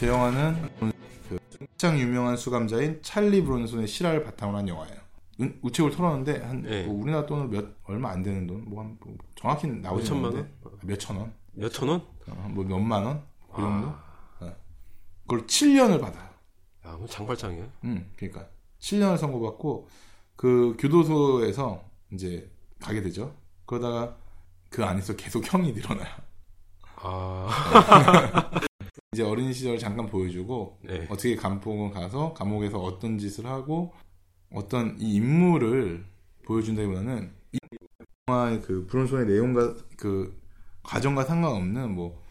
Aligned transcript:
제 0.00 0.08
영화는 0.08 0.70
그 1.28 1.38
가장 1.76 1.98
유명한 1.98 2.34
수감자인 2.34 3.02
찰리 3.02 3.44
브론손의 3.44 3.86
실화를 3.86 4.24
바탕으로 4.24 4.56
한 4.56 4.66
영화예요. 4.66 4.96
은- 5.42 5.58
우측을 5.60 5.90
털었는데 5.90 6.42
한 6.42 6.62
네. 6.62 6.86
뭐 6.86 7.02
우리나라 7.02 7.26
돈은 7.26 7.50
몇 7.50 7.66
얼마 7.84 8.08
안 8.10 8.22
되는 8.22 8.46
돈, 8.46 8.64
뭐한 8.64 8.96
뭐 8.98 9.14
정확히 9.34 9.66
나오지 9.66 10.10
않는데 10.10 10.50
몇천 10.84 11.18
원, 11.18 11.34
몇천 11.52 11.86
원? 11.90 12.02
어, 12.28 12.48
뭐 12.50 12.64
몇만 12.64 13.04
원, 13.04 13.22
그 13.54 13.60
정도. 13.60 13.88
아, 13.88 14.02
어. 14.40 14.56
그걸 15.26 15.46
7년을 15.46 16.00
받아요. 16.00 16.30
야, 16.86 16.92
뭐 16.92 17.06
장발장이야. 17.06 17.68
음, 17.84 18.10
그러니까 18.16 18.48
7년을 18.78 19.18
선고받고 19.18 19.86
그 20.34 20.76
교도소에서 20.78 21.84
이제 22.14 22.50
가게 22.80 23.02
되죠. 23.02 23.34
그러다가 23.66 24.16
그 24.70 24.82
안에서 24.82 25.14
계속 25.14 25.44
형이 25.52 25.72
늘어나요. 25.72 26.08
아, 26.96 27.48
이제 29.12 29.24
어린 29.24 29.52
시절을 29.52 29.80
잠깐 29.80 30.06
보여주고 30.06 30.78
네. 30.82 31.04
어떻게 31.10 31.34
감옥을 31.34 31.90
가서 31.90 32.32
감옥에서 32.32 32.78
어떤 32.78 33.18
짓을 33.18 33.44
하고 33.44 33.92
어떤 34.52 34.96
이 35.00 35.14
인물을 35.16 36.04
보여준다기보다는 36.44 37.32
이 37.52 37.58
영화의 38.28 38.60
그 38.60 38.86
브론손의 38.86 39.26
내용과 39.26 39.74
그 39.96 40.40
과정과 40.84 41.24
상관없는 41.24 41.92
뭐 41.92 42.22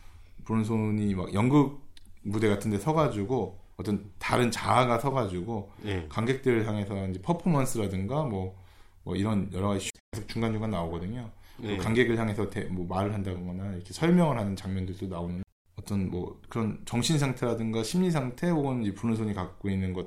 브론손이 0.46 1.16
막 1.16 1.34
연극 1.34 1.82
무대 2.22 2.48
같은 2.48 2.72
데 2.72 2.78
서가지고 2.78 3.60
어떤 3.76 4.10
다른 4.18 4.50
자아가 4.50 5.00
서가지고 5.00 5.70
예. 5.84 6.06
관객들을 6.08 6.66
향해서 6.66 7.08
이제 7.10 7.22
퍼포먼스라든가 7.22 8.24
뭐, 8.24 8.58
뭐 9.04 9.18
이런 9.18 9.50
여러 9.52 9.68
가지 9.70 9.90
계속 10.14 10.30
중간중간 10.30 10.72
나오거든요. 10.72 11.30
예. 11.64 11.76
관객을 11.76 12.18
향해서 12.18 12.50
대- 12.50 12.64
뭐 12.66 12.88
말을 12.88 13.14
한다거나 13.14 13.74
이렇게 13.74 13.92
설명을 13.92 14.38
하는 14.40 14.56
장면들도 14.56 15.08
나오는 15.08 15.44
어떤 15.80 16.10
뭐 16.12 16.40
그런 16.50 16.82
정신 16.86 17.18
상태라든가 17.18 17.84
심리 17.84 18.12
상태 18.12 18.50
혹은 18.50 18.84
이 18.84 18.94
브론손이 18.94 19.34
갖고 19.34 19.70
있는 19.70 19.94
것 19.94 20.06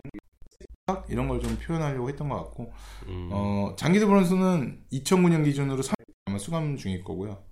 이런 1.09 1.29
걸 1.29 1.41
좀 1.41 1.57
표현하려고 1.57 2.09
했던 2.09 2.29
것 2.29 2.37
같고 2.37 2.73
음. 3.07 3.31
어 3.33 3.75
장기드 3.77 4.07
브론슨은 4.07 4.85
2009년 4.93 5.45
기준으로 5.45 5.81
3 5.83 5.95
아마 6.27 6.39
수감 6.39 6.77
중일 6.77 7.03
거고요. 7.03 7.43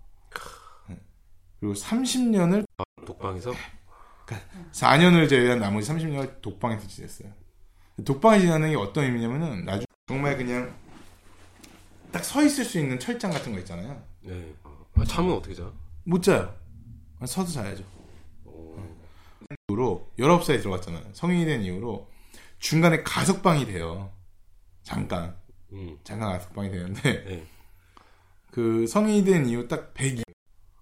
네. 0.89 0.99
그리고 1.59 1.75
30년을 1.75 2.67
독방에서 3.07 3.53
4년을 4.73 5.29
제외한 5.29 5.59
나머지 5.59 5.91
30년을 5.91 6.41
독방에서 6.43 6.87
지냈어요. 6.87 7.33
독방에 8.05 8.41
지내는 8.41 8.71
게 8.71 8.77
어떤 8.77 9.05
의미냐면은 9.05 9.65
나중에 9.65 9.87
정말 10.07 10.37
그냥 10.37 10.73
딱 12.13 12.23
서 12.25 12.43
있을 12.43 12.65
수 12.65 12.79
있는 12.79 12.99
철장 12.99 13.31
같은 13.31 13.53
거 13.53 13.59
있잖아요. 13.61 14.01
네. 14.23 14.55
아, 14.95 15.05
잠은 15.05 15.33
어떻게 15.33 15.55
자? 15.55 15.71
못 16.05 16.23
자요. 16.23 16.55
서서 17.25 17.53
자야죠. 17.53 17.85
어, 19.51 19.55
이후로 19.69 20.13
19살에 20.19 20.61
들어갔잖아요. 20.61 21.03
성인이 21.13 21.45
된 21.45 21.63
이후로 21.63 22.09
중간에 22.59 23.03
가석방이 23.03 23.67
돼요. 23.67 24.13
잠깐. 24.83 25.37
음. 25.73 25.99
잠깐 26.05 26.33
가석방이 26.33 26.71
되는데 26.71 27.25
네. 27.25 27.47
그 28.51 28.87
성인이 28.87 29.25
된 29.25 29.47
이후 29.47 29.67
딱 29.69 29.95
100일. 29.95 30.23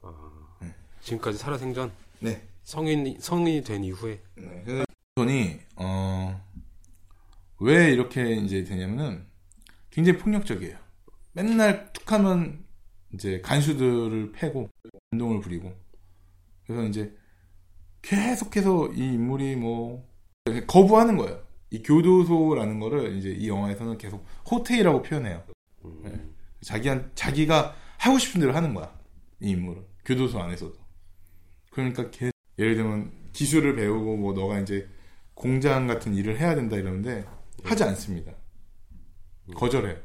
아, 0.02 0.12
네. 0.60 0.75
지금까지 1.00 1.38
살아생전 1.38 1.92
네. 2.20 2.47
성인 2.62 3.19
성인이 3.20 3.62
된 3.64 3.84
이후에 3.84 4.22
네. 4.34 4.62
그래서 4.64 4.84
돈이 5.16 5.60
어, 5.77 6.42
왜 7.60 7.91
이렇게 7.91 8.34
이제 8.36 8.64
되냐면은 8.64 9.27
굉장히 9.91 10.19
폭력적이에요. 10.19 10.77
맨날 11.32 11.92
툭 11.92 12.10
하면 12.12 12.64
이제 13.12 13.41
간수들을 13.41 14.32
패고 14.32 14.69
운동을 15.12 15.41
부리고 15.41 15.75
그래서 16.66 16.84
이제 16.84 17.17
계속해서 18.02 18.92
이 18.94 19.14
인물이 19.14 19.56
뭐 19.56 20.06
거부하는 20.66 21.16
거예요. 21.16 21.42
이 21.70 21.82
교도소라는 21.82 22.81
거를 22.81 23.16
이제 23.16 23.31
이 23.31 23.48
영화에서는 23.48 23.98
계속 23.98 24.25
호텔이라고 24.50 25.03
표현해요. 25.03 25.42
음. 25.84 26.00
네. 26.04 26.25
자기한 26.62 27.10
자기가 27.14 27.75
하고 27.98 28.19
싶은 28.19 28.41
대로 28.41 28.54
하는 28.54 28.72
거야. 28.75 28.97
이 29.41 29.50
인물은 29.50 29.84
교도소 30.04 30.41
안에서도. 30.41 30.75
그러니까 31.70 32.10
걔- 32.10 32.31
예를 32.59 32.75
들면 32.76 33.12
기술을 33.32 33.76
배우고 33.76 34.16
뭐 34.16 34.32
너가 34.32 34.59
이제 34.60 34.88
공장 35.34 35.86
같은 35.86 36.15
일을 36.15 36.41
해야 36.41 36.54
된다 36.54 36.76
이러는데 36.76 37.25
하지 37.62 37.84
않습니다. 37.84 38.32
거절해요. 39.54 39.97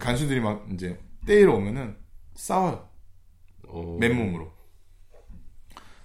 간수들이 0.00 0.40
막 0.40 0.66
이제 0.72 0.98
때리러 1.26 1.54
오면은 1.54 1.96
싸워요. 2.34 2.88
어, 3.68 3.96
맨몸으로. 4.00 4.52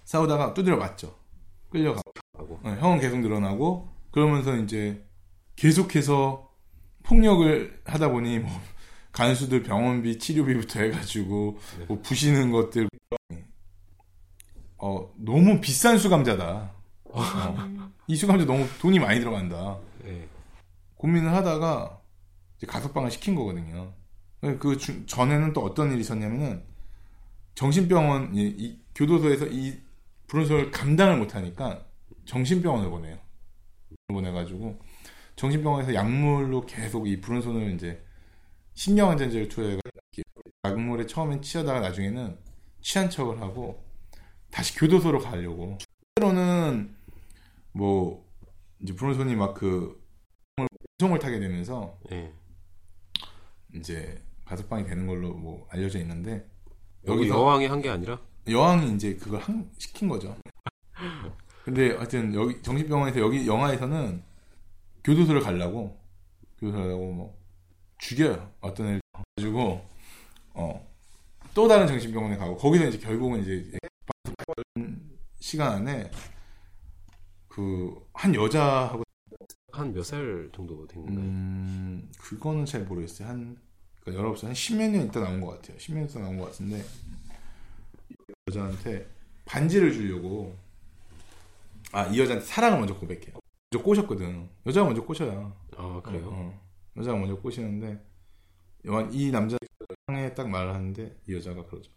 싸우다가 0.05 0.53
두드려 0.53 0.77
맞죠. 0.77 1.15
끌려가고. 1.69 2.11
어, 2.63 2.69
형은 2.79 2.99
계속 2.99 3.19
늘어나고 3.19 3.89
그러면서 4.11 4.55
이제 4.57 5.03
계속해서 5.55 6.49
폭력을 7.03 7.81
하다 7.85 8.09
보니 8.11 8.39
뭐 8.39 8.49
간수들 9.11 9.63
병원비 9.63 10.19
치료비부터 10.19 10.79
해가지고 10.81 11.59
네. 11.79 11.85
뭐 11.85 11.99
부시는 12.01 12.51
것들 12.51 12.87
어 14.77 15.11
너무 15.17 15.59
비싼 15.59 15.97
수감자다. 15.97 16.71
어, 17.05 17.21
이 18.07 18.15
수감자 18.15 18.45
너무 18.45 18.65
돈이 18.79 18.99
많이 18.99 19.19
들어간다. 19.19 19.77
네. 20.03 20.27
고민을 20.95 21.33
하다가 21.33 21.99
이제 22.57 22.67
가석방을 22.67 23.11
시킨 23.11 23.35
거거든요. 23.35 23.91
그 24.59 24.77
주- 24.77 25.05
전에는 25.05 25.51
또 25.53 25.61
어떤 25.63 25.91
일이 25.91 25.99
있었냐면은 26.01 26.63
정신병원 27.55 28.35
이, 28.35 28.41
이 28.57 28.79
교도소에서 28.95 29.47
이 29.47 29.77
불운소를 30.29 30.71
감당을 30.71 31.17
못하니까 31.17 31.85
정신병원을 32.25 32.89
보내요. 32.89 33.17
보내가지고 34.07 34.79
정신병원에서 35.35 35.93
약물로 35.93 36.65
계속 36.65 37.07
이 37.07 37.19
불운손을 37.19 37.73
이제 37.73 38.03
신경안전제를 38.73 39.49
투여해가지고 39.49 39.89
약물에 40.65 41.05
처음엔 41.05 41.41
취하다가 41.41 41.79
나중에는 41.81 42.37
취한 42.81 43.09
척을 43.09 43.41
하고 43.41 43.83
다시 44.51 44.77
교도소로 44.77 45.19
가려고. 45.19 45.77
때로는 46.15 46.95
뭐 47.71 48.25
이제 48.81 48.93
불운손이 48.95 49.35
막그 49.35 49.99
성을 50.99 51.17
타게 51.17 51.39
되면서 51.39 51.97
네. 52.09 52.33
이제 53.73 54.21
가석방이 54.45 54.83
되는 54.85 55.07
걸로 55.07 55.33
뭐 55.33 55.67
알려져 55.69 55.99
있는데 55.99 56.45
여기 57.07 57.29
여왕이 57.29 57.67
한 57.67 57.81
게 57.81 57.89
아니라 57.89 58.19
여왕이 58.51 58.95
이제 58.95 59.15
그걸 59.15 59.39
한, 59.41 59.69
시킨 59.77 60.07
거죠. 60.09 60.35
근데 61.63 61.91
하여튼 61.95 62.33
여기 62.33 62.61
정신병원에서 62.61 63.19
여기 63.19 63.45
영화에서는 63.47 64.23
교도소를 65.03 65.41
가려고 65.41 65.97
교도소 66.59 66.77
가려고 66.81 67.11
뭐 67.11 67.37
죽여요 67.99 68.51
어떤 68.61 68.87
애를 68.87 69.01
가지고 69.35 69.85
어 70.53 70.89
또 71.55 71.67
다른 71.67 71.87
정신병원에 71.87 72.37
가고 72.37 72.55
거기서 72.55 72.87
이제 72.87 72.99
결국은 72.99 73.41
이제 73.41 73.71
시간 75.39 75.73
안에 75.73 76.09
그 77.47 77.95
한 78.13 78.33
여자하고 78.35 79.03
한 79.71 79.93
몇 79.93 80.03
살 80.03 80.49
정도 80.53 80.85
된 80.87 81.01
건가요? 81.03 81.25
음, 81.25 82.11
그거는 82.19 82.65
잘 82.65 82.83
모르겠어요. 82.83 83.27
한, 83.27 83.57
그러니까 84.01 84.23
19살, 84.29 84.45
한 84.47 84.53
10몇 84.53 84.89
년 84.91 85.07
있다 85.07 85.19
나온 85.21 85.41
것 85.41 85.51
같아요. 85.51 85.77
10몇 85.77 85.93
년 85.95 86.05
있다 86.05 86.19
나온 86.19 86.37
것 86.37 86.45
같은데, 86.45 86.83
여자한테 88.49 89.07
반지를 89.45 89.93
주려고, 89.93 90.57
아, 91.91 92.05
이 92.07 92.19
여자한테 92.19 92.45
사랑을 92.45 92.79
먼저 92.79 92.95
고백해요. 92.95 93.33
먼저 93.71 93.83
꼬셨거든. 93.83 94.49
여자가 94.65 94.85
먼저 94.87 95.03
꼬셔요. 95.03 95.55
아 95.77 96.01
그래요? 96.03 96.29
어, 96.31 96.61
여자가 96.97 97.17
먼저 97.17 97.35
꼬시는데, 97.35 97.99
여- 98.87 99.09
이 99.11 99.31
남자에 99.31 99.59
딱 100.35 100.49
말을 100.49 100.73
하는데, 100.73 101.15
이 101.27 101.33
여자가 101.35 101.65
그러죠. 101.65 101.91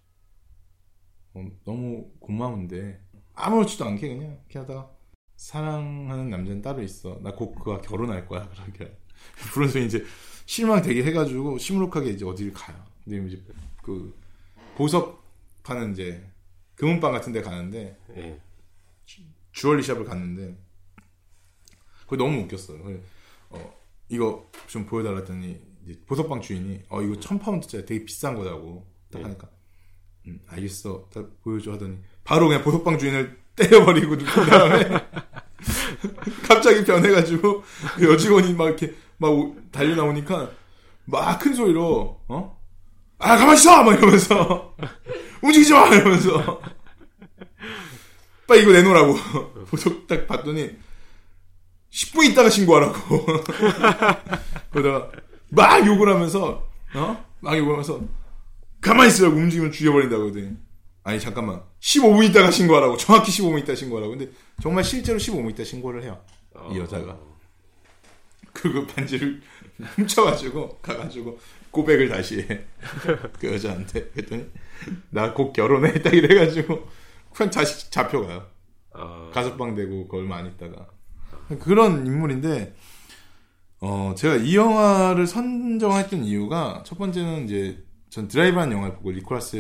어, 1.34 1.44
너무 1.65 2.10
고마운데, 2.21 3.00
아무렇지도 3.34 3.84
않게 3.86 4.09
그냥, 4.09 4.38
이렇게 4.42 4.59
하다가, 4.60 4.91
사랑하는 5.36 6.30
남자는 6.30 6.62
따로 6.62 6.82
있어. 6.82 7.18
나 7.22 7.32
곧 7.32 7.54
그와 7.54 7.80
결혼할 7.80 8.27
거야. 8.27 8.48
그러게. 8.54 8.97
그러면서 9.53 9.78
이제 9.78 10.04
실망 10.47 10.82
되게 10.82 11.03
해가지고 11.04 11.59
시무룩하게 11.59 12.10
이제 12.10 12.24
어디를 12.24 12.53
가요. 12.53 12.77
근데 13.04 13.27
이제 13.27 13.42
그 13.82 14.15
보석 14.77 15.22
파는 15.62 15.92
이제 15.92 16.24
금은방 16.74 17.13
같은 17.13 17.33
데 17.33 17.42
가는데 17.42 17.97
예. 18.16 18.41
주얼리 19.53 19.83
샵을 19.83 20.04
갔는데 20.04 20.57
그거 22.04 22.16
너무 22.16 22.41
웃겼어요. 22.42 22.80
어, 23.51 23.74
이거 24.09 24.51
좀 24.66 24.86
보여달라 24.86 25.19
했더니 25.19 25.60
보석방 26.07 26.41
주인이 26.41 26.83
어 26.89 27.03
이거 27.03 27.19
천 27.21 27.39
파운드짜리 27.39 27.84
되게 27.84 28.04
비싼 28.04 28.34
거라고 28.36 28.86
딱 29.10 29.19
네. 29.19 29.24
하니까 29.24 29.48
음, 30.27 30.41
알겠어. 30.47 31.09
딱 31.13 31.28
보여줘 31.42 31.72
하더니 31.72 31.98
바로 32.24 32.48
그냥 32.48 32.63
보석방 32.63 32.98
주인을 32.98 33.39
때려버리고 33.57 34.16
그 34.16 34.25
다음에 34.47 34.89
갑자기 36.48 36.84
변해가지고 36.84 37.63
그 37.97 38.13
여직원이 38.13 38.54
막 38.54 38.66
이렇게 38.66 38.95
막 39.18 39.28
오- 39.30 39.54
달려 39.71 39.95
나오니까 39.95 40.51
막 41.04 41.39
큰 41.41 41.54
소리로 41.54 42.21
어? 42.28 42.63
아 43.18 43.36
가만 43.36 43.54
있어! 43.57 43.83
막 43.84 43.95
이러면서 43.95 44.75
움직이지 45.42 45.72
마! 45.72 45.89
이러면서 45.89 46.60
빨리 48.47 48.62
이거 48.62 48.72
내놓으라고. 48.72 49.15
보석 49.66 50.06
딱 50.06 50.27
봤더니 50.27 50.71
10분 51.91 52.30
있다가 52.30 52.48
신고하라고. 52.50 53.27
그러다가 54.71 55.10
막 55.48 55.86
욕을 55.86 56.09
하면서 56.09 56.66
어? 56.94 57.24
막 57.41 57.56
욕을 57.59 57.72
하면서 57.72 58.00
가만히 58.80 59.09
있으라고 59.10 59.36
움직이면 59.36 59.72
죽여버린다고 59.72 60.22
그러더니 60.30 60.56
아니 61.04 61.21
잠깐만 61.21 61.62
15분 61.80 62.28
있다가 62.30 62.50
신고하라고 62.50 62.97
정확히 62.97 63.30
15분 63.33 63.60
있다 63.60 63.74
신고하라고 63.74 64.16
근데 64.16 64.33
정말 64.62 64.84
실제로 64.84 65.18
15분 65.18 65.50
있다 65.50 65.65
신고를 65.65 66.03
해요 66.03 66.21
이 66.72 66.78
여자가 66.78 67.18
그거 68.53 68.86
반지를 68.86 69.41
훔쳐가지고 69.97 70.78
가가지고 70.80 71.39
고백을 71.72 72.09
다시 72.09 72.41
해. 72.42 72.65
그 73.41 73.53
여자한테. 73.53 74.09
그랬더니 74.10 74.47
나 75.10 75.34
곧 75.34 75.53
결혼해. 75.53 76.03
딱 76.03 76.13
이래가지고 76.15 76.86
그냥 77.34 77.51
다시 77.51 77.91
잡혀가요. 77.91 78.47
아, 78.95 79.30
가석방 79.33 79.74
되고 79.74 80.07
그 80.07 80.19
얼마 80.19 80.36
안 80.36 80.47
있다가. 80.47 80.86
그런 81.60 82.07
인물인데 82.07 82.74
어 83.80 84.15
제가 84.16 84.36
이 84.36 84.54
영화를 84.54 85.27
선정했던 85.27 86.24
이유가 86.24 86.83
첫 86.86 86.98
번째는 86.98 87.45
이제 87.47 87.84
전 88.10 88.28
드라이브한 88.28 88.71
영화를 88.71 88.95
보고 88.97 89.10
니콜라스 89.10 89.57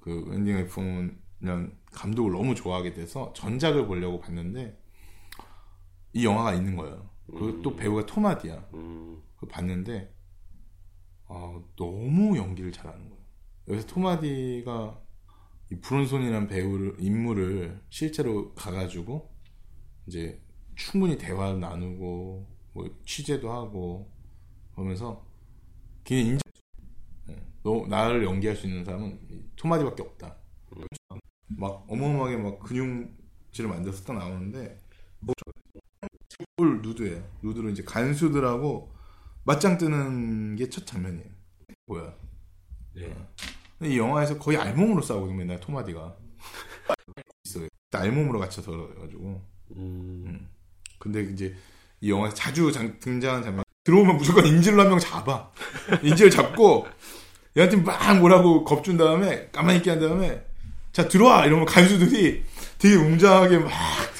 그 0.00 0.24
웬딩 0.28 0.54
웨폰이라는 0.56 1.72
감독을 1.92 2.32
너무 2.32 2.54
좋아하게 2.54 2.92
돼서 2.94 3.32
전작을 3.34 3.86
보려고 3.86 4.20
봤는데 4.20 4.78
이 6.12 6.24
영화가 6.24 6.54
있는 6.54 6.76
거예요. 6.76 7.08
그리고 7.26 7.62
또 7.62 7.74
배우가 7.76 8.04
토마디야. 8.06 8.64
음, 8.74 9.18
그 9.36 9.46
봤는데 9.46 10.12
아, 11.32 11.62
너무 11.76 12.36
연기를 12.36 12.72
잘하는 12.72 13.08
거예요. 13.08 13.22
여기서 13.68 13.86
토마디가 13.86 15.00
이 15.70 15.76
브론손이라는 15.76 16.48
배우를 16.48 16.96
인물을 16.98 17.80
실제로 17.88 18.52
가가지고 18.54 19.30
이제 20.08 20.42
충분히 20.74 21.16
대화를 21.16 21.60
나누고 21.60 22.46
뭐 22.72 23.00
취재도 23.06 23.52
하고 23.52 24.10
그러면서 24.72 25.24
걔 26.02 26.20
인정. 26.20 26.40
예, 27.28 27.36
너 27.62 27.86
나를 27.86 28.24
연기할 28.24 28.56
수 28.56 28.66
있는 28.66 28.84
사람은 28.84 29.20
이 29.30 29.44
토마디밖에 29.54 30.02
없다. 30.02 30.36
막 31.46 31.84
어마어마하게 31.88 32.38
막 32.38 32.58
근육질을 32.58 33.70
만들어서 33.70 34.02
딱 34.04 34.16
나오는데 34.16 34.80
볼 36.56 36.82
누드예요. 36.82 37.22
누드로 37.42 37.70
이제 37.70 37.84
간수들하고 37.84 38.92
맞짱 39.44 39.78
뜨는 39.78 40.56
게 40.56 40.68
첫 40.70 40.86
장면이에요. 40.86 41.24
뭐야? 41.86 42.12
네. 42.94 43.14
근데 43.78 43.94
이 43.94 43.98
영화에서 43.98 44.38
거의 44.38 44.58
알몸으로 44.58 45.02
싸우거든 45.02 45.36
맨날 45.36 45.58
토마디가 45.60 46.14
있어요. 47.44 47.68
알몸으로 47.92 48.38
갇혀서 48.38 48.70
그래가지고. 48.70 49.42
음, 49.76 50.48
근데 50.98 51.22
이제 51.22 51.54
이 52.00 52.10
영화에서 52.10 52.34
자주 52.34 52.70
장- 52.72 52.98
등장하는 53.00 53.42
장면 53.44 53.64
들어오면 53.84 54.16
무조건 54.18 54.46
인질로 54.46 54.82
한 54.82 54.88
명 54.88 54.98
잡아. 54.98 55.50
인질을 56.02 56.30
잡고 56.30 56.86
얘한테 57.56 57.76
막 57.78 58.18
뭐라고 58.18 58.64
겁준 58.64 58.96
다음에 58.96 59.48
가만히 59.50 59.78
있게 59.78 59.90
한 59.90 60.00
다음에 60.00 60.44
자 60.92 61.08
들어와 61.08 61.46
이러면 61.46 61.64
간수들이 61.66 62.44
되게 62.78 62.94
웅장하게 62.96 63.58
막 63.58 63.70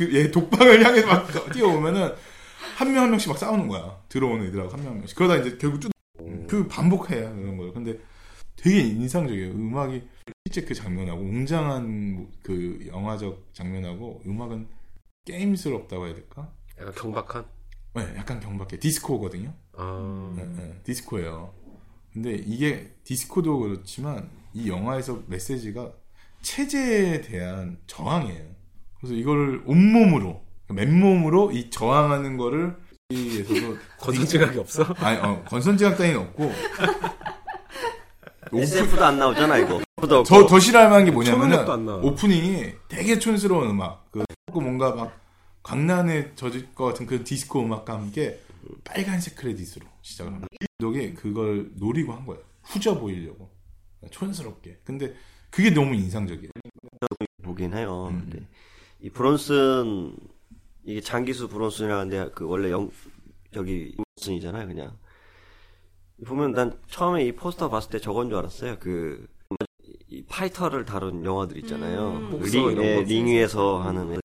얘 0.01 0.31
독방을 0.31 0.83
향해서 0.85 1.07
막 1.07 1.53
뛰어오면은 1.53 2.15
한 2.81 2.93
명 2.93 3.03
한 3.05 3.11
명씩 3.11 3.29
막 3.29 3.39
싸우는 3.39 3.69
거야. 3.69 4.03
들어오는 4.09 4.47
애들하고 4.47 4.71
한 4.71 4.81
명 4.81 4.93
한 4.93 4.99
명씩. 4.99 5.17
그러다 5.17 5.37
이제 5.37 5.59
결국 5.59 5.81
쭉그 5.81 6.69
반복해요 6.69 7.35
그런 7.35 7.57
걸. 7.57 7.73
근데 7.73 7.99
되게 8.57 8.81
인상적이에요. 8.81 9.53
음악이 9.53 10.03
실제 10.47 10.63
그 10.63 10.75
장면하고 10.75 11.21
웅장한 11.21 12.29
그 12.43 12.85
영화적 12.87 13.51
장면하고 13.53 14.23
음악은 14.27 14.67
게임스럽다고 15.27 16.07
해야 16.07 16.15
될까? 16.15 16.51
약간 16.79 16.95
경박한. 16.95 17.45
네, 17.95 18.15
약간 18.17 18.41
경박해. 18.41 18.79
디스코거든요. 18.79 19.53
아, 19.77 20.33
네, 20.37 20.45
네, 20.57 20.81
디스코예요. 20.85 21.53
근데 22.13 22.35
이게 22.35 22.95
디스코도 23.05 23.59
그렇지만 23.59 24.31
이 24.55 24.69
영화에서 24.69 25.23
메시지가 25.27 25.93
체제에 26.43 27.21
대한 27.21 27.79
저항이에요. 27.87 28.45
그래서 28.99 29.15
이거를 29.15 29.63
온몸으로, 29.67 30.43
맨몸으로 30.73 31.53
이 31.53 31.71
저항하는 31.71 32.37
거를 32.37 32.77
에서도 33.13 33.77
건선징악이 33.99 34.59
없어? 34.59 34.85
아니, 34.99 35.19
어, 35.19 35.43
건선지각 35.45 35.99
따위는 35.99 36.21
없고 36.21 36.45
오픈, 38.53 38.63
SF도 38.63 39.05
안 39.05 39.19
나오잖아 39.19 39.59
이거. 39.59 39.81
도 40.01 40.23
더, 40.23 40.47
더 40.47 40.59
싫어할 40.59 40.89
만한 40.89 41.05
게 41.05 41.11
뭐냐면은. 41.11 42.05
오프닝이 42.05 42.73
되게 42.89 43.19
촌스러운 43.19 43.71
음악 43.71 44.11
그 44.11 44.25
뭔가 44.53 44.95
막 44.95 45.21
강난에 45.63 46.35
젖을 46.35 46.75
것 46.75 46.87
같은 46.87 47.07
그 47.07 47.23
디스코 47.23 47.63
음악과 47.63 47.95
함께 47.95 48.41
빨간색 48.83 49.37
크레딧으로 49.37 49.87
시작을 50.03 50.33
합니다 50.33 50.49
감독이 50.79 51.15
그걸 51.15 51.71
노리고 51.77 52.13
한 52.13 52.27
거예요 52.27 52.43
후져 52.63 52.99
보이려고 52.99 53.51
촌스럽게 54.11 54.79
근데 54.85 55.15
그게 55.51 55.71
너무 55.71 55.95
인상적이에요 55.95 56.51
보긴 57.43 57.75
해요. 57.75 58.09
음. 58.13 58.21
근데 58.31 58.47
이 59.01 59.11
브론슨 59.11 60.15
이게 60.91 61.01
장기수 61.01 61.49
브론슨이라는데 61.49 62.31
그 62.35 62.45
원래 62.47 62.73
영 62.73 62.91
저기 63.55 63.95
브론슨이잖아요, 64.17 64.67
그냥. 64.67 64.99
보면 66.27 66.53
난 66.53 66.77
처음에 66.89 67.25
이 67.25 67.33
포스터 67.33 67.71
봤을 67.71 67.91
때 67.91 68.01
저건 68.01 68.29
줄 68.29 68.39
알았어요. 68.39 68.77
그이 68.81 70.25
파이터를 70.29 70.85
다룬 70.85 71.25
영화들 71.25 71.57
있잖아요. 71.59 72.11
음. 72.11 72.41
링, 72.43 72.75
거. 72.75 72.81
링 73.03 73.27
위에서 73.27 73.81
하는. 73.81 74.15
애. 74.15 74.19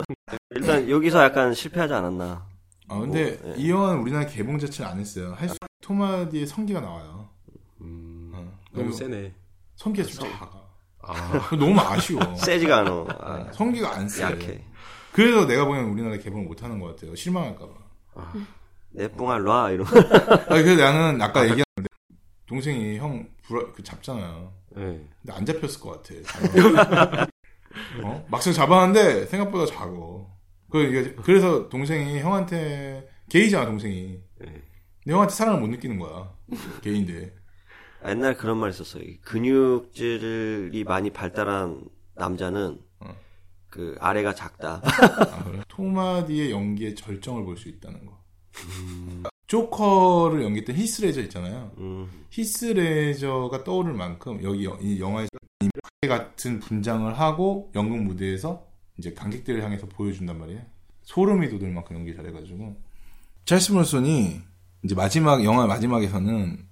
일단 0.56 0.90
여기서 0.90 1.24
약간 1.24 1.54
실패하지 1.54 1.94
않았나. 1.94 2.48
아 2.88 3.00
근데 3.00 3.38
뭐, 3.44 3.52
예. 3.52 3.62
이 3.62 3.70
영화는 3.70 4.02
우리나라 4.02 4.26
개봉 4.26 4.60
자체를 4.60 4.92
안 4.92 5.00
했어요 5.00 5.34
할 5.36 5.50
수, 5.50 5.58
토마디의 5.82 6.46
성기가 6.46 6.82
나와요 6.82 7.28
음, 7.82 8.32
어. 8.32 8.60
너무 8.72 8.92
세네. 8.94 9.34
성기가 9.76 10.08
좀 10.08 10.30
작아 10.30 10.66
아, 11.02 11.50
너무 11.58 11.80
아쉬워 11.80 12.22
세지가 12.38 12.78
않아. 12.82 12.92
아, 13.20 13.52
성기가 13.54 13.96
안 13.96 14.08
세. 14.08 14.22
약해. 14.22 14.64
그래서 15.16 15.48
내가 15.48 15.64
보기엔 15.64 15.86
우리나라 15.86 16.18
개봉을 16.18 16.46
못하는 16.46 16.78
것 16.78 16.88
같아요. 16.88 17.16
실망할까봐. 17.16 17.74
내 18.92 19.08
뽕알 19.08 19.44
놔 19.44 19.72
이런. 19.72 19.88
아니, 20.52 20.62
그래서 20.62 20.84
나는 20.84 21.22
아까 21.22 21.44
얘기했는데, 21.44 21.88
동생이 22.46 22.98
형, 22.98 23.26
불, 23.44 23.72
그 23.72 23.82
잡잖아요. 23.82 24.52
네. 24.76 25.08
근데 25.22 25.34
안 25.34 25.46
잡혔을 25.46 25.80
것 25.80 26.04
같아. 26.04 27.28
어? 28.04 28.26
막상 28.30 28.52
잡았는데, 28.52 29.28
생각보다 29.28 29.66
작어. 29.66 30.30
그, 30.70 31.16
그래서 31.24 31.70
동생이 31.70 32.20
형한테, 32.20 33.08
게이잖아, 33.30 33.68
동생이. 33.68 34.20
네. 34.40 34.62
근데 35.02 35.14
형한테 35.14 35.34
사랑을 35.34 35.62
못 35.62 35.68
느끼는 35.68 35.98
거야. 35.98 36.30
게인데. 36.82 37.34
옛날 38.06 38.36
그런 38.36 38.58
말 38.58 38.70
있었어요. 38.70 39.04
이 39.04 39.18
근육질이 39.22 40.84
많이 40.84 41.10
발달한 41.10 41.86
남자는 42.16 42.80
어. 42.95 42.95
그 43.76 43.94
아래가 44.00 44.34
작다. 44.34 44.80
아, 44.86 45.44
그래? 45.44 45.62
토마디의 45.68 46.50
연기의 46.52 46.96
절정을 46.96 47.44
볼 47.44 47.58
수 47.58 47.68
있다는 47.68 48.06
거. 48.06 48.18
조커를 49.48 50.44
연기했던 50.44 50.78
히스레저 50.78 51.22
있잖아요. 51.24 51.72
음, 51.80 52.08
히스레저가 52.30 53.66
떠오를 53.66 53.94
만큼 53.94 54.42
여기 54.44 54.64
여- 54.64 54.78
이 54.82 55.02
영화에서 55.02 55.28
이 55.62 56.08
같은 56.08 56.62
분장을 56.62 57.20
하고 57.20 57.70
연극 57.76 57.98
무대에서 58.02 58.66
이제 58.98 59.12
관객들을 59.14 59.62
향해서 59.62 59.88
보여준단 59.88 60.40
말이에요. 60.40 60.62
소름이 61.04 61.50
돋을 61.50 61.70
만큼 61.74 61.98
연기 61.98 62.16
잘해가지고 62.16 62.78
찰스 63.44 63.72
브론슨이 63.74 64.40
이제 64.86 64.96
마지막 64.96 65.44
영화 65.44 65.68
마지막에서는 65.68 66.66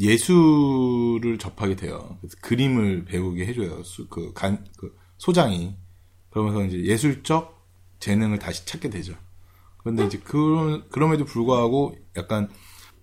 예술을 0.00 1.38
접하게 1.38 1.76
돼요. 1.76 2.18
그래서 2.20 2.36
그림을 2.42 3.06
배우게 3.06 3.46
해줘요. 3.46 3.82
수- 3.84 4.06
그, 4.08 4.34
간, 4.34 4.66
그 4.76 4.94
소장이 5.16 5.76
그러면서 6.32 6.64
이제 6.64 6.82
예술적 6.84 7.62
재능을 8.00 8.38
다시 8.38 8.66
찾게 8.66 8.90
되죠. 8.90 9.14
그런데 9.78 10.06
이제 10.06 10.18
그 10.22 10.88
그럼에도 10.90 11.24
불구하고 11.24 11.94
약간 12.16 12.48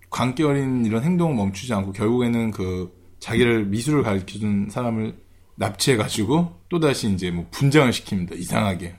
광기 0.09 0.43
어린 0.43 0.85
이런 0.85 1.03
행동을 1.03 1.35
멈추지 1.35 1.73
않고 1.73 1.93
결국에는 1.93 2.51
그 2.51 2.91
자기를 3.19 3.65
미술을 3.65 4.03
가르쳐준 4.03 4.69
사람을 4.69 5.23
납치해 5.55 5.97
가지고 5.97 6.61
또 6.69 6.79
다시 6.79 7.11
이제 7.11 7.31
뭐 7.31 7.47
분장을 7.51 7.91
시킵니다. 7.91 8.37
이상하게. 8.37 8.95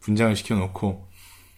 분장을 0.00 0.34
시켜놓고. 0.36 1.06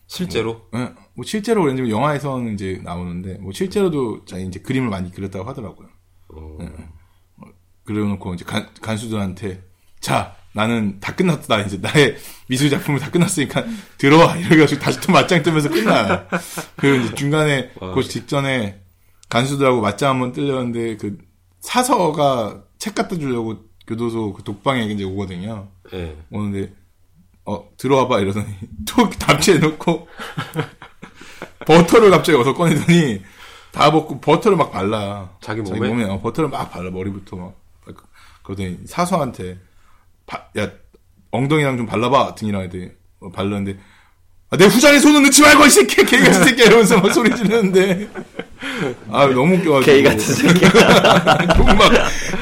실제로? 0.06 0.62
예, 0.74 0.94
뭐 1.14 1.24
실제로 1.24 1.62
그런지 1.62 1.90
영화에서는 1.90 2.54
이제 2.54 2.80
나오는데 2.82 3.34
뭐 3.38 3.52
실제로도 3.52 4.24
자기 4.24 4.46
이제 4.46 4.58
그림을 4.58 4.88
많이 4.88 5.12
그렸다고 5.12 5.46
하더라고요. 5.46 5.88
어, 6.30 6.58
그래놓고 7.84 8.34
이제 8.34 8.44
간, 8.46 8.66
간수들한테 8.80 9.62
자 10.00 10.37
나는 10.58 10.98
다 10.98 11.14
끝났다 11.14 11.56
나 11.56 11.62
이제 11.62 11.78
나의 11.80 12.16
미술 12.48 12.68
작품을 12.68 12.98
다 12.98 13.12
끝났으니까 13.12 13.64
들어와 13.96 14.36
이래가지고 14.36 14.80
다시 14.80 15.00
또 15.00 15.12
맞짱 15.12 15.44
뜨면서 15.44 15.68
끝나. 15.68 16.26
그 16.74 16.96
이제 16.96 17.14
중간에 17.14 17.70
와. 17.78 17.94
그 17.94 18.02
직전에 18.02 18.80
간수들하고 19.28 19.80
맞짱 19.80 20.10
한번 20.10 20.32
뜨려는데 20.32 20.96
그 20.96 21.16
사서가 21.60 22.64
책 22.76 22.96
갖다 22.96 23.16
주려고 23.16 23.68
교도소 23.86 24.32
그 24.32 24.42
독방에 24.42 24.82
이제 24.86 25.04
오거든요. 25.04 25.68
네. 25.92 26.16
오는데 26.32 26.72
어 27.44 27.68
들어와봐 27.76 28.18
이러더니 28.18 28.46
톡 28.84 29.16
답지해놓고 29.16 30.08
버터를 31.68 32.10
갑자기 32.10 32.36
어서 32.36 32.52
꺼내더니 32.52 33.22
다 33.70 33.92
먹고 33.92 34.20
버터를 34.20 34.58
막 34.58 34.72
발라 34.72 35.30
자기 35.40 35.60
몸에? 35.60 35.88
몸에 35.88 36.02
어, 36.02 36.20
버터를 36.20 36.50
막 36.50 36.68
발라 36.72 36.90
머리부터 36.90 37.36
막 37.36 37.54
그러더니 38.42 38.78
사수한테 38.86 39.67
바- 40.28 40.44
야 40.58 40.70
엉덩이랑 41.32 41.76
좀 41.76 41.86
발라봐 41.86 42.34
등이랑 42.36 42.62
애들 42.62 42.96
어, 43.20 43.30
발랐는데 43.32 43.78
아, 44.50 44.56
내 44.56 44.64
후장에 44.66 44.98
손을 44.98 45.22
넣지 45.24 45.42
말고 45.42 45.66
이 45.66 45.70
새끼 45.70 45.96
개 46.04 46.18
같은 46.18 46.44
새끼 46.44 46.62
이러면서 46.62 47.00
막 47.00 47.12
소리 47.12 47.34
지르는데 47.34 48.08
아 49.10 49.26
너무 49.26 49.56
웃겨가지고 49.56 49.80
개이 49.84 50.02
같은 50.02 50.18
새끼. 50.20 50.64
욕을 50.64 51.74
막 51.76 51.92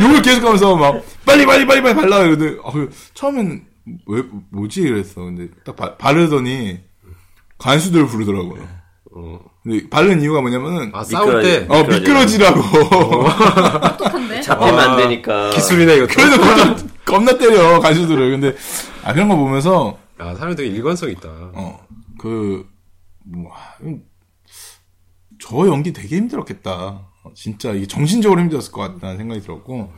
욕을 0.00 0.23
계속하면서 0.23 0.76
막 0.76 1.02
빨리 1.25 1.45
빨리 1.47 1.66
빨리 1.66 1.83
빨리 1.83 1.95
발라 1.95 2.19
이러는데 2.21 2.59
아, 2.64 2.71
처음엔 3.14 3.64
왜 4.07 4.23
뭐지 4.50 4.83
이랬어 4.83 5.23
근데 5.23 5.49
딱 5.64 5.75
바, 5.76 5.97
바르더니 5.97 6.81
간수들을 7.59 8.07
부르더라고요 8.07 8.69
어. 9.16 9.40
근데 9.64 9.88
바른 9.88 10.21
이유가 10.21 10.40
뭐냐면은 10.40 10.90
아, 10.95 11.02
싸울 11.02 11.43
때 11.43 11.66
어 11.69 11.83
미끄러지라고 11.83 12.61
똑똑한데? 13.81 14.40
잡히면 14.43 14.78
안 14.78 14.97
되니까. 14.97 15.50
기술이네, 15.50 15.97
이것도. 15.97 16.14
그래서 16.14 16.76
겁나, 17.07 17.39
때려 17.39 17.81
간수들을 17.81 18.31
근데 18.33 18.57
아 19.05 19.13
그런 19.15 19.29
거 19.29 19.37
보면서 19.37 19.99
야, 20.21 20.35
사람이 20.35 20.57
되게 20.57 20.69
일관성 20.71 21.11
있다. 21.11 21.29
어, 21.29 21.87
그, 22.19 22.67
뭐, 23.25 23.53
아, 23.55 23.75
음, 23.83 24.03
저 25.41 25.67
연기 25.67 25.93
되게 25.93 26.17
힘들었겠다. 26.17 26.73
어, 27.23 27.33
진짜 27.35 27.73
이게 27.73 27.87
정신적으로 27.87 28.41
힘들었을 28.41 28.73
것 28.73 28.81
같다는 28.81 29.19
생각이 29.19 29.43
들었고, 29.43 29.93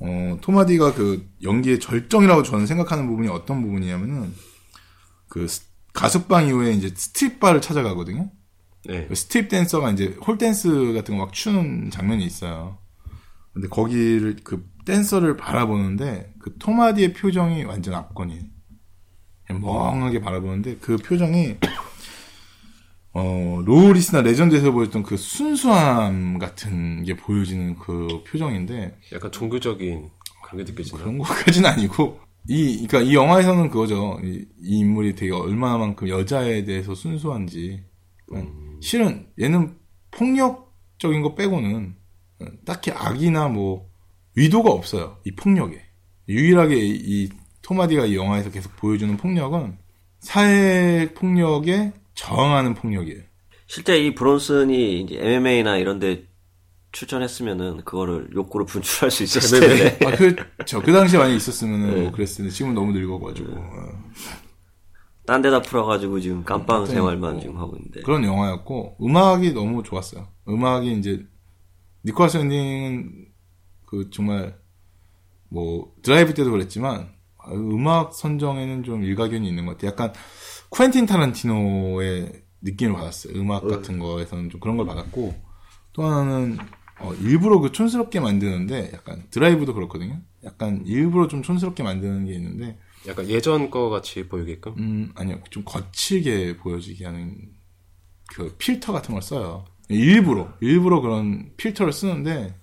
어, 0.00 0.38
톰 0.40 0.58
하디가 0.58 0.94
그 0.94 1.28
연기의 1.42 1.80
절정이라고 1.80 2.42
저는 2.44 2.66
생각하는 2.66 3.08
부분이 3.08 3.28
어떤 3.28 3.62
부분이냐면은, 3.62 4.32
그 5.28 5.48
스- 5.48 5.62
가석방 5.92 6.46
이후에 6.46 6.72
이제 6.72 6.92
스트립바를 6.94 7.60
찾아가거든요. 7.60 8.30
네. 8.84 9.06
그 9.08 9.14
스트립 9.16 9.48
댄서가 9.48 9.90
이제 9.90 10.16
pole 10.24 10.38
dance 10.38 10.92
같은 10.94 11.16
거 11.18 11.24
막 11.24 11.32
추는 11.32 11.90
장면이 11.90 12.24
있어요. 12.24 12.78
근데 13.52 13.66
거기를 13.68 14.36
그 14.44 14.64
댄서를 14.86 15.36
바라보는데 15.36 16.32
그 16.38 16.56
톰 16.58 16.76
하디의 16.76 17.12
표정이 17.12 17.64
완전. 17.64 18.06
그냥 19.46 19.60
멍하게 19.60 20.20
바라보는데 20.20 20.76
그 20.80 20.96
표정이 20.96 21.56
어 23.12 23.62
로우리스나 23.64 24.22
레전드에서 24.22 24.72
보였던 24.72 25.02
그 25.02 25.16
순수함 25.16 26.38
같은 26.38 27.02
게 27.04 27.16
보여지는 27.16 27.76
그 27.76 28.22
표정인데 28.26 28.98
약간 29.12 29.30
종교적인 29.30 30.10
그런 30.44 30.64
게 30.64 30.70
느껴지나? 30.70 30.98
그런 30.98 31.18
것까지는 31.18 31.68
아니고 31.68 32.20
이 32.48 32.86
그러니까 32.86 33.00
이 33.10 33.14
영화에서는 33.14 33.70
그거죠. 33.70 34.20
이, 34.22 34.44
이 34.62 34.78
인물이 34.78 35.14
되게 35.14 35.32
얼마나만큼 35.32 36.08
여자에 36.08 36.64
대해서 36.64 36.94
순수한지 36.94 37.84
음. 38.32 38.78
실은 38.80 39.26
얘는 39.40 39.76
폭력적인 40.10 41.22
거 41.22 41.34
빼고는 41.34 41.94
어, 42.40 42.44
딱히 42.64 42.90
악이나 42.90 43.48
뭐 43.48 43.85
의도가 44.36 44.70
없어요. 44.70 45.18
이 45.24 45.32
폭력에 45.34 45.82
유일하게 46.28 46.76
이, 46.76 46.90
이 47.04 47.28
토마디가 47.62 48.06
이 48.06 48.16
영화에서 48.16 48.50
계속 48.50 48.74
보여주는 48.76 49.16
폭력은 49.16 49.78
사회 50.20 51.12
폭력에 51.14 51.92
저항하는 52.14 52.74
폭력이에요. 52.74 53.22
실제 53.66 53.98
이 53.98 54.14
브론슨이 54.14 55.00
이제 55.00 55.18
MMA나 55.18 55.76
이런데 55.78 56.26
출전했으면은 56.92 57.78
그거를 57.84 58.28
욕구로 58.34 58.64
분출할 58.66 59.10
수 59.10 59.22
있었을 59.22 59.60
텐데. 59.60 60.06
아, 60.06 60.16
그, 60.16 60.36
저, 60.64 60.80
그 60.80 60.92
당시에 60.92 61.18
많이 61.18 61.36
있었으면은 61.36 62.02
뭐 62.02 62.12
그랬을 62.12 62.38
텐데 62.38 62.50
지금은 62.50 62.74
너무 62.74 62.92
늙어가지고. 62.92 63.52
어. 63.52 64.12
딴 65.26 65.42
데다 65.42 65.60
풀어가지고 65.60 66.20
지금 66.20 66.44
깜빵 66.44 66.84
네. 66.84 66.92
생활만 66.92 67.36
어. 67.36 67.40
지금 67.40 67.58
하고 67.58 67.76
있는데. 67.76 68.00
그런 68.02 68.24
영화였고 68.24 68.96
음악이 69.02 69.52
너무 69.52 69.82
좋았어요. 69.82 70.28
음악이 70.48 70.92
이제 70.92 71.26
니콜라스 72.04 72.38
윈딩은 72.38 73.25
그 73.86 74.10
정말 74.10 74.58
뭐 75.48 75.94
드라이브 76.02 76.34
때도 76.34 76.50
그랬지만 76.50 77.08
아, 77.38 77.52
음악 77.52 78.12
선정에는 78.12 78.82
좀 78.82 79.04
일가견이 79.04 79.48
있는 79.48 79.66
것 79.66 79.72
같아요. 79.72 79.92
약간 79.92 80.12
쿠엔틴 80.70 81.06
타란티노의 81.06 82.44
느낌을 82.62 82.94
받았어요. 82.94 83.34
음악 83.40 83.66
같은 83.66 83.98
거에서는 83.98 84.50
좀 84.50 84.60
그런 84.60 84.76
걸 84.76 84.86
받았고 84.86 85.34
또 85.92 86.04
하나는 86.04 86.58
어, 86.98 87.12
일부러 87.14 87.60
그 87.60 87.72
촌스럽게 87.72 88.20
만드는데 88.20 88.90
약간 88.92 89.26
드라이브도 89.30 89.74
그렇거든요. 89.74 90.20
약간 90.44 90.82
일부러 90.86 91.28
좀 91.28 91.42
촌스럽게 91.42 91.82
만드는 91.82 92.26
게 92.26 92.32
있는데 92.34 92.78
약간 93.06 93.28
예전 93.28 93.70
거 93.70 93.90
같이 93.90 94.26
보이게끔? 94.28 94.74
음, 94.78 95.12
아니요. 95.14 95.40
좀 95.50 95.62
거칠게 95.64 96.56
보여지게 96.56 97.04
하는 97.04 97.36
그 98.34 98.54
필터 98.58 98.92
같은 98.92 99.12
걸 99.14 99.22
써요. 99.22 99.64
일부러, 99.88 100.48
일부러 100.60 101.00
그런 101.00 101.52
필터를 101.56 101.92
쓰는데 101.92 102.54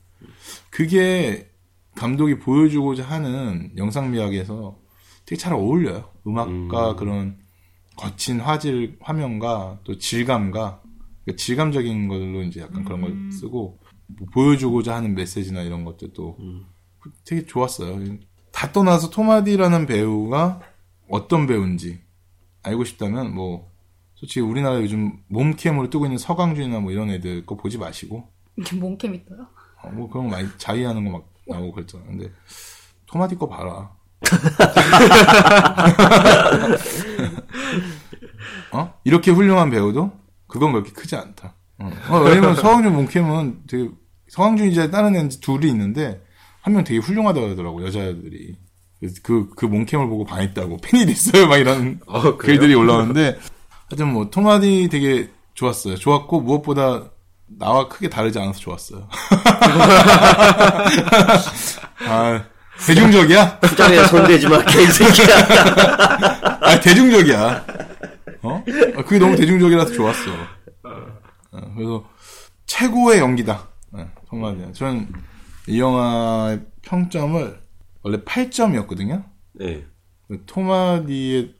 그게 0.69 1.49
감독이 1.95 2.39
보여주고자 2.39 3.03
하는 3.03 3.71
영상 3.77 4.11
미학에서 4.11 4.77
되게 5.25 5.39
잘 5.39 5.53
어울려요. 5.53 6.09
음악과 6.25 6.95
그런 6.95 7.37
거친 7.95 8.39
화질, 8.39 8.97
화면과 8.99 9.79
또 9.83 9.97
질감과 9.97 10.81
그러니까 11.23 11.37
질감적인 11.37 12.07
걸로 12.07 12.43
이제 12.43 12.61
약간 12.61 12.83
그런 12.83 13.01
걸 13.01 13.31
쓰고 13.31 13.79
뭐 14.07 14.27
보여주고자 14.33 14.95
하는 14.95 15.15
메시지나 15.15 15.61
이런 15.61 15.85
것들도 15.85 16.37
되게 17.25 17.45
좋았어요. 17.45 18.17
다 18.51 18.71
떠나서 18.71 19.09
토마디라는 19.09 19.85
배우가 19.85 20.61
어떤 21.09 21.47
배우인지 21.47 22.01
알고 22.63 22.83
싶다면 22.85 23.33
뭐 23.33 23.71
솔직히 24.15 24.41
우리나라 24.41 24.81
요즘 24.81 25.19
몸캠으로 25.27 25.89
뜨고 25.89 26.05
있는 26.05 26.17
서강준이나 26.17 26.79
뭐 26.79 26.91
이런 26.91 27.09
애들 27.09 27.45
거 27.45 27.55
보지 27.55 27.77
마시고 27.77 28.29
이게 28.57 28.75
몽캠 28.75 29.15
있어요? 29.15 29.47
어, 29.83 29.89
뭐 29.91 30.09
그런 30.09 30.29
거 30.29 30.35
많이 30.37 30.47
자위하는 30.57 31.03
거 31.05 31.11
막 31.11 31.25
나오고 31.45 31.73
그랬잖아. 31.73 32.05
근데 32.05 32.31
토마디 33.05 33.35
거 33.35 33.49
봐라. 33.49 33.91
어? 38.71 38.93
이렇게 39.03 39.31
훌륭한 39.31 39.69
배우도 39.69 40.11
그건 40.47 40.71
그렇게 40.71 40.91
크지 40.91 41.15
않다. 41.15 41.55
어. 41.79 41.91
어, 42.09 42.19
왜냐면 42.21 42.55
서강준 42.55 42.93
몸캠은 42.93 43.61
되게 43.67 43.89
서강준 44.29 44.67
이제 44.67 44.89
다른 44.89 45.15
애 45.15 45.27
둘이 45.27 45.67
있는데 45.69 46.23
한 46.61 46.73
명 46.73 46.83
되게 46.83 46.99
훌륭하다고 46.99 47.49
하더라고 47.51 47.85
여자들이. 47.85 48.57
그, 49.21 49.49
그 49.49 49.65
몸캠을 49.65 50.07
보고 50.07 50.23
반했다고 50.23 50.77
팬이 50.81 51.05
됐어요 51.05 51.47
막 51.47 51.57
이런 51.57 51.99
어? 52.07 52.37
글들이 52.37 52.73
올라오는데 52.73 53.37
하여튼 53.89 54.13
뭐 54.13 54.29
토마디 54.29 54.87
되게 54.89 55.29
좋았어요. 55.55 55.97
좋았고 55.97 56.39
무엇보다 56.39 57.09
나와 57.47 57.87
크게 57.87 58.09
다르지 58.09 58.39
않아서 58.39 58.59
좋았어요. 58.59 59.07
아, 62.07 62.45
대중적이야? 62.85 63.59
부장에 63.59 64.03
손대지 64.07 64.47
마, 64.47 64.63
개새끼야. 64.63 65.27
아, 66.61 66.79
대중적이야. 66.79 67.65
어? 68.43 68.63
아, 68.97 69.03
그게 69.03 69.19
너무 69.19 69.35
대중적이라서 69.35 69.93
좋았어. 69.93 70.31
어, 70.83 71.73
그래서 71.75 72.03
최고의 72.65 73.19
연기다. 73.19 73.67
네, 73.91 74.07
토마디. 74.29 74.73
저는 74.73 75.07
이 75.67 75.79
영화의 75.79 76.61
평점을 76.81 77.61
원래 78.01 78.17
8점이었거든요. 78.17 79.23
네. 79.53 79.85
토마디의 80.45 81.55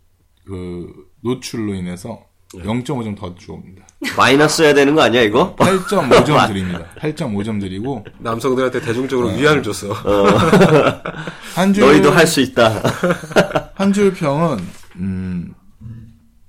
그 0.45 0.91
노출로 1.21 1.73
인해서 1.73 2.25
0.5점 2.53 3.17
더 3.17 3.35
주옵니다. 3.35 3.85
마이너스 4.17 4.61
해야 4.61 4.73
되는 4.73 4.93
거 4.95 5.01
아니야, 5.01 5.21
이거? 5.21 5.55
8.5점 5.55 6.47
드립니다. 6.47 6.85
8.5점 6.99 7.59
드리고 7.59 8.05
남성들한테 8.19 8.81
대중적으로 8.81 9.29
위안을 9.29 9.63
줬어. 9.63 9.93
한 11.55 11.73
줄 11.73 11.83
너희도 11.85 12.11
할 12.11 12.25
수 12.27 12.41
있다. 12.41 12.81
한 13.75 13.91
줄 13.93 14.13
평은 14.13 14.59
음, 14.97 15.53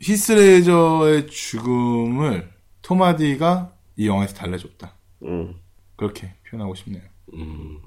히스레저의 0.01 1.27
죽음을 1.29 2.49
토마디가 2.83 3.73
이 3.97 4.07
영화에서 4.09 4.35
달래줬다. 4.35 4.95
음. 5.25 5.55
그렇게 5.97 6.35
표현하고 6.51 6.75
싶네요. 6.75 7.03
음. 7.35 7.79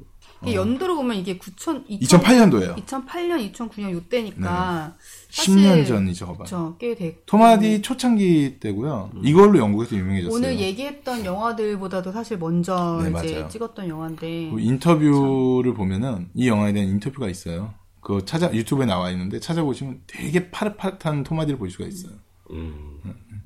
이게 0.44 0.56
연도로 0.56 0.96
보면 0.96 1.18
이게 1.18 1.32
2000, 1.32 1.86
2008년도예요. 1.88 2.76
2008년, 2.86 3.52
2009년 3.54 3.92
요때니까. 3.92 4.96
10년 5.32 5.88
전이죠, 5.88 6.28
봐봐. 6.28 6.44
그쵸, 6.44 6.76
꽤 6.80 6.96
됐고. 6.96 7.22
토마디 7.26 7.82
초창기 7.82 8.60
때고요. 8.60 9.12
이걸로 9.24 9.58
영국에서 9.60 9.96
유명해졌어요. 9.96 10.36
오늘 10.36 10.60
얘기했던 10.60 11.26
영화들보다도 11.26 12.12
사실 12.12 12.38
먼저 12.38 13.00
네, 13.02 13.10
이제 13.10 13.34
맞아요. 13.36 13.50
찍었던 13.50 13.88
영화인데. 13.88 14.52
그 14.54 14.60
인터뷰를 14.60 15.74
보면은 15.74 16.30
이 16.34 16.48
영화에 16.48 16.74
대한 16.74 16.90
인터뷰가 16.90 17.30
있어요. 17.30 17.74
그거 18.02 18.24
찾아 18.24 18.54
유튜브에 18.54 18.86
나와 18.86 19.12
있는데 19.12 19.40
찾아보시면 19.40 20.02
되게 20.08 20.50
파릇파릇한 20.50 21.24
토마디를 21.24 21.58
볼 21.60 21.70
수가 21.70 21.86
있어요. 21.86 22.14
음. 22.52 23.00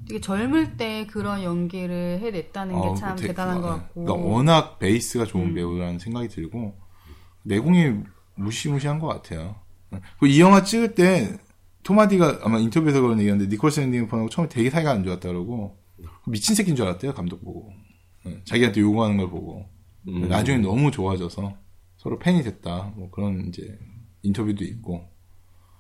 되게 0.07 0.19
젊을 0.21 0.77
때 0.77 1.07
그런 1.07 1.43
연기를 1.43 2.19
해냈다는 2.21 2.81
게 2.81 2.87
어, 2.87 2.95
참 2.95 3.15
되게- 3.15 3.29
대단한 3.29 3.61
것 3.61 3.67
어, 3.67 3.71
같고. 3.77 4.03
그러니까 4.05 4.27
워낙 4.27 4.79
베이스가 4.79 5.25
좋은 5.25 5.47
음. 5.49 5.53
배우라는 5.53 5.99
생각이 5.99 6.27
들고 6.27 6.75
내공이 7.43 8.03
무시무시한 8.35 8.99
것 8.99 9.07
같아요. 9.07 9.55
이 10.23 10.39
영화 10.39 10.63
찍을 10.63 10.95
때 10.95 11.37
토마디가 11.83 12.41
아마 12.43 12.59
인터뷰에서 12.59 13.01
그런 13.01 13.19
얘기하는데 13.19 13.49
니콜스 13.49 13.79
윈딩턴하고 13.81 14.29
처음에 14.29 14.47
되게 14.49 14.69
사이가 14.69 14.91
안 14.91 15.03
좋았다 15.03 15.27
그러고 15.27 15.77
미친 16.27 16.55
새끼인 16.55 16.75
줄 16.75 16.85
알았대요 16.85 17.13
감독 17.13 17.43
보고 17.43 17.73
네, 18.23 18.39
자기한테 18.45 18.81
요구하는 18.81 19.17
걸 19.17 19.29
보고 19.29 19.65
음. 20.07 20.29
나중에 20.29 20.59
너무 20.59 20.91
좋아져서 20.91 21.53
서로 21.97 22.19
팬이 22.19 22.43
됐다 22.43 22.93
뭐 22.95 23.09
그런 23.09 23.47
이제 23.47 23.77
인터뷰도 24.21 24.63
있고 24.63 25.09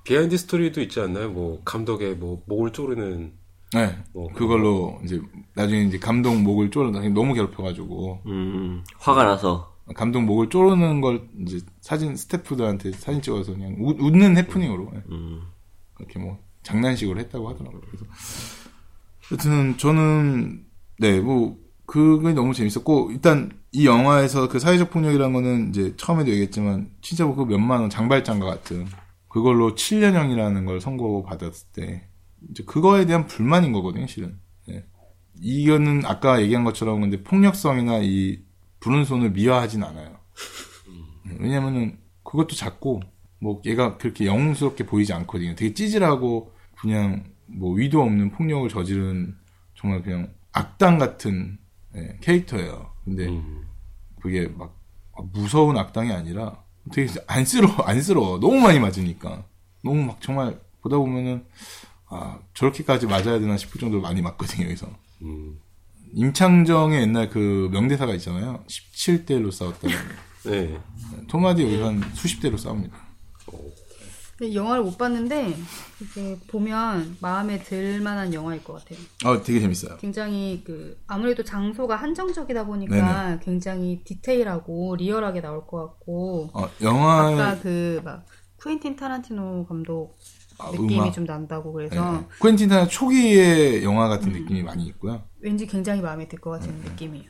비하인드 0.03 0.37
스토리도 0.37 0.81
있지 0.81 0.99
않나요? 0.99 1.29
뭐 1.31 1.61
감독의 1.63 2.15
뭐 2.15 2.41
목을 2.45 2.71
조르는 2.71 3.33
네 3.73 3.95
뭐 4.13 4.27
그걸로 4.33 4.99
이제 5.05 5.21
나중에 5.55 5.83
이제 5.83 5.97
감독 5.97 6.35
목을 6.35 6.71
쪼르다 6.71 6.99
너무 7.09 7.33
괴롭혀가지고 7.33 8.21
음, 8.25 8.83
화가 8.99 9.23
나서. 9.23 9.71
감독 9.95 10.21
목을 10.21 10.49
쪼르는 10.49 11.01
걸 11.01 11.27
이제 11.41 11.59
사진 11.81 12.15
스태프들한테 12.15 12.91
사진 12.93 13.21
찍어서 13.21 13.53
그냥 13.53 13.75
웃, 13.79 13.97
웃는 13.99 14.37
해프닝으로 14.37 14.91
예. 14.95 15.03
음. 15.09 15.41
그렇게 15.93 16.19
뭐 16.19 16.37
장난식으로 16.63 17.19
했다고 17.19 17.49
하더라고요. 17.49 17.81
그래서 17.81 18.05
여튼 19.31 19.77
저는 19.77 20.65
네뭐 20.99 21.57
그게 21.85 22.33
너무 22.33 22.53
재밌었고 22.53 23.11
일단 23.11 23.51
이 23.71 23.85
영화에서 23.85 24.47
그 24.49 24.59
사회적 24.59 24.91
폭력이라는 24.91 25.33
거는 25.33 25.69
이제 25.69 25.93
처음에도 25.97 26.29
얘기했지만 26.31 26.91
진짜 27.01 27.25
그 27.25 27.43
몇만 27.43 27.81
원 27.81 27.89
장발장과 27.89 28.45
같은 28.45 28.85
그걸로 29.31 29.75
7년형이라는 29.75 30.65
걸 30.65 30.81
선고받았을 30.81 31.67
때 31.71 32.05
이제 32.49 32.63
그거에 32.65 33.05
대한 33.05 33.27
불만인 33.27 33.71
거거든요, 33.71 34.05
실은. 34.05 34.37
예. 34.69 34.83
이거는 35.39 36.05
아까 36.05 36.41
얘기한 36.41 36.65
것처럼 36.65 36.99
근데 36.99 37.23
폭력성이나 37.23 37.99
이 38.03 38.41
부른 38.81 39.05
손을 39.05 39.31
미화하진 39.31 39.83
않아요. 39.83 40.19
예, 41.29 41.37
왜냐면은 41.39 41.97
그것도 42.23 42.55
작고 42.55 42.99
뭐 43.39 43.61
얘가 43.65 43.97
그렇게 43.97 44.25
영웅스럽게 44.25 44.85
보이지 44.85 45.13
않거든요. 45.13 45.55
되게 45.55 45.73
찌질하고 45.73 46.51
그냥 46.77 47.23
뭐 47.45 47.73
위도 47.73 48.01
없는 48.01 48.31
폭력을 48.31 48.67
저지른 48.67 49.37
정말 49.75 50.03
그냥 50.03 50.33
악당 50.51 50.97
같은 50.97 51.57
예, 51.95 52.17
캐릭터예요. 52.19 52.91
근데 53.05 53.29
음. 53.29 53.63
그게 54.21 54.49
막 54.49 54.77
무서운 55.31 55.77
악당이 55.77 56.11
아니라 56.11 56.60
되게 56.91 57.11
안쓰러워, 57.27 57.75
안쓰러워. 57.83 58.39
너무 58.39 58.59
많이 58.59 58.79
맞으니까. 58.79 59.43
너무 59.83 60.03
막 60.03 60.21
정말 60.21 60.59
보다 60.81 60.97
보면은 60.97 61.45
아 62.07 62.39
저렇게까지 62.53 63.07
맞아야 63.07 63.39
되나 63.39 63.57
싶을 63.57 63.79
정도로 63.79 64.01
많이 64.01 64.21
맞거든요. 64.21 64.65
여기서 64.65 64.87
음. 65.21 65.59
임창정의 66.13 67.01
옛날 67.01 67.29
그 67.29 67.69
명대사가 67.71 68.13
있잖아요. 68.15 68.63
17대로 68.67 69.51
싸웠다는. 69.51 69.95
네. 70.43 70.79
토마디 71.27 71.63
여기서 71.63 71.85
한 71.85 72.03
수십 72.13 72.41
대로 72.41 72.57
싸웁니다. 72.57 72.97
영화를 74.41 74.83
못 74.83 74.97
봤는데 74.97 75.55
이렇게 75.99 76.37
보면 76.47 77.17
마음에 77.21 77.59
들 77.59 78.01
만한 78.01 78.33
영화일 78.33 78.63
것 78.63 78.73
같아요. 78.73 78.99
아 79.23 79.41
되게 79.43 79.59
재밌어요. 79.59 79.97
굉장히 79.97 80.63
그 80.65 80.97
아무래도 81.07 81.43
장소가 81.43 81.95
한정적이다 81.95 82.65
보니까 82.65 83.39
굉장히 83.43 84.01
디테일하고 84.03 84.95
리얼하게 84.95 85.41
나올 85.41 85.65
것 85.67 85.77
같고 85.77 86.49
어, 86.53 86.69
영화의 86.81 87.39
아까 87.39 87.59
그 87.61 88.01
막 88.03 88.25
쿠엔틴 88.57 88.95
타란티노 88.95 89.65
감독 89.67 90.17
아, 90.59 90.69
느낌이 90.69 90.95
음악. 90.99 91.13
좀 91.13 91.25
난다고 91.25 91.69
네, 91.79 91.87
그래서 91.89 92.11
네. 92.11 92.27
쿠엔틴 92.39 92.69
타란 92.69 92.87
초기의 92.87 93.83
영화 93.83 94.07
같은 94.07 94.29
음. 94.35 94.39
느낌이 94.41 94.61
많이 94.63 94.85
있고요. 94.85 95.23
왠지 95.39 95.65
굉장히 95.65 96.01
마음에 96.01 96.27
들 96.27 96.39
것 96.39 96.51
같은 96.51 96.79
네. 96.83 96.89
느낌이에요. 96.89 97.25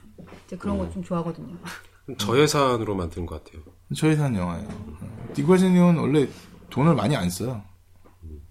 이제 0.46 0.58
그런 0.58 0.78
거좀 0.78 1.04
좋아하거든요. 1.04 1.56
저예산으로 2.18 2.96
만든 2.96 3.26
것 3.26 3.44
같아요. 3.44 3.64
저예산 3.96 4.36
영화예요. 4.36 4.68
디과진님은 5.34 5.98
원래 5.98 6.28
돈을 6.72 6.96
많이 6.96 7.16
안 7.16 7.30
써요. 7.30 7.62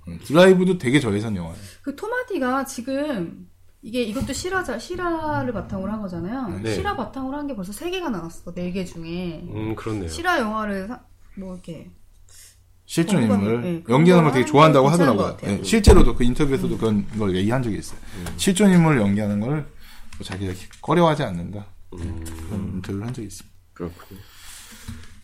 음, 0.06 0.18
드라이브도 0.24 0.78
되게 0.78 1.00
저예산 1.00 1.34
영화예요. 1.34 1.56
그 1.82 1.96
토마디가 1.96 2.64
지금 2.66 3.48
이게 3.82 4.02
이것도 4.02 4.32
실화자 4.32 4.78
실화를 4.78 5.52
바탕으로 5.52 5.90
한 5.90 6.00
거잖아요. 6.00 6.60
네. 6.62 6.74
실화 6.74 6.94
바탕으로 6.96 7.36
한 7.36 7.46
게 7.48 7.56
벌써 7.56 7.72
세 7.72 7.90
개가 7.90 8.10
나왔어. 8.10 8.52
네 8.54 8.70
개 8.72 8.84
중에 8.84 9.40
음, 9.52 9.74
그렇네요. 9.74 10.08
실화 10.08 10.38
영화를 10.38 10.86
사- 10.88 11.00
뭐 11.36 11.54
이렇게 11.54 11.90
실존 12.86 13.22
인물 13.22 13.62
네, 13.62 13.84
연기하는 13.88 14.24
걸거 14.24 14.34
되게 14.38 14.44
좋아한다고 14.46 14.86
게 14.88 14.90
괜찮은 14.90 15.12
하더라고요. 15.12 15.36
것 15.36 15.40
같아요. 15.40 15.58
예, 15.60 15.62
실제로도 15.64 16.14
그 16.16 16.24
인터뷰에서도 16.24 16.76
그런 16.76 17.06
걸 17.18 17.36
얘기한 17.36 17.62
적이 17.62 17.78
있어요. 17.78 17.98
실존 18.36 18.70
인물을 18.72 19.00
연기하는 19.00 19.40
걸 19.40 19.66
뭐 20.18 20.24
자기가 20.26 20.52
꺼려하지 20.82 21.22
않는다. 21.22 21.64
음. 21.94 22.22
그런 22.48 22.60
인터뷰를 22.74 23.06
한 23.06 23.14
적이 23.14 23.28
있습니다. 23.28 23.56
그렇군요. 23.72 24.20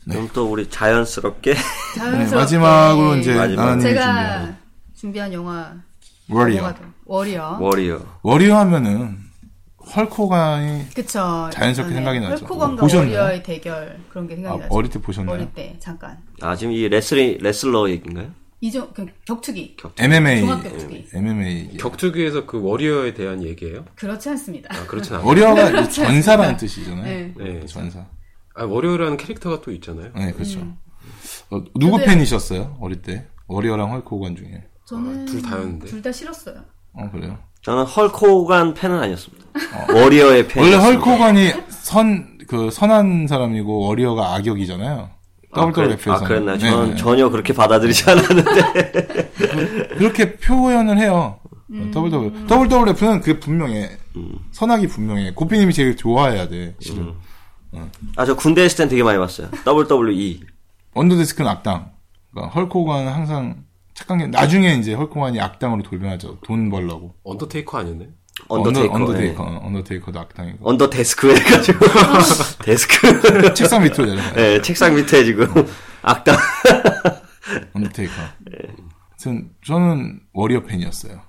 그럼 0.08 0.28
또 0.32 0.50
우리 0.50 0.68
자연스럽게 0.70 1.54
네, 1.54 1.60
자연스럽게 1.96 2.36
마지막으로 2.36 3.16
이제 3.16 3.34
마지막. 3.34 3.62
나나님이 3.64 3.82
제가 3.82 4.02
준비한 4.04 4.56
준비한 4.94 5.32
영화 5.32 5.74
워리어. 6.28 6.74
워리어. 7.04 7.58
워리어. 7.60 8.18
워리어 8.22 8.58
하면은 8.58 9.18
헐크 9.94 10.42
호건이 10.42 10.90
그쵸. 10.94 11.48
자연스럽게 11.52 11.90
네. 11.90 11.96
생각이 11.96 12.20
나죠. 12.20 12.44
헐크 12.44 12.60
호건과 12.60 12.80
보셨나요? 12.82 13.06
워리어의 13.18 13.42
대결 13.42 13.98
그런 14.08 14.26
게 14.26 14.34
생각이 14.36 14.54
아, 14.54 14.58
나죠. 14.62 14.74
어릴 14.74 14.90
때 14.90 15.00
보셨나요? 15.00 15.34
어릴 15.34 15.52
때 15.52 15.76
잠깐 15.80 16.18
아 16.40 16.54
지금 16.56 16.72
이 16.72 16.88
레슬링 16.88 17.38
레슬러 17.40 17.88
얘기인가요? 17.90 18.30
이종 18.60 18.90
그 18.94 19.06
격투기 19.26 19.76
MMA 19.98 20.40
종합격투기. 20.40 21.06
MMA 21.14 21.76
격투기에서 21.78 22.46
그 22.46 22.60
워리어에 22.62 23.14
대한 23.14 23.42
얘기예요? 23.44 23.84
그렇지 23.94 24.28
않습니다. 24.30 24.74
아, 24.74 24.86
그렇진 24.86 25.14
않아요. 25.14 25.26
워리어가 25.26 25.86
전사라는 25.90 26.56
뜻이잖아요. 26.56 27.04
네. 27.04 27.34
네. 27.36 27.66
전사. 27.66 28.04
아, 28.56 28.64
워리어라는 28.64 29.16
캐릭터가 29.16 29.60
또 29.60 29.70
있잖아요. 29.72 30.10
네, 30.16 30.32
그렇죠. 30.32 30.60
음. 30.60 30.76
어, 31.50 31.62
누구 31.74 31.92
근데- 31.98 32.06
팬이셨어요? 32.06 32.76
어릴 32.80 33.02
때? 33.02 33.26
워리어랑 33.48 33.92
헐크 33.92 34.15
호건 34.15 34.34
중에. 34.36 34.64
저는 34.86 35.22
아, 35.22 35.24
둘 35.26 35.42
다였는데. 35.42 35.86
둘 35.86 36.02
다 36.02 36.10
싫었어요. 36.12 36.56
어, 36.94 37.10
그래요? 37.10 37.38
저는 37.62 37.84
헐크 37.84 38.33
호건 38.33 38.74
팬은 38.74 38.98
아니었습니다. 38.98 39.44
워리어의 39.92 40.48
팬. 40.48 40.62
원래 40.62 40.76
헐크 40.76 41.14
호건이 41.14 41.52
선, 41.68 42.38
그, 42.48 42.70
선한 42.70 43.26
사람이고, 43.28 43.80
워리어가 43.86 44.34
악역이잖아요. 44.34 45.10
아, 45.52 45.72
그래, 45.72 45.86
WWF에서. 45.88 46.12
아 46.12 46.20
그랬나요? 46.28 46.58
저는 46.58 46.96
전혀 46.96 47.28
그렇게 47.28 47.52
받아들이지 47.52 48.10
않았는데. 48.10 49.30
그렇게 49.98 50.36
표현을 50.36 50.98
해요. 50.98 51.38
음. 51.70 51.90
WWF. 51.94 52.46
WWF는 52.52 53.20
그게 53.20 53.40
분명해. 53.40 53.90
음. 54.16 54.38
선악이 54.52 54.86
분명해. 54.88 55.32
고피님이 55.34 55.72
제일 55.72 55.96
좋아해야 55.96 56.48
돼, 56.48 56.74
실은. 56.80 57.14
아저 58.16 58.34
군대 58.36 58.64
있을 58.64 58.78
땐 58.78 58.88
되게 58.88 59.02
많이 59.02 59.18
봤어요. 59.18 59.48
WWE. 59.66 60.40
under 60.94 61.16
desk는 61.16 61.50
악당. 61.50 61.90
그러니까 62.32 62.54
헐크 62.54 62.80
호건은 62.80 63.12
항상 63.12 63.64
착한 63.94 64.18
게, 64.18 64.26
나중에 64.26 64.74
이제 64.74 64.94
헐크 64.94 65.17
호건이 65.17 65.40
악당으로 65.40 65.82
돌변하죠. 65.82 66.38
돈 66.42 66.70
벌려고. 66.70 67.14
언더테이커 67.24 67.78
아니었네? 67.78 68.08
언더테이커. 68.48 68.94
언더, 68.94 69.12
네. 69.12 69.12
언더테이커. 69.12 69.42
어, 69.42 69.60
언더테이커도 69.66 70.20
악당이고. 70.20 70.68
under 70.68 71.05
desk 71.05 71.34
해가지고 71.34 71.78
데스크. 72.64 73.54
책상 73.54 73.82
밑으로 73.82 74.04
내려가요. 74.06 74.34
네, 74.34 74.60
책상 74.62 74.94
밑에 74.94 75.24
지금 75.24 75.46
악당. 76.02 76.36
언더테이커. 77.74 78.12
하여튼, 79.10 79.50
저는 79.66 80.20
워리어 80.34 80.64
팬이었어요. 80.64 81.20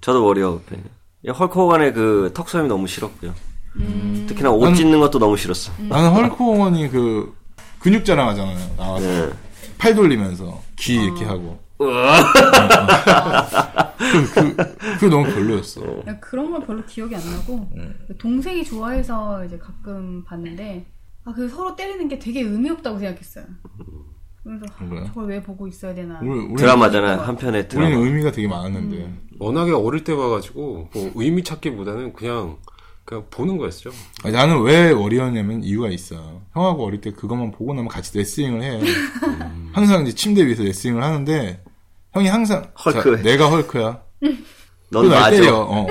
저도 0.00 0.24
워리어 0.24 0.60
팬. 0.68 0.82
이 1.24 1.30
헐코간의 1.30 1.92
그 1.92 2.32
턱수염이 2.34 2.68
너무 2.68 2.86
싫었고요. 2.88 3.34
음. 3.76 4.24
특히나 4.28 4.50
옷 4.50 4.74
찢는 4.74 5.00
것도 5.00 5.18
너무 5.18 5.36
싫었어. 5.36 5.72
나는 5.88 6.10
헐코건이 6.10 6.90
그 6.90 7.34
근육 7.78 8.04
자랑하잖아요. 8.04 8.76
나와서 8.76 9.06
네. 9.06 9.30
팔 9.78 9.94
돌리면서 9.94 10.60
귀 10.76 10.94
이렇게 10.94 11.24
하고. 11.24 11.58
그, 11.78 11.86
그, 14.34 14.56
그게 14.94 15.08
너무 15.08 15.24
별로였어. 15.24 15.80
그냥 15.80 16.20
그런 16.20 16.50
건 16.50 16.66
별로 16.66 16.84
기억이 16.84 17.14
안 17.14 17.22
나고 17.24 17.68
네. 17.74 17.90
동생이 18.18 18.64
좋아해서 18.64 19.44
이제 19.44 19.58
가끔 19.58 20.24
봤는데 20.24 20.86
아 21.24 21.32
그 21.32 21.48
서로 21.48 21.76
때리는 21.76 22.08
게 22.08 22.18
되게 22.18 22.40
의미 22.40 22.70
없다고 22.70 22.98
생각했어요. 22.98 23.44
그래서 24.42 24.64
아? 24.78 25.04
저걸 25.06 25.26
왜 25.26 25.42
보고 25.42 25.68
있어야 25.68 25.94
되나. 25.94 26.18
우리, 26.22 26.30
우리, 26.46 26.54
드라마잖아요. 26.56 27.20
한편의 27.20 27.68
드라마. 27.68 27.88
우리는 27.88 28.06
의미가 28.06 28.32
되게 28.32 28.48
많았는데. 28.48 28.96
음. 28.96 29.20
워낙에 29.38 29.72
어릴 29.72 30.02
때 30.02 30.16
봐가지고, 30.16 30.88
뭐, 30.92 31.12
의미 31.14 31.44
찾기보다는 31.44 32.14
그냥, 32.14 32.56
그냥 33.10 33.26
보는 33.28 33.58
거였죠. 33.58 33.90
아니, 34.22 34.32
나는 34.32 34.62
왜 34.62 34.92
워리어냐면 34.92 35.64
이유가 35.64 35.88
있어. 35.88 36.40
형하고 36.52 36.86
어릴 36.86 37.00
때 37.00 37.10
그것만 37.10 37.50
보고 37.50 37.74
나면 37.74 37.88
같이 37.88 38.16
레슬링을 38.16 38.62
해. 38.62 38.80
항상 39.72 40.02
이제 40.06 40.14
침대 40.14 40.46
위에서 40.46 40.62
레슬링을 40.62 41.02
하는데, 41.02 41.60
형이 42.12 42.28
항상. 42.28 42.70
헐크. 42.84 43.16
자, 43.16 43.22
내가 43.24 43.50
헐크야. 43.50 44.00
넌날 44.92 45.10
맞아. 45.10 45.30
때려. 45.32 45.56
어. 45.56 45.88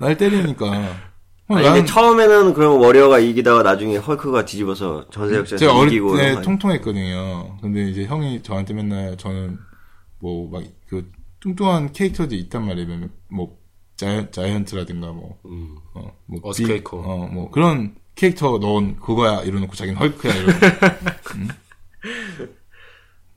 날 0.00 0.16
때리니까. 0.16 0.66
형, 0.66 1.56
아니, 1.56 1.66
나는 1.66 1.80
근데 1.80 1.92
처음에는 1.92 2.54
그럼 2.54 2.80
워리어가 2.80 3.18
이기다가 3.18 3.62
나중에 3.62 3.98
헐크가 3.98 4.46
뒤집어서 4.46 5.10
전세역전에서 5.10 5.56
제가 5.58 5.74
어릴 5.76 5.92
이기고 5.92 6.14
아니에요? 6.16 6.40
통통했거든요. 6.40 7.58
근데 7.60 7.86
이제 7.90 8.04
형이 8.06 8.42
저한테 8.42 8.72
맨날 8.72 9.16
저는 9.18 9.58
뭐 10.20 10.48
막 10.50 10.64
그 10.88 11.10
뚱뚱한 11.40 11.92
캐릭터들이 11.92 12.40
있단 12.40 12.64
말이에요. 12.66 13.08
뭐 13.28 13.57
자이언, 13.98 14.32
자이언트라든가 14.32 15.08
뭐, 15.12 15.38
음. 15.46 15.76
어, 15.94 16.10
뭐 16.26 16.40
어스케이커. 16.44 17.02
비- 17.02 17.06
어, 17.06 17.16
뭐 17.32 17.50
그런 17.50 17.94
캐릭터 18.14 18.58
넣은 18.58 18.96
그거야 19.00 19.42
이러놓고 19.42 19.74
자기는 19.74 19.98
헐크야 19.98 20.34
이러고. 20.34 20.52
음? 21.36 21.48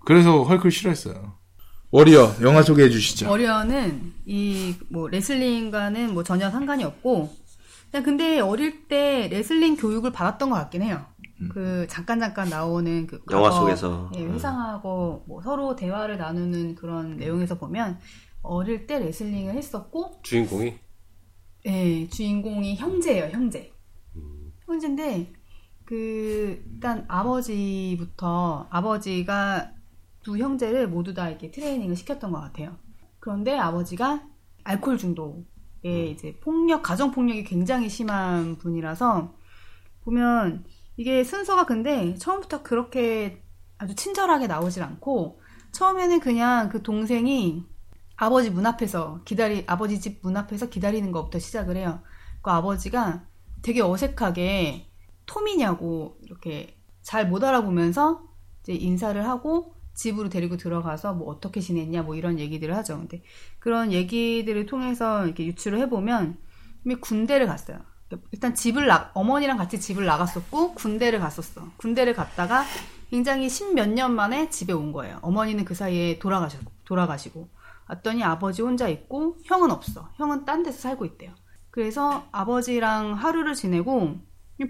그래서 0.06 0.43
헐크를 0.43 0.71
싫어했어요. 0.71 1.34
워리어 1.91 2.36
영화 2.41 2.62
소개해 2.63 2.89
주시죠. 2.89 3.30
워리어는 3.30 4.13
이 4.26 4.76
뭐 4.89 5.08
레슬링과는 5.10 6.13
뭐 6.13 6.24
전혀 6.24 6.50
상관이 6.50 6.84
없고 6.84 7.36
그냥 7.91 8.04
근데 8.04 8.39
어릴 8.39 8.88
때 8.88 9.28
레슬링 9.30 9.76
교육을 9.76 10.12
받았던 10.12 10.50
것 10.50 10.56
같긴 10.56 10.82
해요. 10.84 11.06
그 11.52 11.88
잠깐 11.89 12.19
잠깐 12.19 12.50
나오는 12.50 13.08
그 13.08 13.19
영화 13.32 13.50
과거, 13.50 13.62
속에서. 13.62 14.12
예, 14.15 14.24
회상하고 14.26 15.24
뭐 15.28 15.41
서로 15.41 15.76
대화를 15.76 16.17
나누는 16.17 16.76
그런 16.76 17.17
내용에서 17.17 17.58
보면 17.58 18.00
어릴 18.41 18.88
때 18.88 18.99
레슬링을 18.99 19.54
했었고 19.56 20.21
주인공이 20.23 20.80
예, 21.65 22.08
주인공이 22.08 22.75
형제예요, 22.75 23.30
형제. 23.32 23.71
형제인데 24.65 25.34
그 25.86 26.63
일단 26.71 27.06
아버지부터 27.08 28.67
아버지가 28.69 29.73
두 30.23 30.38
형제를 30.38 30.88
모두 30.88 31.13
다 31.13 31.30
이렇게 31.30 31.51
트레이닝을 31.51 31.95
시켰던 31.95 32.32
것 32.32 32.39
같아요. 32.39 32.77
그런데 33.19 33.58
아버지가 33.58 34.23
알코올 34.63 34.97
중독에 34.97 35.43
이제 35.84 36.38
폭력, 36.41 36.82
가정 36.84 37.12
폭력이 37.12 37.43
굉장히 37.43 37.89
심한 37.89 38.58
분이라서 38.58 39.36
보면 40.04 40.65
이게 40.97 41.23
순서가 41.23 41.65
근데 41.65 42.15
처음부터 42.15 42.63
그렇게 42.63 43.43
아주 43.77 43.95
친절하게 43.95 44.47
나오질 44.47 44.84
않고 44.84 45.41
처음에는 45.71 46.19
그냥 46.19 46.69
그 46.69 46.82
동생이 46.82 47.65
아버지 48.21 48.51
문 48.51 48.67
앞에서 48.67 49.21
기다리 49.25 49.63
아버지 49.65 49.99
집 49.99 50.19
문 50.21 50.38
앞에서 50.38 50.69
기다리는 50.69 51.12
것부터 51.12 51.39
시작을 51.39 51.75
해요. 51.75 52.01
그 52.43 52.51
아버지가 52.51 53.25
되게 53.63 53.81
어색하게 53.81 54.86
톰이냐고 55.25 56.19
이렇게 56.21 56.77
잘 57.01 57.27
못 57.27 57.43
알아보면서 57.43 58.21
이제 58.62 58.73
인사를 58.73 59.27
하고 59.27 59.73
집으로 59.95 60.29
데리고 60.29 60.55
들어가서 60.55 61.15
뭐 61.15 61.29
어떻게 61.31 61.62
지냈냐 61.62 62.03
뭐 62.03 62.15
이런 62.15 62.38
얘기들을 62.38 62.75
하죠. 62.77 62.99
근데 62.99 63.23
그런 63.57 63.91
얘기들을 63.91 64.67
통해서 64.67 65.25
이렇게 65.25 65.47
유추를 65.47 65.79
해보면 65.79 66.38
이미 66.86 66.95
군대를 66.95 67.47
갔어요. 67.47 67.79
일단 68.31 68.53
집을 68.53 68.86
나 68.86 69.10
어머니랑 69.15 69.57
같이 69.57 69.79
집을 69.79 70.05
나갔었고 70.05 70.75
군대를 70.75 71.19
갔었어. 71.19 71.71
군대를 71.77 72.13
갔다가 72.13 72.65
굉장히 73.10 73.49
십몇 73.49 73.89
년 73.89 74.13
만에 74.13 74.51
집에 74.51 74.73
온 74.73 74.91
거예요. 74.91 75.17
어머니는 75.23 75.65
그 75.65 75.73
사이에 75.73 76.19
돌아가시고 76.19 76.71
돌아가시고 76.86 77.49
왔더니 77.91 78.23
아버지 78.23 78.62
혼자 78.62 78.88
있고 78.88 79.38
형은 79.43 79.69
없어. 79.69 80.10
형은 80.15 80.45
딴 80.45 80.63
데서 80.63 80.80
살고 80.80 81.06
있대요. 81.06 81.36
그래서 81.69 82.25
아버지랑 82.32 83.13
하루를 83.13 83.54
지내고 83.54 84.15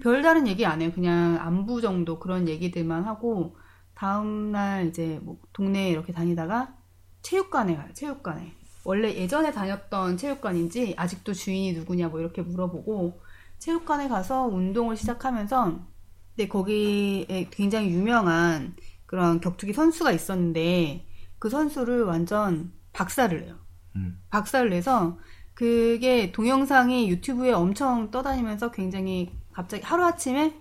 별다른 0.02 0.48
얘기 0.48 0.66
안 0.66 0.82
해요. 0.82 0.90
그냥 0.94 1.38
안부 1.40 1.80
정도 1.80 2.18
그런 2.18 2.48
얘기들만 2.48 3.04
하고 3.04 3.56
다음날 3.94 4.88
이제 4.88 5.20
뭐 5.22 5.38
동네에 5.52 5.90
이렇게 5.90 6.12
다니다가 6.12 6.74
체육관에 7.22 7.76
가요. 7.76 7.92
체육관에. 7.94 8.54
원래 8.84 9.14
예전에 9.14 9.52
다녔던 9.52 10.16
체육관인지 10.16 10.94
아직도 10.96 11.34
주인이 11.34 11.74
누구냐 11.74 12.08
뭐 12.08 12.18
이렇게 12.18 12.42
물어보고 12.42 13.20
체육관에 13.58 14.08
가서 14.08 14.46
운동을 14.46 14.96
시작하면서 14.96 15.86
근데 16.34 16.48
거기에 16.48 17.48
굉장히 17.50 17.90
유명한 17.90 18.74
그런 19.06 19.40
격투기 19.40 19.72
선수가 19.72 20.10
있었는데 20.10 21.06
그 21.38 21.48
선수를 21.48 22.02
완전 22.04 22.72
박살을 22.92 23.42
내요. 23.42 23.58
음. 23.96 24.20
박살을 24.30 24.70
내서 24.70 25.18
그게 25.54 26.32
동영상이 26.32 27.08
유튜브에 27.10 27.52
엄청 27.52 28.10
떠다니면서 28.10 28.70
굉장히 28.70 29.36
갑자기 29.52 29.82
하루아침에 29.82 30.54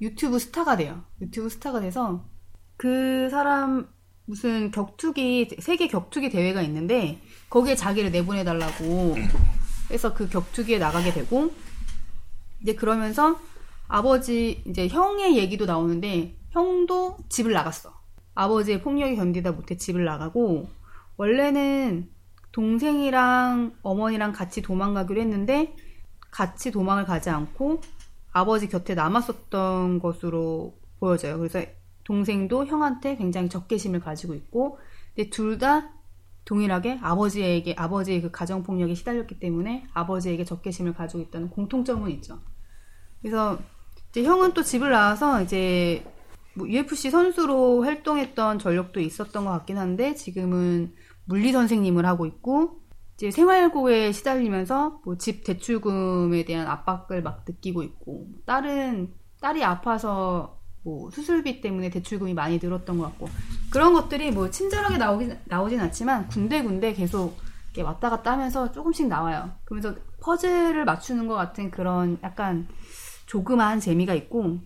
유튜브 0.00 0.38
스타가 0.38 0.76
돼요. 0.76 1.04
유튜브 1.20 1.48
스타가 1.48 1.80
돼서 1.80 2.24
그 2.76 3.28
사람 3.30 3.88
무슨 4.24 4.70
격투기 4.70 5.56
세계 5.58 5.88
격투기 5.88 6.30
대회가 6.30 6.62
있는데 6.62 7.20
거기에 7.50 7.74
자기를 7.74 8.10
내보내 8.10 8.44
달라고 8.44 9.16
해서 9.90 10.14
그 10.14 10.28
격투기에 10.28 10.78
나가게 10.78 11.12
되고 11.12 11.52
이제 12.62 12.74
그러면서 12.74 13.38
아버지 13.88 14.62
이제 14.66 14.88
형의 14.88 15.36
얘기도 15.36 15.66
나오는데 15.66 16.36
형도 16.50 17.18
집을 17.28 17.52
나갔어. 17.52 18.00
아버지의 18.34 18.82
폭력이 18.82 19.16
견디다 19.16 19.52
못해 19.52 19.76
집을 19.76 20.04
나가고 20.04 20.68
원래는 21.20 22.08
동생이랑 22.50 23.74
어머니랑 23.82 24.32
같이 24.32 24.62
도망가기로 24.62 25.20
했는데 25.20 25.76
같이 26.30 26.70
도망을 26.70 27.04
가지 27.04 27.28
않고 27.28 27.82
아버지 28.32 28.70
곁에 28.70 28.94
남았었던 28.94 29.98
것으로 29.98 30.78
보여져요. 30.98 31.36
그래서 31.36 31.62
동생도 32.04 32.64
형한테 32.64 33.18
굉장히 33.18 33.50
적개심을 33.50 34.00
가지고 34.00 34.32
있고 34.34 34.78
근데 35.14 35.28
둘 35.28 35.58
다 35.58 35.90
동일하게 36.46 37.00
아버지에게 37.02 37.74
아버지의 37.76 38.22
그 38.22 38.30
가정 38.30 38.62
폭력에 38.62 38.94
시달렸기 38.94 39.38
때문에 39.38 39.88
아버지에게 39.92 40.46
적개심을 40.46 40.94
가지고 40.94 41.22
있다는 41.24 41.50
공통점은 41.50 42.10
있죠. 42.12 42.38
그래서 43.20 43.58
이제 44.08 44.24
형은 44.24 44.54
또 44.54 44.62
집을 44.62 44.90
나와서 44.90 45.42
이제 45.42 46.02
뭐 46.54 46.66
UFC 46.66 47.10
선수로 47.10 47.84
활동했던 47.84 48.58
전력도 48.58 49.00
있었던 49.00 49.44
것 49.44 49.50
같긴 49.50 49.76
한데 49.76 50.14
지금은 50.14 50.94
물리 51.30 51.52
선생님을 51.52 52.04
하고 52.06 52.26
있고 52.26 52.80
이제 53.14 53.30
생활고에 53.30 54.10
시달리면서 54.10 55.02
뭐 55.04 55.16
집 55.16 55.44
대출금에 55.44 56.44
대한 56.44 56.66
압박을 56.66 57.22
막 57.22 57.44
느끼고 57.46 57.84
있고 57.84 58.26
딸은 58.46 59.14
딸이 59.40 59.62
아파서 59.62 60.58
뭐 60.82 61.10
수술비 61.10 61.60
때문에 61.60 61.88
대출금이 61.90 62.34
많이 62.34 62.58
늘었던 62.60 62.98
것 62.98 63.04
같고 63.04 63.28
그런 63.70 63.92
것들이 63.92 64.32
뭐 64.32 64.50
친절하게 64.50 64.98
나오긴 64.98 65.38
나오진 65.44 65.78
않지만 65.78 66.26
군데군데 66.28 66.94
계속 66.94 67.38
이렇게 67.66 67.82
왔다 67.82 68.10
갔다 68.10 68.32
하면서 68.32 68.72
조금씩 68.72 69.06
나와요. 69.06 69.52
그러면서 69.64 69.94
퍼즐을 70.22 70.84
맞추는 70.84 71.28
것 71.28 71.34
같은 71.34 71.70
그런 71.70 72.18
약간 72.24 72.66
조그마한 73.26 73.78
재미가 73.78 74.14
있고 74.14 74.58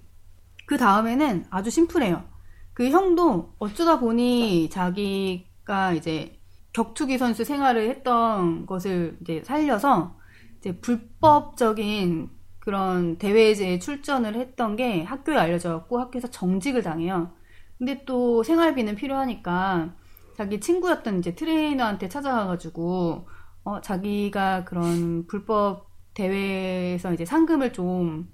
그 0.67 0.79
다음에는 0.79 1.45
아주 1.51 1.69
심플해요. 1.69 2.25
그 2.73 2.89
형도 2.89 3.55
어쩌다 3.59 4.01
보니 4.01 4.71
자기가 4.71 5.93
이제 5.93 6.41
격투기 6.75 7.19
선수 7.19 7.45
생활을 7.45 7.89
했던 7.91 8.67
것을 8.67 9.19
이제 9.23 9.43
살려서 9.45 10.19
이제 10.59 10.79
불법적인 10.81 12.31
그런 12.61 13.19
대회에 13.19 13.79
출전을 13.79 14.37
했던 14.37 14.77
게 14.77 15.03
학교에 15.05 15.37
알려져갖고 15.39 16.01
학교에서 16.01 16.31
정직을 16.31 16.83
당해요. 16.83 17.33
근데 17.79 18.05
또 18.07 18.43
생활비는 18.43 18.97
필요하니까 18.97 19.97
자기 20.37 20.61
친구였던 20.61 21.21
이제 21.21 21.35
트레이너한테 21.35 22.09
찾아가가지고 22.09 23.29
어 23.65 23.81
자기가 23.81 24.65
그런 24.65 25.27
불법 25.27 25.91
대회에서 26.15 27.13
이제 27.15 27.25
상금을 27.25 27.73
좀 27.73 28.29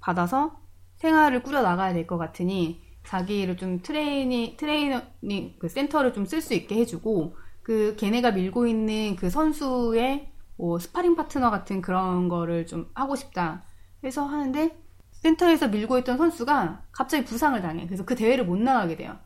받아서 0.00 0.60
생활을 0.96 1.42
꾸려 1.42 1.62
나가야 1.62 1.92
될 1.94 2.06
것 2.06 2.18
같으니 2.18 2.82
자기를 3.04 3.56
좀 3.56 3.82
trainee 3.82 4.56
트레이닝 4.58 5.56
그 5.58 5.68
센터를 5.68 6.12
좀 6.12 6.24
쓸 6.26 6.40
수 6.42 6.54
있게 6.54 6.76
해주고 6.76 7.36
그 7.62 7.94
걔네가 7.96 8.32
밀고 8.32 8.66
있는 8.66 9.16
그 9.16 9.30
선수의 9.30 10.30
뭐 10.56 10.78
스파링 10.78 11.16
파트너 11.16 11.50
같은 11.50 11.80
그런 11.80 12.28
거를 12.28 12.66
좀 12.66 12.90
하고 12.94 13.16
싶다 13.16 13.64
해서 14.04 14.24
하는데 14.24 14.76
센터에서 15.12 15.68
밀고 15.68 15.98
있던 15.98 16.18
선수가 16.18 16.82
갑자기 16.92 17.24
부상을 17.24 17.60
당해. 17.62 17.86
그래서 17.86 18.04
그 18.04 18.14
대회를 18.16 18.44
못 18.44 18.58
나가게 18.58 18.96
돼요. 18.96 19.16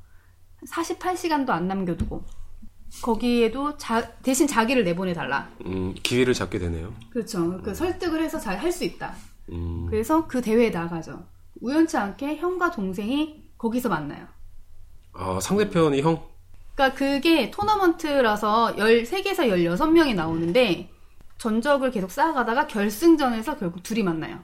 48시간도 0.71 1.51
안 1.51 1.69
남겨두고 1.69 2.25
거기에도 3.03 3.77
자- 3.77 4.13
대신 4.23 4.47
자기를 4.47 4.85
내보내 4.85 5.13
달라. 5.15 5.49
음, 5.65 5.95
기회를 6.03 6.35
잡게 6.35 6.59
되네요. 6.59 6.93
그렇죠. 7.11 7.61
그 7.63 7.75
설득을 7.75 8.23
해서 8.23 8.39
잘 8.39 8.59
할 8.59 8.71
수 8.73 8.85
있다. 8.85 9.15
음, 9.53 9.87
그래서 9.89 10.27
그 10.27 10.41
대회에 10.41 10.71
나가죠. 10.71 11.27
우연치 11.61 11.97
않게 11.97 12.37
형과 12.37 12.71
동생이 12.71 13.51
거기서 13.59 13.89
만나요. 13.89 14.27
아, 15.13 15.39
상대편이 15.41 16.03
형? 16.03 16.23
그러니까 16.77 16.97
그게 16.97 17.51
토너먼트라서 17.51 18.77
13개에서 18.77 19.49
16명이 19.49 20.15
나오는데 20.15 20.91
전적을 21.39 21.91
계속 21.91 22.11
쌓아가다가 22.11 22.67
결승전에서 22.67 23.59
결국 23.59 23.83
둘이 23.83 24.03
만나요. 24.03 24.41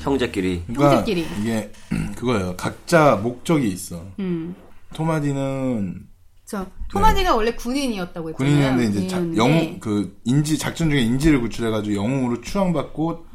형제끼리. 0.00 0.62
그러니까 0.66 0.98
형제끼리. 0.98 1.26
이게 1.40 1.72
그거예요. 2.16 2.56
각자 2.56 3.16
목적이 3.16 3.68
있어. 3.68 4.06
음. 4.20 4.54
토마디는 4.94 6.06
저 6.44 6.66
토마디가 6.90 7.34
원래 7.34 7.52
군인이었다고 7.54 8.30
했잖아요. 8.30 8.36
군인이었는데 8.36 8.98
이제 8.98 9.08
자- 9.08 9.16
영웅 9.36 9.80
그 9.80 10.20
인지 10.24 10.58
작전 10.58 10.90
중에 10.90 11.00
인지를 11.00 11.40
구출해가지고 11.40 11.96
영웅으로 11.96 12.40
추앙받고 12.42 13.26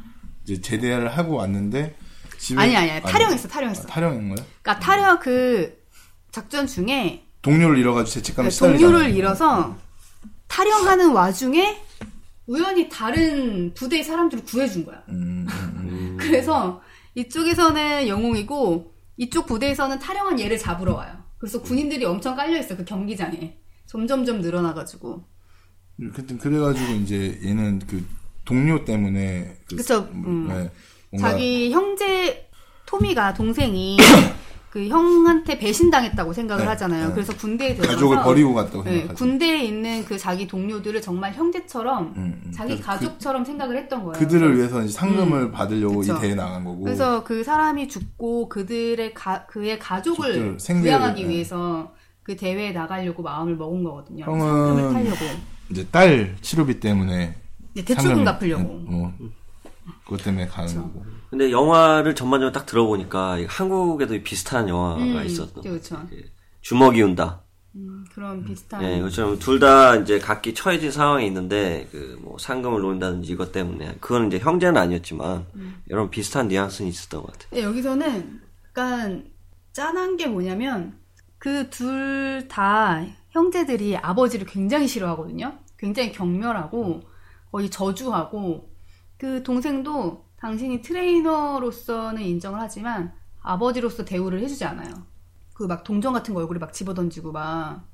이제 0.44 0.60
제대를 0.62 1.08
하고 1.18 1.34
왔는데 1.34 1.94
집에 2.38 2.60
아니 2.60 2.76
아니 2.76 3.02
탈영했어 3.02 3.48
탈영했어. 3.48 3.82
아, 3.82 3.86
탈영인 3.86 4.34
거야? 4.34 4.46
그러니까 4.62 4.78
탈영 4.78 5.18
그 5.18 5.76
작전 6.30 6.66
중에 6.66 7.24
동료를 7.42 7.78
잃어가지고 7.78 8.14
죄책감에 8.14 8.48
그 8.48 8.50
시달리잖아. 8.54 8.90
동료를 8.90 9.14
잃어서 9.14 9.76
탈영하는 10.48 11.12
와중에 11.12 11.82
우연히 12.46 12.88
다른 12.88 13.72
부대의 13.74 14.02
사람들을 14.04 14.44
구해준 14.44 14.84
거야. 14.84 15.02
음, 15.08 15.46
음, 15.48 15.74
음. 15.76 16.16
그래서 16.20 16.80
이쪽에서는 17.14 18.08
영웅이고 18.08 18.94
이쪽 19.18 19.46
부대에서는 19.46 19.98
탈영한 19.98 20.40
얘를 20.40 20.58
잡으러 20.58 20.94
와요. 20.94 21.12
그래서 21.38 21.60
군인들이 21.60 22.04
엄청 22.04 22.36
깔려 22.36 22.58
있어 22.58 22.76
그 22.76 22.84
경기장에. 22.84 23.58
점점점 23.86 24.40
늘어나가지고 24.42 25.24
그때 26.14 26.36
그래가지고 26.36 26.92
이제 26.92 27.40
얘는 27.42 27.80
그 27.86 28.04
동료 28.44 28.84
때문에 28.84 29.58
그 29.68 29.76
그쵸, 29.76 30.08
음. 30.12 30.46
네, 30.48 31.18
자기 31.18 31.70
형제 31.72 32.48
토미가 32.86 33.34
동생이 33.34 33.96
그 34.70 34.86
형한테 34.86 35.58
배신당했다고 35.58 36.32
생각을 36.34 36.64
네, 36.64 36.68
하잖아요. 36.68 37.08
네. 37.08 37.14
그래서 37.14 37.34
군대에 37.34 37.74
들어가서 37.74 37.94
가족을 37.96 38.22
버리고 38.22 38.52
갔다고 38.54 38.84
네, 38.84 38.90
생각하죠. 38.98 39.14
군대에 39.16 39.64
있는 39.64 40.04
그 40.04 40.18
자기 40.18 40.46
동료들을 40.46 41.00
정말 41.00 41.32
형제처럼 41.32 42.12
음, 42.16 42.42
음. 42.44 42.52
자기 42.52 42.74
그래서 42.74 42.84
가족처럼 42.84 43.44
생각을 43.46 43.78
했던 43.78 44.04
거예요. 44.04 44.12
그들을 44.12 44.58
위해서 44.58 44.86
상금을 44.86 45.50
받으려고 45.52 45.94
음. 45.96 46.00
그쵸. 46.00 46.16
이 46.16 46.20
대회에 46.20 46.34
나간 46.34 46.64
거고. 46.64 46.82
그래서 46.82 47.24
그 47.24 47.42
사람이 47.42 47.88
죽고 47.88 48.50
그들의 48.50 49.14
가, 49.14 49.46
그의 49.46 49.78
가족을 49.78 50.58
부양하기 50.58 51.22
네. 51.22 51.28
위해서 51.28 51.92
그 52.22 52.36
대회에 52.36 52.72
나가려고 52.72 53.22
마음을 53.22 53.56
먹은 53.56 53.82
거거든요. 53.84 54.26
형은- 54.26 54.38
상금을 54.40 54.92
타려고. 54.92 55.16
이제 55.70 55.86
딸 55.90 56.36
치료비 56.42 56.78
때문에 56.80 57.36
대출금 57.74 58.22
갚으려고. 58.24 58.64
뭐 58.64 59.12
그것 60.04 60.22
때문에 60.24 60.46
가는 60.46 60.74
거고. 60.76 61.04
근데 61.30 61.50
영화를 61.50 62.14
전반적으로 62.14 62.52
딱 62.52 62.64
들어보니까 62.66 63.38
한국에도 63.48 64.20
비슷한 64.22 64.68
영화가 64.68 65.02
음, 65.02 65.22
있었던 65.26 65.62
그렇죠. 65.62 66.06
주먹이 66.62 67.02
운다. 67.02 67.42
음, 67.76 68.04
그런 68.12 68.44
비슷한. 68.44 68.82
예, 68.82 69.00
그처럼 69.00 69.38
둘다 69.38 69.96
이제 69.96 70.18
각기 70.18 70.54
처해진 70.54 70.90
상황에 70.90 71.26
있는데 71.26 71.86
그 71.92 72.18
뭐 72.22 72.36
상금을 72.38 72.80
놓는다든지 72.80 73.32
이것 73.32 73.52
때문에 73.52 73.96
그거는 74.00 74.28
이제 74.28 74.38
형제는 74.38 74.76
아니었지만 74.80 75.46
음. 75.54 75.82
여러 75.90 76.10
비슷한 76.10 76.48
뉘앙스는 76.48 76.90
있었던 76.90 77.22
것 77.22 77.32
같아요. 77.32 77.48
근데 77.50 77.62
여기서는 77.64 78.40
약간 78.68 79.30
짠한 79.72 80.16
게 80.16 80.26
뭐냐면 80.26 80.98
그 81.38 81.70
둘 81.70 82.48
다 82.48 83.04
형제들이 83.30 83.96
아버지를 83.98 84.46
굉장히 84.46 84.88
싫어하거든요. 84.88 85.58
굉장히 85.78 86.10
경멸하고 86.12 87.02
거의 87.52 87.70
저주하고 87.70 88.67
그 89.18 89.42
동생도 89.42 90.24
당신이 90.36 90.80
트레이너로서는 90.82 92.22
인정을 92.22 92.60
하지만 92.60 93.12
아버지로서 93.42 94.04
대우를 94.04 94.40
해주지 94.40 94.64
않아요. 94.64 94.94
그 95.54 95.66
막 95.66 95.82
동전 95.82 96.12
같은 96.12 96.34
거 96.34 96.40
얼굴에 96.40 96.58
막 96.60 96.72
집어던지고 96.72 97.32
막. 97.32 97.84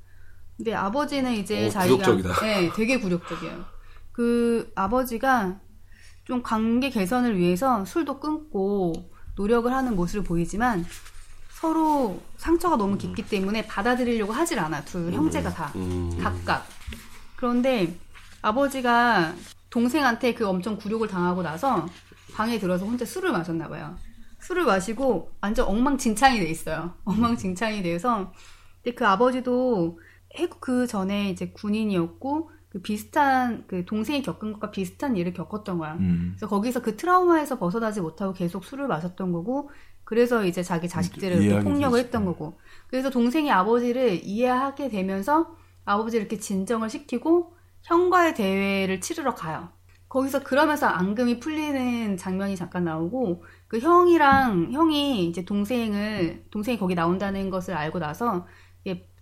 근데 0.57 0.75
아버지는 0.75 1.33
이제 1.33 1.67
어, 1.67 1.71
자기가 1.71 2.05
굴욕적이다. 2.05 2.41
네, 2.45 2.71
되게 2.75 3.01
굴욕적이에요. 3.01 3.65
그 4.13 4.71
아버지가 4.75 5.59
좀 6.25 6.43
관계 6.43 6.91
개선을 6.91 7.37
위해서 7.39 7.85
술도 7.85 8.21
끊고 8.21 8.93
노력을 9.37 9.73
하는 9.73 9.97
모습을 9.97 10.23
보이지만 10.25 10.85
서로 11.51 12.21
상처가 12.37 12.77
너무 12.77 12.99
깊기 12.99 13.27
때문에 13.27 13.67
받아들이려고 13.67 14.33
하질 14.33 14.59
않아. 14.59 14.85
둘 14.85 15.13
형제가 15.13 15.51
다 15.51 15.73
음. 15.77 16.17
각각. 16.23 16.67
그런데 17.37 17.99
아버지가 18.43 19.35
동생한테 19.75 20.35
그 20.35 20.47
엄청 20.47 20.77
굴욕을 20.77 21.09
당하고 21.09 21.43
나서 21.43 21.85
방에 22.33 22.61
들어서 22.61 22.87
혼자 22.87 23.05
술을 23.05 23.33
마셨나 23.33 23.69
봐요. 23.69 23.97
술을 24.39 24.65
마시고 24.65 25.33
완전 25.41 25.67
엉망진창이 25.67 26.39
돼 26.39 26.49
있어요. 26.49 26.95
엉망진창이 27.05 27.83
돼서 27.83 28.33
근데 28.83 28.95
그 28.95 29.05
아버지도 29.05 29.99
해국 30.37 30.61
그 30.61 30.87
전에 30.87 31.29
이제 31.31 31.49
군인이었고 31.49 32.51
그 32.69 32.83
비슷한 32.83 33.65
그 33.67 33.85
동생이 33.85 34.23
겪은 34.23 34.53
것과 34.53 34.71
비슷한 34.71 35.17
일을 35.17 35.33
겪었던 35.33 35.79
거야. 35.79 35.95
음. 35.95 36.35
그래서 36.37 36.49
거기서 36.49 36.81
그 36.81 36.97
트라우마에서 36.97 37.59
벗어나지 37.59 38.01
못하고 38.01 38.33
계속 38.33 38.65
술을 38.65 38.87
마셨던 38.87 39.33
거고 39.33 39.71
그래서 40.05 40.45
이제 40.45 40.63
자기 40.63 40.89
자식들을 40.89 41.63
폭력을 41.65 41.97
위해서. 41.97 41.97
했던 41.97 42.25
거고 42.25 42.61
그래서 42.87 43.11
동생이 43.11 43.51
아버지를 43.51 44.21
이해하게 44.23 44.89
되면서 44.89 45.57
아버지를 45.85 46.27
이렇게 46.27 46.39
진정을 46.39 46.91
시키고 46.91 47.54
형과의 47.85 48.35
대회를 48.35 49.01
치르러 49.01 49.35
가요. 49.35 49.71
거기서 50.09 50.45
그러면서 50.45 50.87
앙금이 50.87 51.41
풀리는 51.41 52.17
장면이 52.17 52.57
잠깐 52.57 52.85
나오고 52.85 53.45
그 53.69 53.81
형이랑 53.81 54.73
형이 54.73 55.27
이제 55.29 55.45
동생을 55.45 56.47
동생이 56.51 56.79
거기 56.79 56.95
나온다는 56.95 57.51
것을 57.51 57.75
알고 57.75 57.99
나서 57.99 58.47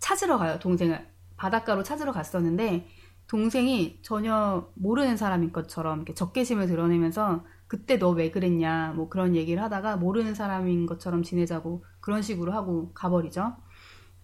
찾으러 0.01 0.39
가요 0.39 0.59
동생을 0.59 1.07
바닷가로 1.37 1.83
찾으러 1.83 2.13
갔었는데 2.13 2.89
동생이 3.29 4.01
전혀 4.03 4.71
모르는 4.75 5.17
사람인 5.17 5.53
것처럼 5.53 5.99
이렇게 5.99 6.15
적개심을 6.15 6.67
드러내면서 6.67 7.45
그때 7.69 7.97
너 7.99 8.11
왜 8.13 8.31
그랬냐 8.31 8.93
뭐 8.97 9.09
그런 9.09 9.35
얘기를 9.37 9.63
하다가 9.63 9.97
모르는 9.97 10.35
사람인 10.35 10.87
것처럼 10.87 11.23
지내자고 11.23 11.85
그런 12.01 12.21
식으로 12.23 12.53
하고 12.53 12.93
가버리죠. 12.95 13.57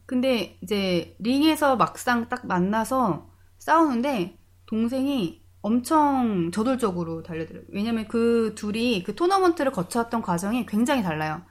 근데 0.06 0.58
이제 0.62 1.16
링에서 1.20 1.76
막상 1.76 2.28
딱 2.28 2.46
만나서 2.46 3.30
싸우는데 3.68 4.38
동생이 4.64 5.42
엄청 5.60 6.50
저돌적으로 6.52 7.22
달려들어요. 7.22 7.64
왜냐면 7.68 8.08
그 8.08 8.54
둘이 8.56 9.02
그 9.02 9.14
토너먼트를 9.14 9.72
거쳐왔던 9.72 10.22
과정이 10.22 10.64
굉장히 10.64 11.02
달라요. 11.02 11.42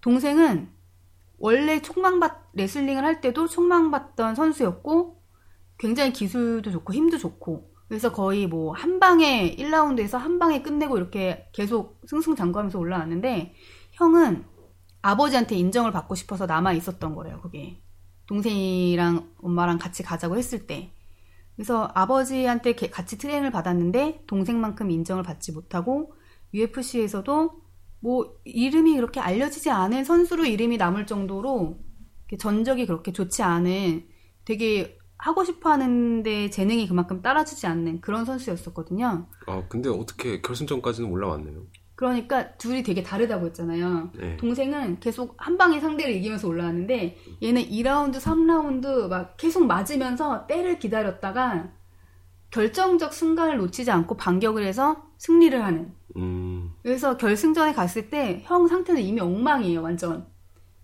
동생은 0.00 0.68
원래 1.38 1.80
총망받 1.80 2.50
레슬링을 2.54 3.04
할 3.04 3.20
때도 3.20 3.46
총망받던 3.46 4.34
선수였고 4.34 5.22
굉장히 5.78 6.12
기술도 6.12 6.72
좋고 6.72 6.92
힘도 6.94 7.16
좋고 7.18 7.70
그래서 7.88 8.12
거의 8.12 8.48
뭐 8.48 8.72
한 8.74 8.98
방에 8.98 9.54
1라운드에서 9.56 10.18
한 10.18 10.40
방에 10.40 10.62
끝내고 10.62 10.96
이렇게 10.96 11.48
계속 11.52 12.00
승승장구하면서 12.08 12.76
올라왔는데 12.78 13.54
형은 13.92 14.44
아버지한테 15.02 15.56
인정을 15.56 15.92
받고 15.92 16.16
싶어서 16.16 16.46
남아 16.46 16.72
있었던 16.72 17.14
거래요. 17.14 17.40
그게 17.40 17.80
동생이랑 18.26 19.34
엄마랑 19.42 19.78
같이 19.78 20.02
가자고 20.02 20.36
했을 20.36 20.66
때 20.66 20.92
그래서 21.56 21.90
아버지한테 21.94 22.74
게- 22.74 22.90
같이 22.90 23.18
트레이닝을 23.18 23.50
받았는데 23.50 24.24
동생만큼 24.26 24.90
인정을 24.90 25.22
받지 25.22 25.52
못하고 25.52 26.14
UFC에서도 26.54 27.50
뭐 28.00 28.34
이름이 28.44 28.96
그렇게 28.96 29.20
알려지지 29.20 29.70
않은 29.70 30.04
선수로 30.04 30.44
이름이 30.44 30.76
남을 30.76 31.06
정도로 31.06 31.78
전적이 32.38 32.86
그렇게 32.86 33.12
좋지 33.12 33.42
않은 33.42 34.06
되게 34.44 34.98
하고 35.18 35.44
싶어 35.44 35.70
하는데 35.70 36.50
재능이 36.50 36.88
그만큼 36.88 37.22
따라주지 37.22 37.66
않는 37.68 38.00
그런 38.00 38.24
선수였었거든요. 38.24 39.28
아 39.46 39.62
근데 39.68 39.88
어떻게 39.88 40.40
결승전까지는 40.40 41.08
올라왔네요. 41.10 41.62
그러니까 41.94 42.52
둘이 42.56 42.82
되게 42.82 43.02
다르다고 43.02 43.46
했잖아요. 43.46 44.10
네. 44.18 44.36
동생은 44.38 45.00
계속 45.00 45.34
한 45.38 45.56
방에 45.58 45.78
상대를 45.78 46.12
이기면서 46.14 46.48
올라왔는데 46.48 47.16
얘는 47.42 47.62
2라운드, 47.62 48.16
3라운드 48.18 49.08
막 49.08 49.36
계속 49.36 49.66
맞으면서 49.66 50.46
때를 50.46 50.78
기다렸다가 50.78 51.70
결정적 52.50 53.14
순간을 53.14 53.58
놓치지 53.58 53.90
않고 53.90 54.16
반격을 54.16 54.64
해서 54.64 55.04
승리를 55.18 55.62
하는. 55.62 55.94
음. 56.16 56.72
그래서 56.82 57.16
결승전에 57.16 57.72
갔을 57.72 58.10
때 58.10 58.42
형 58.44 58.66
상태는 58.68 59.00
이미 59.00 59.20
엉망이에요, 59.20 59.80
완전. 59.82 60.26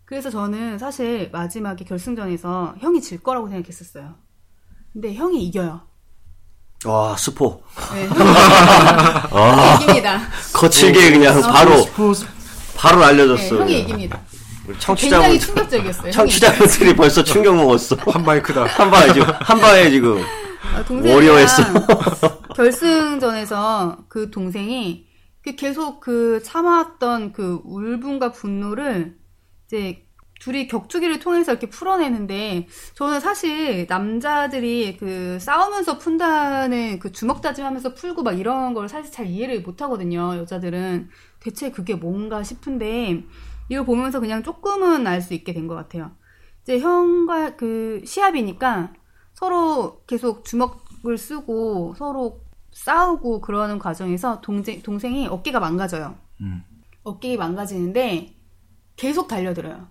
그래서 0.05 0.31
저는 0.31 0.79
사실 0.79 1.31
마지막에 1.31 1.85
결승전에서 1.85 2.77
형이 2.79 3.01
질 3.03 3.23
거라고 3.23 3.49
생각했었어요. 3.49 4.15
근데 4.93 5.13
형이 5.15 5.45
이겨요. 5.47 5.88
와 6.85 7.17
스포 7.17 7.61
네, 7.93 8.07
형이 8.07 9.75
이깁니다. 9.83 10.21
거칠게 10.53 11.11
그냥 11.11 11.43
바로 11.43 11.85
바로 12.77 13.01
네, 13.01 13.07
알려줬어. 13.07 13.57
형이 13.61 13.81
이깁니다. 13.81 14.21
우리 14.69 14.79
청취자분 14.79 15.29
굉장히 15.29 15.41
충격적이었어요. 15.41 16.13
청취자분들이 16.13 16.95
벌써 16.95 17.25
충격 17.25 17.57
먹었어. 17.57 17.97
한 18.13 18.23
마이크다. 18.23 18.65
한 18.65 18.91
방에 18.91 19.13
지금 19.13 19.27
한 19.41 19.61
방에 19.61 19.91
지금 19.91 20.23
아, 20.75 20.85
워리어했어. 20.89 21.63
결승전에서 22.55 23.99
그 24.09 24.31
동생이 24.31 25.07
그 25.43 25.57
계속 25.57 25.99
그 26.01 26.41
참아왔던 26.45 27.33
그 27.33 27.61
울분과 27.65 28.33
분노를 28.33 29.17
이제 29.67 30.05
둘이 30.41 30.67
격투기를 30.69 31.19
통해서 31.21 31.53
이렇게 31.53 31.69
풀어내는데 31.69 32.69
저는 32.95 33.21
사실 33.21 33.87
남자들이 33.89 34.97
그 34.99 35.39
싸우면서 35.41 35.99
푼다는 35.99 36.99
그 37.01 37.13
주먹 37.13 37.41
다짐하면서 37.43 37.95
풀고 37.95 38.23
막 38.23 38.39
이런 38.39 38.75
걸 38.75 38.89
사실 38.89 39.11
잘 39.13 39.27
이해를 39.27 39.63
못 39.63 39.83
하거든요. 39.83 40.37
여자들은 40.37 41.09
대체 41.41 41.71
그게 41.71 41.95
뭔가 41.95 42.43
싶은데 42.43 43.25
이걸 43.69 43.85
보면서 43.85 44.21
그냥 44.21 44.43
조금은 44.43 45.07
알 45.07 45.21
수 45.23 45.35
있게 45.35 45.53
된 45.53 45.67
것 45.69 45.75
같아요. 45.75 46.13
이제 46.63 46.79
형과 46.81 47.57
그 47.57 48.01
시합이니까 48.05 48.93
서로 49.35 50.03
계속 50.07 50.45
주먹을 50.45 51.19
쓰고 51.19 51.95
서로 51.97 52.41
싸우고 52.73 53.41
그러는 53.41 53.79
과정에서 53.79 54.41
동생, 54.41 54.83
동생이 54.83 55.27
어깨가 55.27 55.61
망가져요. 55.61 56.17
음. 56.41 56.63
어깨가 57.03 57.43
망가지는데 57.45 58.35
계속 58.97 59.29
달려들어요. 59.29 59.89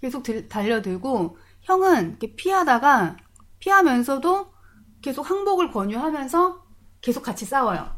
계속 0.00 0.22
들- 0.22 0.48
달려들고 0.48 1.36
형은 1.62 2.10
이렇게 2.10 2.34
피하다가 2.34 3.16
피하면서도 3.58 4.52
계속 5.02 5.28
항복을 5.28 5.70
권유하면서 5.70 6.64
계속 7.00 7.22
같이 7.22 7.44
싸워요. 7.44 7.90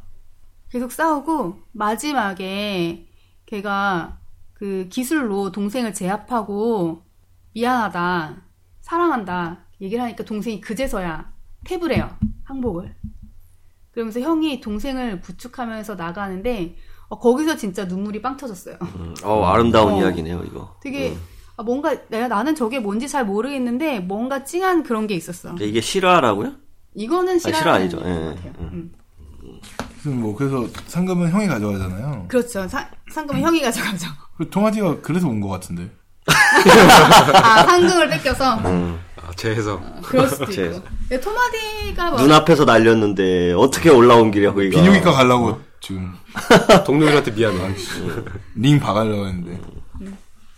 계속 0.69 0.91
싸우고 0.93 1.61
마지막에 1.73 3.09
걔가 3.47 4.19
그 4.55 4.89
기술로 4.91 5.53
동생을 5.53 5.93
제압하고 5.93 7.05
미안하다, 7.55 8.43
사랑한다 8.81 9.67
얘기를 9.81 10.03
하니까 10.03 10.25
동생이 10.25 10.61
그제서야 10.61 11.33
탭을 11.67 11.93
해요. 11.93 12.17
항복을. 12.45 12.97
그러면서 13.93 14.21
형이 14.21 14.61
동생을 14.61 15.21
부축하면서 15.21 15.97
나가는데 15.97 16.77
어, 17.09 17.19
거기서 17.19 17.57
진짜 17.57 17.85
눈물이 17.85 18.23
빵 18.23 18.37
터졌어요. 18.39 18.77
음, 18.81 19.15
어, 19.23 19.45
아름다운 19.45 19.93
어. 19.95 20.01
이야기네요, 20.01 20.45
이거. 20.45 20.77
되게 20.81 21.15
아, 21.57 21.63
뭔가 21.63 21.95
내가 22.09 22.29
나는 22.29 22.55
저게 22.55 22.79
뭔지 22.79 23.09
잘 23.09 23.25
모르겠는데 23.25 24.01
뭔가 24.01 24.45
찡한 24.45 24.83
그런 24.83 25.07
게 25.07 25.15
있었어. 25.15 25.55
이게 25.61 25.81
실화라고요? 25.81 26.53
이거는 26.95 27.39
싫어 27.39 27.57
실화 27.59 27.75
아니죠. 27.75 27.99
것 27.99 28.07
예, 28.09 28.13
같아요. 28.15 28.53
음. 28.61 28.93
음. 29.43 29.61
그래서 30.03 30.19
뭐 30.19 30.35
그래서 30.37 30.67
상금은 30.87 31.31
형이 31.31 31.47
가져가잖아요. 31.47 32.27
그렇죠. 32.29 32.67
사- 32.69 32.89
상금은 33.13 33.41
형이 33.43 33.61
가져가죠. 33.63 34.07
그 34.39 34.49
동아지가 34.51 35.01
그래서 35.01 35.29
온 35.29 35.41
것 35.41 35.49
같은데. 35.49 35.91
아 37.43 37.65
상금을 37.65 38.09
뺏겨서 38.11 38.55
음. 38.67 38.99
아, 39.17 39.31
재해서. 39.37 39.81
그럴 40.03 40.29
수도 40.29 40.47
제- 40.47 40.67
있고. 40.67 40.83
근데 41.09 41.21
토마디가 41.21 42.11
뭐 42.11 42.21
눈앞에서 42.21 42.65
날렸는데 42.65 43.53
어떻게 43.53 43.91
올라온 43.91 44.31
길이야, 44.31 44.53
거기가. 44.53 44.81
비뇨기과 44.81 45.13
가려고 45.13 45.61
지금 45.81 46.13
동료들한테 46.87 47.31
미안해. 47.33 47.75
링 48.55 48.81
박으려고 48.81 49.27
했는데. 49.27 49.61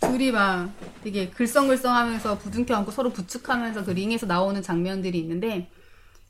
둘이 0.07 0.31
막 0.31 0.71
되게 1.03 1.29
글썽글썽하면서 1.29 2.37
부둥켜 2.39 2.75
안고 2.75 2.91
서로 2.91 3.11
부축하면서 3.11 3.85
그 3.85 3.91
링에서 3.91 4.25
나오는 4.25 4.61
장면들이 4.61 5.19
있는데 5.19 5.69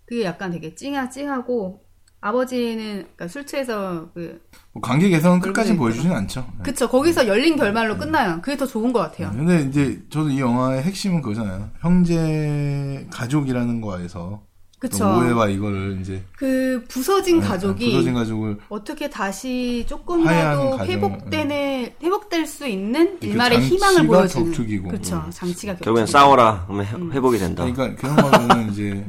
그게 0.05 0.23
약간 0.23 0.51
되게 0.51 0.75
찡하 0.75 1.09
찡하고 1.09 1.83
아버지는 2.21 3.01
그러니까 3.01 3.27
술 3.27 3.45
취해서 3.45 4.09
그뭐 4.13 4.81
관계 4.81 5.09
개성은 5.09 5.39
끝까지 5.41 5.75
보여주진 5.75 6.11
않죠. 6.11 6.47
네. 6.57 6.63
그쵸 6.63 6.89
거기서 6.89 7.27
열린 7.27 7.55
결말로 7.55 7.97
끝나요. 7.97 8.39
그게 8.41 8.57
더 8.57 8.65
좋은 8.65 8.91
것 8.91 8.99
같아요. 8.99 9.31
근데 9.31 9.61
이제 9.61 10.01
저도 10.09 10.29
이 10.29 10.39
영화의 10.39 10.81
핵심은 10.81 11.21
그거잖아요. 11.21 11.69
형제 11.81 13.07
가족이라는 13.11 13.81
거에서 13.81 14.43
그쵸. 14.89 15.05
오해와 15.07 15.49
이거를 15.49 15.99
이제 16.01 16.23
그 16.37 16.83
부서진 16.87 17.39
네, 17.39 17.47
가족이 17.47 17.85
부서진 17.91 18.13
가족을 18.13 18.57
어떻게 18.69 19.09
다시 19.09 19.85
조금이라도 19.87 20.79
회복되는 20.85 21.89
회복될 22.01 22.45
수 22.45 22.67
있는 22.67 23.19
그 23.19 23.25
일말의 23.27 23.61
희망을 23.61 24.07
보여주는 24.07 24.45
격투기고. 24.47 24.87
그렇죠 24.89 25.23
음. 25.25 25.31
장치가. 25.31 25.75
결국엔 25.75 26.05
싸워라. 26.07 26.65
그러면 26.67 26.85
회- 27.11 27.15
회복이 27.15 27.37
된다. 27.37 27.63
그러니까 27.71 27.95
그런 27.95 28.15
거는 28.47 28.69
이제 28.73 29.05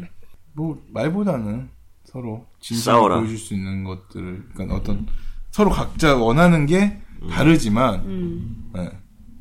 뭐 0.55 0.81
말보다는 0.93 1.69
서로 2.05 2.47
진심을 2.61 2.85
싸워라. 2.85 3.19
보여줄 3.19 3.37
수 3.39 3.55
있는 3.55 3.85
것들을 3.85 4.45
그러니까 4.55 4.77
어떤 4.77 5.07
서로 5.51 5.71
각자 5.71 6.17
원하는 6.17 6.67
게 6.67 7.01
다르지만 7.31 7.95
음. 8.07 8.71
네. 8.75 8.91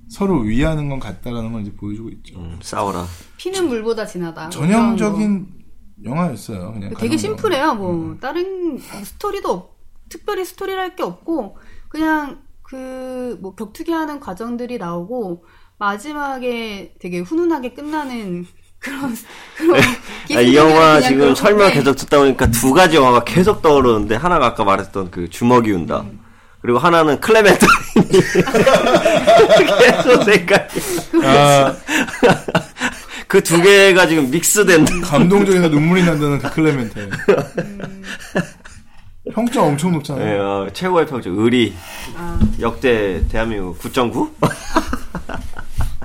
서로 0.08 0.39
위하는 0.41 0.88
건 0.88 1.00
같다라는 1.00 1.52
걸 1.52 1.62
이제 1.63 1.71
보여주고 1.74 2.10
있죠. 2.10 2.39
음, 2.39 2.58
싸워라. 2.62 3.06
피는 3.38 3.67
물보다 3.67 4.06
진하다. 4.06 4.50
전형적인 4.50 5.48
영화였어요. 6.03 6.73
그냥 6.73 6.93
되게 6.97 7.17
심플해요. 7.17 7.75
뭐 7.75 7.91
음. 7.93 8.19
다른 8.19 8.77
스토리도 8.77 9.49
없, 9.51 9.75
특별히 10.10 10.43
스토리랄 10.45 10.95
게 10.95 11.03
없고 11.03 11.58
그냥 11.89 12.41
그 12.62 13.38
뭐 13.39 13.55
격투기 13.55 13.91
하는 13.91 14.19
과정들이 14.19 14.77
나오고 14.77 15.45
마지막에 15.77 16.93
되게 16.99 17.19
훈훈하게 17.19 17.73
끝나는 17.73 18.45
그런 18.79 19.15
그런 19.58 19.81
아, 20.36 20.41
이 20.41 20.55
영화 20.55 21.01
지금 21.01 21.19
그런 21.19 21.36
설명 21.36 21.71
계속 21.71 21.95
듣다 21.95 22.19
보니까 22.19 22.47
두 22.51 22.73
가지 22.73 22.97
영화가 22.97 23.23
계속 23.23 23.62
떠오르는데 23.62 24.15
하나가 24.15 24.47
아까 24.47 24.63
말했던 24.63 25.12
그 25.12 25.29
주먹이 25.29 25.71
운다. 25.71 26.05
그리고 26.62 26.79
하나는 26.79 27.19
클레멘타인이 27.19 28.10
계속 29.79 30.23
생각이. 30.23 30.79
아, 31.23 31.75
그 33.27 33.41
두 33.43 33.61
개가 33.61 34.07
지금 34.07 34.29
믹스된. 34.31 34.85
감동적이나 35.01 35.67
눈물이 35.69 36.03
난다는 36.03 36.39
그 36.39 36.49
클레멘타인. 36.51 37.09
평점 39.33 39.63
엄청 39.65 39.89
예, 39.91 39.95
높잖아요. 39.95 40.41
어, 40.41 40.67
최고의 40.71 41.07
평점 41.07 41.39
의리 41.39 41.73
아, 42.15 42.39
역대 42.59 43.27
대한민국 43.27 43.79
9.9? 43.79 44.31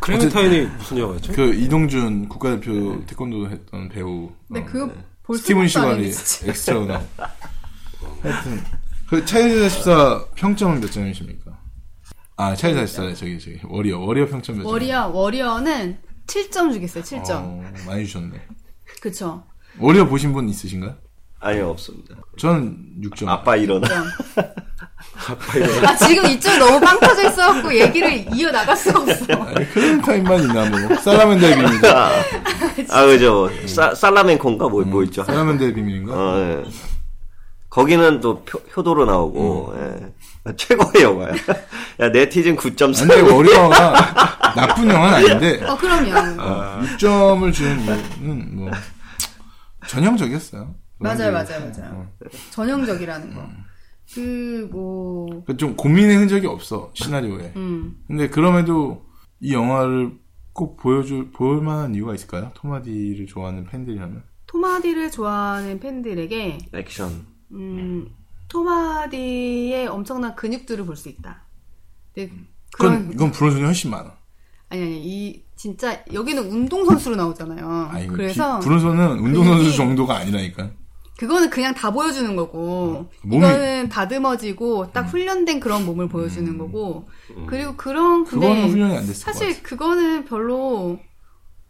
클레멘타인이 0.00 0.60
무슨 0.78 0.98
영화였죠? 0.98 1.32
그 1.34 1.54
이동준 1.54 2.28
국가대표 2.28 3.04
태권도 3.06 3.50
했던 3.50 3.88
배우. 3.90 4.30
근데 4.48 4.62
어, 4.62 4.64
그거 4.64 4.86
네. 4.86 4.92
볼 5.22 5.36
스티븐 5.38 5.66
진짜. 5.68 6.46
엑스트라구나. 6.50 7.02
하여튼 8.22 8.62
그 9.08 9.24
차일드 9.24 9.68
14 9.68 10.24
평점은 10.36 10.80
몇 10.80 10.90
점이십니까? 10.90 11.52
아 12.36 12.54
차일드 12.56 12.78
14 12.80 13.14
저기 13.14 13.38
저기 13.38 13.58
워리어 13.64 13.98
워리어 13.98 14.26
평점 14.26 14.56
몇 14.56 14.62
점? 14.62 14.72
워리어 14.72 15.08
워리어는 15.08 15.98
7점 16.30 16.72
주겠어요. 16.72 17.02
7점. 17.02 17.30
어, 17.30 17.72
많이 17.86 18.06
주셨네. 18.06 18.40
그쵸. 19.00 19.42
워리어 19.78 20.06
보신 20.06 20.32
분 20.32 20.48
있으신가요? 20.48 20.94
아니요, 21.40 21.70
없습니다. 21.70 22.14
저는 22.38 22.76
6점. 23.02 23.28
아빠 23.28 23.56
일어나. 23.56 23.88
아 25.86 25.96
지금 25.96 26.26
이쪽 26.30 26.58
너무 26.58 26.78
빵 26.80 26.98
터져 27.00 27.28
있어갖고 27.30 27.74
얘기를 27.74 28.26
이어 28.34 28.50
나갈 28.50 28.76
수가 28.76 29.00
없어. 29.00 29.24
아니, 29.34 29.68
클레멘타인만 29.70 30.42
있나 30.42 30.68
뭐. 30.68 30.96
살라멘더의 30.96 31.54
비밀인가? 31.56 32.08
아, 32.08 32.10
아, 32.90 33.06
그죠. 33.06 33.48
사, 33.66 33.94
살라멘콘가 33.94 34.68
뭐, 34.68 34.84
뭐 34.84 35.02
있죠. 35.04 35.24
살라멘더의 35.24 35.74
비밀인가? 35.74 36.12
어, 36.14 36.38
예. 36.38 36.64
거기는 37.70 38.20
또 38.20 38.42
표, 38.44 38.58
효도로 38.76 39.06
나오고, 39.06 39.74
예. 39.78 40.12
최고의 40.56 41.04
영화야. 41.04 41.32
야, 42.00 42.08
네티즌 42.10 42.56
9.4. 42.56 43.08
근데 43.08 43.20
워리어가 43.20 43.92
나쁜 44.54 44.88
영화는 44.88 45.16
아닌데 45.30 45.64
어 45.64 45.76
그럼요. 45.76 46.10
6점을 46.86 47.52
주는 47.52 47.80
이유는 47.82 48.56
뭐 48.56 48.70
전형적이었어요. 49.86 50.74
맞아요, 50.98 51.32
맞아요, 51.32 51.60
맞아요. 51.60 51.92
어. 51.92 52.12
전형적이라는 52.50 53.34
거. 53.34 53.48
그 54.14 54.68
뭐. 54.72 55.44
그좀 55.44 55.76
고민의 55.76 56.16
흔적이 56.16 56.46
없어 56.46 56.90
시나리오에. 56.94 57.52
음. 57.56 57.96
근데 58.06 58.28
그럼에도 58.28 59.06
이 59.40 59.54
영화를 59.54 60.12
꼭 60.52 60.76
보여줄 60.76 61.30
볼 61.30 61.62
만한 61.62 61.94
이유가 61.94 62.14
있을까요? 62.14 62.50
토마디를 62.54 63.26
좋아하는 63.26 63.64
팬들이라면. 63.64 64.22
토마디를 64.46 65.10
좋아하는 65.10 65.78
팬들에게 65.78 66.58
액션. 66.74 67.24
음, 67.52 68.08
토마디의 68.50 69.86
엄청난 69.86 70.34
근육들을 70.34 70.84
볼 70.84 70.96
수 70.96 71.08
있다. 71.08 71.42
근데 72.14 72.30
그런 72.76 72.98
그건 72.98 73.12
이건 73.12 73.32
브론슨이 73.32 73.64
훨씬 73.64 73.90
많아. 73.90 74.12
아니 74.68 74.82
아니 74.82 75.02
이 75.04 75.44
진짜 75.56 76.02
여기는 76.12 76.42
운동 76.50 76.84
선수로 76.84 77.16
나오잖아요. 77.16 77.88
아 77.92 77.98
이거 78.00 78.12
그래서 78.14 78.58
브론슨은 78.60 79.18
운동 79.20 79.44
선수 79.44 79.70
근육이- 79.70 79.76
정도가 79.76 80.16
아니라니까. 80.18 80.70
그거는 81.18 81.50
그냥 81.50 81.74
다 81.74 81.90
보여주는 81.90 82.34
거고 82.34 83.10
몸이- 83.24 83.36
이거는 83.38 83.88
다듬어지고 83.90 84.90
딱 84.92 85.02
훈련된 85.02 85.60
그런 85.60 85.84
몸을 85.84 86.08
보여주는 86.08 86.56
거고 86.56 87.08
그리고 87.46 87.76
그런 87.76 88.24
근데 88.24 88.46
그거는 88.46 88.70
훈련이 88.70 88.96
안 88.96 89.06
됐을 89.06 89.26
것 89.26 89.32
사실 89.32 89.48
같아. 89.54 89.62
그거는 89.68 90.24
별로 90.24 90.98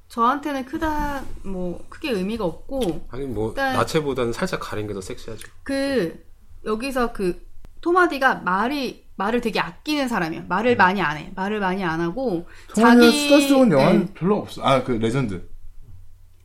저한테는 0.08 0.66
크다 0.66 1.24
뭐 1.44 1.84
크게 1.88 2.10
의미가 2.10 2.44
없고 2.44 3.06
아니 3.10 3.26
뭐 3.26 3.48
일단- 3.50 3.74
나체보다는 3.74 4.32
살짝 4.32 4.60
가린 4.60 4.86
게 4.86 4.94
더 4.94 5.00
섹시하죠. 5.00 5.48
그 5.64 6.29
여기서 6.64 7.12
그 7.12 7.46
톰 7.80 7.99
하디가 7.99 8.36
말이 8.36 9.04
말을 9.16 9.40
되게 9.40 9.60
아끼는 9.60 10.08
사람이야. 10.08 10.40
음. 10.40 10.46
말을 10.48 10.76
많이 10.76 11.00
안 11.02 11.16
해. 11.16 11.30
말을 11.34 11.60
많이 11.60 11.84
안 11.84 12.00
하고 12.00 12.46
톰 12.74 12.86
하디가 12.86 13.10
수다스러운 13.12 13.70
영화는 13.72 14.06
네, 14.06 14.12
별로 14.14 14.38
없어. 14.38 14.62
아 14.64 14.82
그 14.84 14.92
레전드. 14.92 15.48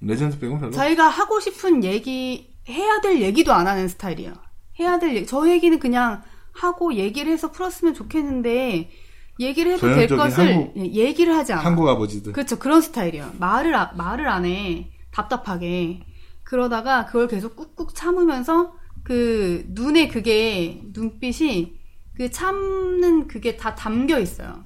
레전드 0.01 0.39
빼고 0.39 0.60
별로. 0.60 0.71
자기가 0.71 1.08
하고 1.08 1.39
싶은 1.39 1.84
얘기 1.84 2.54
해야 2.69 2.99
될 3.01 3.21
얘기도 3.21 3.54
안 3.54 3.67
하는 3.67 3.88
스타일이야. 3.88 4.34
해야 4.80 4.99
될 4.99 5.15
얘기, 5.15 5.25
저 5.25 5.49
얘기는 5.49 5.78
그냥 5.80 6.21
하고 6.51 6.93
얘기를 6.95 7.32
해서 7.32 7.51
풀었으면 7.51 7.93
좋겠는데 7.93 8.89
얘기를 9.39 9.73
해도 9.73 9.94
될 9.94 10.08
것을 10.08 10.54
한국- 10.56 10.77
예, 10.77 10.83
얘기를 10.94 11.35
하지 11.35 11.54
않아. 11.54 11.63
한국 11.63 11.87
아버지들. 11.87 12.33
그렇죠. 12.33 12.58
그런 12.60 12.81
스타일이야. 12.81 13.33
말을, 13.39 13.75
아- 13.75 13.92
말을 13.96 14.27
안 14.27 14.46
해. 14.46 14.89
답답하게. 15.12 16.02
그러다가 16.44 17.06
그걸 17.06 17.27
계속 17.27 17.56
꾹꾹 17.56 17.94
참으면서 17.94 18.75
그 19.06 19.63
눈에 19.69 20.08
그게, 20.08 20.81
눈빛이 20.91 21.79
그 22.15 22.31
참는 22.31 23.27
그게 23.27 23.56
다 23.56 23.75
담겨 23.75 24.19
있어요. 24.19 24.65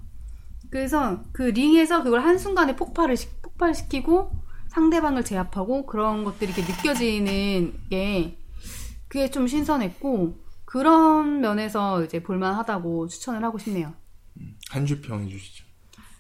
그래서 0.71 1.23
그 1.33 1.43
링에서 1.43 2.03
그걸 2.03 2.21
한순간에 2.23 2.75
폭발을, 2.77 3.17
시, 3.17 3.27
폭발시키고 3.41 4.31
상대방을 4.69 5.25
제압하고 5.25 5.85
그런 5.85 6.23
것들이 6.23 6.53
이렇게 6.53 6.61
느껴지는 6.71 7.73
게 7.89 8.37
그게 9.09 9.29
좀 9.29 9.45
신선했고 9.47 10.39
그런 10.63 11.41
면에서 11.41 12.03
이제 12.05 12.23
볼만하다고 12.23 13.07
추천을 13.09 13.43
하고 13.43 13.57
싶네요. 13.57 13.93
한 14.69 14.85
줄 14.85 15.01
평 15.01 15.23
해주시죠. 15.23 15.65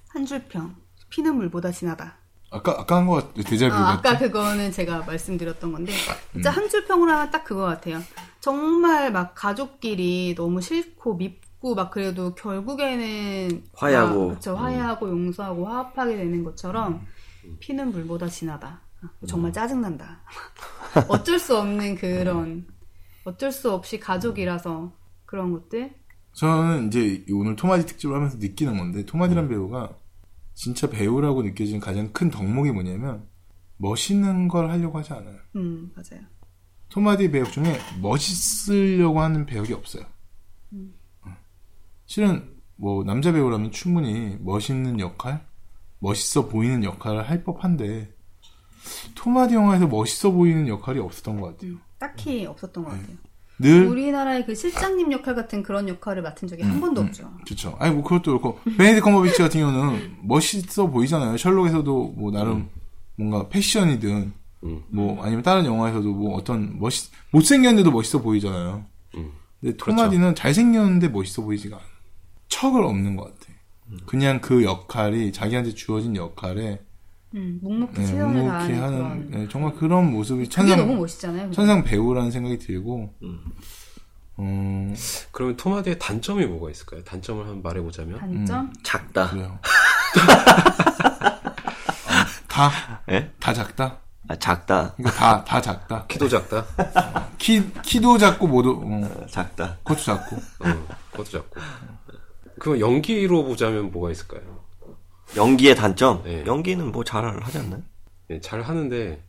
한 0.09 0.25
줄 0.25 0.43
평. 0.49 0.75
피는 1.09 1.35
물보다 1.37 1.71
진하다. 1.71 2.18
아까 2.51 2.71
아까 2.79 2.95
한 2.97 3.05
거 3.07 3.31
데자뷰 3.33 3.75
아? 3.75 3.91
아까 3.93 4.17
그거는 4.17 4.71
제가 4.71 5.03
말씀드렸던 5.03 5.71
건데 5.71 5.93
진짜 6.33 6.49
한줄 6.49 6.85
평으로 6.85 7.11
하면 7.11 7.31
딱 7.31 7.43
그거 7.43 7.61
같아요. 7.63 7.99
정말 8.39 9.11
막 9.11 9.35
가족끼리 9.35 10.33
너무 10.35 10.59
싫고 10.61 11.15
밉고 11.15 11.75
막 11.75 11.91
그래도 11.91 12.33
결국에는 12.35 13.63
화해하고. 13.73 14.31
아, 14.31 14.33
그쵸, 14.35 14.55
화해하고 14.55 15.09
용서하고 15.09 15.67
화합하게 15.67 16.17
되는 16.17 16.43
것처럼 16.43 17.05
피는 17.59 17.91
물보다 17.91 18.27
진하다. 18.27 18.81
정말 19.27 19.53
짜증난다. 19.53 20.21
어쩔 21.07 21.37
수 21.39 21.57
없는 21.57 21.95
그런 21.95 22.65
어쩔 23.25 23.51
수 23.51 23.71
없이 23.71 23.99
가족이라서 23.99 24.91
그런 25.25 25.51
것들. 25.53 25.93
저는 26.33 26.87
이제 26.87 27.25
오늘 27.31 27.55
토마디 27.55 27.85
특집을 27.85 28.15
하면서 28.15 28.37
느끼는 28.37 28.77
건데 28.77 29.05
토마디란 29.05 29.45
음. 29.45 29.49
배우가 29.49 29.89
진짜 30.59 30.89
배우라고 30.89 31.41
느껴지는 31.41 31.79
가장 31.79 32.11
큰 32.11 32.29
덕목이 32.29 32.73
뭐냐면 32.73 33.25
멋있는 33.77 34.49
걸 34.49 34.69
하려고 34.69 34.97
하지 34.97 35.13
않아요. 35.13 35.39
음 35.55 35.89
맞아요. 35.95 36.21
토마디 36.89 37.31
배역 37.31 37.53
중에 37.53 37.77
멋있으려고 38.01 39.21
하는 39.21 39.45
배역이 39.45 39.71
없어요. 39.71 40.03
어. 41.21 41.29
실은 42.07 42.57
뭐 42.75 43.05
남자 43.05 43.31
배우라면 43.31 43.71
충분히 43.71 44.35
멋있는 44.41 44.99
역할, 44.99 45.47
멋있어 45.99 46.49
보이는 46.49 46.83
역할을 46.83 47.29
할 47.29 47.45
법한데 47.45 48.13
토마디 49.15 49.55
영화에서 49.55 49.87
멋있어 49.87 50.31
보이는 50.31 50.67
역할이 50.67 50.99
없었던 50.99 51.39
것 51.39 51.55
같아요. 51.55 51.77
딱히 51.97 52.45
없었던 52.45 52.83
것 52.83 52.89
같아요. 52.89 53.15
늘 53.59 53.85
우리나라의 53.87 54.45
그 54.45 54.55
실장님 54.55 55.11
역할 55.11 55.35
같은 55.35 55.63
그런 55.63 55.87
역할을 55.89 56.21
맡은 56.21 56.47
적이 56.47 56.63
한 56.63 56.79
번도 56.79 57.01
없죠. 57.01 57.29
그렇죠. 57.45 57.75
아니 57.79 57.93
뭐 57.93 58.03
그것도 58.03 58.39
그렇고 58.39 58.59
베네딕 58.77 59.01
컴버비치 59.01 59.37
같은 59.37 59.59
경우는 59.59 60.17
멋있어 60.23 60.87
보이잖아요. 60.87 61.37
셜록에서도 61.37 62.13
뭐 62.17 62.31
나름 62.31 62.69
뭔가 63.15 63.49
패션이든 63.49 64.33
음. 64.63 64.83
뭐 64.89 65.21
아니면 65.23 65.43
다른 65.43 65.65
영화에서도 65.65 66.09
뭐 66.13 66.35
어떤 66.35 66.79
멋있 66.79 67.11
못생겼는데도 67.31 67.91
멋있어 67.91 68.21
보이잖아요. 68.21 68.85
음. 69.15 69.31
근데 69.59 69.75
토마디는 69.75 70.35
잘생겼는데 70.35 71.09
멋있어 71.09 71.41
보이지가 71.41 71.75
않아. 71.75 71.85
척을 72.47 72.83
없는 72.83 73.15
것 73.15 73.25
같아. 73.25 73.53
그냥 74.05 74.39
그 74.39 74.63
역할이 74.63 75.31
자기한테 75.31 75.73
주어진 75.73 76.15
역할에 76.15 76.79
음, 77.35 77.59
묵묵히 77.61 77.93
네, 77.99 78.05
최선을 78.05 78.25
묵묵히 78.27 78.47
다하는 78.49 78.81
하는 78.83 78.97
그런. 78.97 79.31
네, 79.31 79.47
정말 79.49 79.73
그런 79.75 80.11
모습이 80.11 80.47
천상 80.49 80.77
너무 80.79 80.95
멋있잖아요. 80.95 81.51
천상 81.51 81.83
배우라는 81.83 82.31
생각이 82.31 82.57
들고 82.59 83.13
음. 83.21 83.39
어 84.37 84.93
그러면 85.31 85.57
토마디의 85.57 85.99
단점이 85.99 86.45
뭐가 86.45 86.71
있을까요? 86.71 87.03
단점을 87.03 87.43
한번 87.43 87.61
말해보자면 87.61 88.19
단점? 88.19 88.73
작다. 88.83 89.29
그래요. 89.31 89.59
다 92.47 92.71
예? 93.11 93.31
다 93.39 93.53
작다. 93.53 93.99
아, 94.29 94.35
작다. 94.35 94.93
그러니까 94.95 95.19
다, 95.19 95.43
다 95.43 95.59
작다. 95.59 96.05
키도 96.07 96.29
작다. 96.29 96.63
키, 97.39 97.63
키도 97.81 98.19
작고, 98.19 98.47
뭐도, 98.47 98.83
어, 98.85 99.25
작다. 99.27 99.77
그것도 99.77 100.01
작고. 100.01 100.35
어, 100.35 100.87
그것도 101.11 101.29
작고. 101.31 101.59
그럼 102.59 102.79
연기로 102.79 103.43
보자면 103.45 103.91
뭐가 103.91 104.11
있을까요? 104.11 104.41
연기의 105.35 105.75
단점? 105.75 106.23
네. 106.23 106.43
연기는 106.45 106.91
뭐 106.91 107.03
잘 107.03 107.23
하지 107.41 107.57
않나요? 107.59 107.81
네, 108.27 108.39
잘 108.41 108.61
하는데 108.61 109.21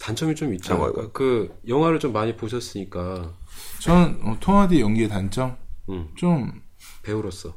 단점이 0.00 0.34
좀 0.34 0.50
아이고. 0.52 0.92
그러니까 0.92 1.12
그 1.12 1.58
영화를 1.66 1.98
좀 1.98 2.12
많이 2.12 2.36
보셨으니까 2.36 3.32
저는, 3.80 4.20
어, 4.22 4.36
토마디 4.40 4.80
연기의 4.80 5.08
단점? 5.08 5.56
음, 5.88 6.08
좀, 6.16 6.62
배우로서 7.02 7.54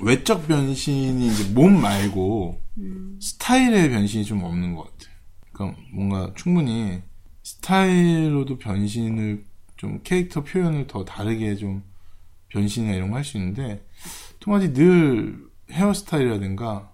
외적 0.00 0.46
변신이 0.48 1.26
이제 1.26 1.52
몸 1.52 1.80
말고, 1.80 2.60
스타일의 3.20 3.90
변신이 3.90 4.24
좀 4.24 4.42
없는 4.44 4.74
것 4.74 4.84
같아요. 4.84 5.14
그러니까 5.52 5.80
뭔가 5.92 6.32
충분히 6.36 7.02
스타일로도 7.42 8.58
변신을 8.58 9.44
좀 9.76 10.00
캐릭터 10.04 10.42
표현을 10.44 10.86
더 10.86 11.04
다르게 11.04 11.56
좀 11.56 11.82
변신이나 12.50 12.94
이런 12.94 13.10
거 13.10 13.16
할 13.16 13.24
수 13.24 13.36
있는데, 13.38 13.84
토마디 14.40 14.72
늘 14.72 15.38
헤어스타일이라든가, 15.70 16.92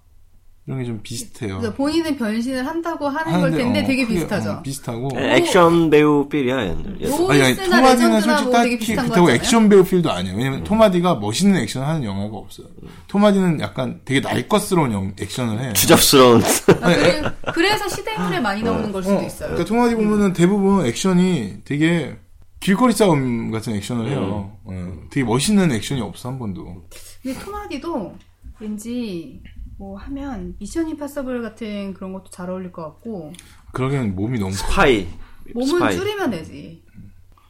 이런 0.66 0.78
게 0.80 0.86
좀 0.86 1.00
비슷해요. 1.02 1.58
그러니까 1.58 1.74
본인은 1.76 2.16
변신을 2.16 2.66
한다고 2.66 3.06
하는 3.06 3.38
걸 3.38 3.50
텐데 3.50 3.82
어, 3.82 3.86
되게 3.86 4.02
크게, 4.06 4.14
비슷하죠. 4.14 4.50
어, 4.50 4.62
비슷하고. 4.62 5.08
네, 5.14 5.36
액션 5.36 5.90
배우 5.90 6.26
필이야. 6.26 6.54
오, 6.56 7.30
아니, 7.30 7.42
아니, 7.42 7.54
로이스나 7.54 7.76
토마디는 7.76 7.82
레전드나 8.14 8.20
솔직히 8.20 8.44
뭐 8.44 8.52
되게 8.52 8.52
딱히 8.52 8.78
비슷한 8.78 8.96
거 9.08 9.14
그렇다고. 9.14 9.30
액션 9.32 9.68
배우 9.68 9.84
필도 9.84 10.10
아니에요. 10.10 10.36
왜냐면 10.38 10.64
토마디가 10.64 11.16
멋있는 11.16 11.60
액션 11.60 11.82
하는 11.82 12.02
영화가 12.04 12.34
없어요. 12.34 12.66
토마디는 13.08 13.60
약간 13.60 14.00
되게 14.06 14.20
날것스러운 14.20 14.90
영- 14.92 15.12
액션을 15.20 15.60
해요. 15.62 15.72
주접스러운. 15.74 16.40
아, 16.80 16.94
그래, 16.94 17.22
그래서 17.52 17.86
시대물에 17.86 18.40
많이 18.40 18.62
나오는 18.62 18.90
걸 18.90 19.02
수도 19.02 19.18
어, 19.18 19.22
있어요. 19.22 19.48
그러니까 19.50 19.64
톰 19.66 19.78
하디 19.78 19.94
보면은 19.96 20.32
대부분 20.32 20.86
액션이 20.86 21.56
되게 21.66 22.16
길거리 22.60 22.94
싸움 22.94 23.50
같은 23.50 23.74
액션을 23.74 24.08
해요. 24.08 24.56
어, 24.64 24.92
되게 25.10 25.24
멋있는 25.26 25.70
액션이 25.72 26.00
없어 26.00 26.30
한 26.30 26.38
번도. 26.38 26.84
근데 27.22 27.38
톰 27.38 27.63
하디도 27.63 28.14
왠지 28.60 29.42
뭐 29.78 29.96
하면 29.98 30.56
미션 30.58 30.88
임파서블 30.88 31.42
같은 31.42 31.94
그런 31.94 32.12
것도 32.12 32.30
잘 32.30 32.50
어울릴 32.50 32.72
것 32.72 32.82
같고 32.82 33.32
그러기엔 33.72 34.14
몸이 34.14 34.38
너무 34.38 34.52
스파이. 34.52 35.08
몸은 35.52 35.66
스파이. 35.66 35.96
줄이면 35.96 36.30
되지. 36.30 36.84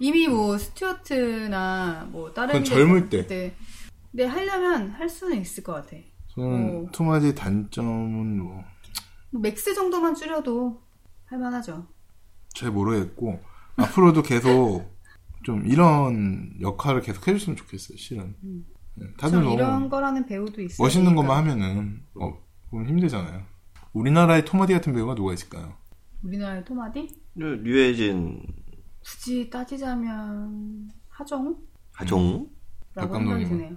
이미 0.00 0.26
뭐 0.26 0.58
스튜어트나 0.58 2.08
뭐 2.10 2.32
다른 2.32 2.64
젊을 2.64 3.08
때. 3.08 3.22
그때 3.22 3.54
근데 4.10 4.24
하려면 4.26 4.90
할 4.90 5.08
수는 5.08 5.40
있을 5.40 5.62
것 5.62 5.72
같아. 5.72 5.96
저는 6.28 6.86
어. 6.86 6.90
톰 6.92 7.06
하디의 7.06 7.34
단점은 7.34 8.38
뭐잘뭐 8.38 8.64
맥스 9.42 9.74
정도만 9.74 10.14
줄여도 10.14 10.82
할만하죠. 11.26 11.86
모르겠고 12.72 13.40
앞으로도 13.76 14.22
계속 14.22 14.94
좀 15.42 15.66
이런 15.66 16.54
역할을 16.60 17.02
계속 17.02 17.26
해줬으면 17.28 17.56
좋겠어요. 17.56 17.98
실은. 17.98 18.34
네, 18.40 18.60
다들 19.18 19.32
전 19.38 19.42
너무 19.44 19.54
이런 19.54 19.88
거라는 19.88 20.26
배우도 20.26 20.62
있어요. 20.62 20.84
멋있는 20.84 21.14
것만 21.14 21.36
하면은 21.38 22.02
어, 22.20 22.38
보면 22.70 22.88
힘들잖아요. 22.88 23.42
우리나라의 23.92 24.44
톰 24.44 24.56
하디 24.56 24.72
같은 24.72 24.92
배우가 24.92 25.14
누가 25.14 25.32
있을까요? 25.32 25.74
우리나라의 26.22 26.64
톰 26.64 26.83
하디 26.83 27.08
유해진, 27.34 28.42
굳이 29.04 29.50
따지자면 29.50 30.88
하정우? 31.08 31.56
하정우? 31.92 32.48
라고 32.94 33.08
박감독이요. 33.12 33.46
생각이 33.46 33.48
드네요. 33.48 33.76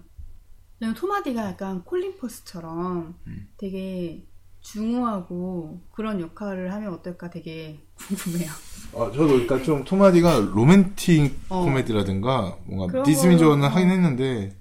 왜냐면 0.79 0.95
톰 0.95 1.12
하디가 1.12 1.45
약간 1.45 1.83
콜린 1.83 2.17
퍼스처럼 2.17 3.15
음. 3.27 3.47
되게 3.57 4.25
중후하고 4.61 5.81
그런 5.91 6.19
역할을 6.21 6.71
하면 6.73 6.93
어떨까 6.93 7.29
되게 7.29 7.79
궁금해요. 7.95 8.49
아, 8.93 9.11
저도 9.11 9.27
그러니까 9.27 9.61
좀 9.63 9.83
톰 9.83 10.06
하디가 10.06 10.51
로맨틱 10.53 11.35
어. 11.49 11.63
코미디라든가 11.63 12.57
뭔가 12.65 13.03
디스 13.03 13.30
민즈 13.30 13.61
워- 13.61 13.67
하긴 13.67 13.89
했는데 13.89 14.55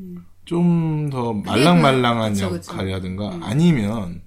음. 0.00 0.24
좀더 0.46 1.32
말랑말랑한 1.34 2.32
그쵸, 2.32 2.50
그쵸. 2.50 2.72
역할이라든가 2.72 3.36
음. 3.36 3.42
아니면 3.42 4.22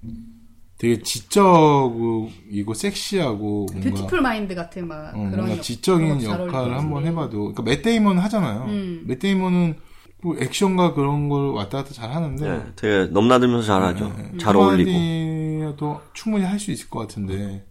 되게 0.78 1.02
지적이고 1.02 2.74
섹시하고 2.74 3.66
뭔가 3.72 3.90
뷰티풀 3.90 4.20
마인드 4.20 4.54
같은 4.54 4.88
막 4.88 5.08
어, 5.08 5.12
그런 5.12 5.30
뭔가 5.36 5.56
역- 5.56 5.62
지적인 5.62 6.22
역할을 6.22 6.76
한번. 6.78 7.04
해봐도 7.06 7.38
그러니까 7.52 7.62
맷 7.62 7.82
데이먼 7.82 8.18
하잖아요. 8.18 8.64
음. 8.68 9.02
맷 9.06 9.18
데이먼은 9.18 9.74
뭐 10.22 10.36
액션과 10.38 10.94
그런 10.94 11.28
걸 11.28 11.50
왔다 11.50 11.78
갔다 11.78 11.92
잘 11.92 12.10
하는데 12.10 12.48
네, 12.48 12.64
되게 12.76 13.12
넘나들면서 13.12 13.66
잘하죠. 13.66 14.08
네, 14.16 14.32
잘 14.38 14.56
어울리고. 14.56 14.90
톰 14.90 15.27
하디도 15.27 16.00
충분히 16.14 16.44
할 16.44 16.58
수 16.58 16.70
있을 16.70 16.88
것 16.88 17.00
같은데 17.00 17.66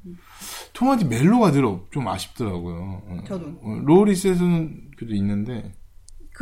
톰 0.73 0.87
하디 0.87 1.05
멜로가 1.05 1.51
늘좀 1.51 2.07
아쉽더라고요. 2.07 3.01
어. 3.07 3.17
저도. 3.27 3.45
어, 3.61 3.79
로우리스에서는 3.85 4.91
그래도 4.97 5.15
있는데 5.15 5.73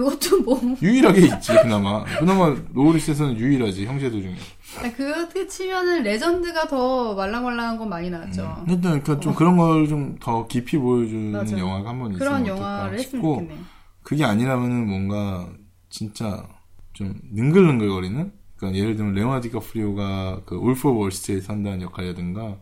그것도 0.03 0.41
뭐 0.43 0.59
유일하게 0.81 1.21
있지 1.21 1.53
그나마 1.61 2.03
그나마 2.03 2.55
로우리스에서는 2.73 3.37
유일하지 3.37 3.85
형제들 3.85 4.21
중에 4.21 4.35
아니, 4.79 4.93
그렇게 4.93 5.47
치면은 5.47 6.03
레전드가 6.03 6.67
더 6.67 7.13
말랑말랑한 7.15 7.77
건 7.77 7.89
많이 7.89 8.09
나왔죠. 8.09 8.65
일단 8.67 9.03
그좀 9.03 9.33
그런 9.35 9.57
걸 9.57 9.87
좀 9.87 10.17
더 10.19 10.47
깊이 10.47 10.77
보여주는 10.77 11.31
맞아. 11.31 11.57
영화가 11.57 11.89
한 11.89 11.99
번 11.99 12.11
있으면 12.13 12.19
그런 12.19 12.47
영화를 12.47 12.99
했으면 12.99 13.21
싶고 13.21 13.33
좋겠네요. 13.35 13.59
그게 14.03 14.23
아니라면은 14.25 14.87
뭔가 14.87 15.49
진짜 15.89 16.47
좀 16.93 17.13
능글능글거리는 17.33 18.31
그러니까 18.57 18.79
예를 18.79 18.95
들면 18.95 19.13
레오나르도 19.15 19.47
디카프리오가 19.49 20.41
그 20.45 20.55
울프 20.55 20.87
오브 20.89 20.99
월스트리트에서 20.99 21.53
한다는 21.53 21.81
역할이라든가 21.81 22.57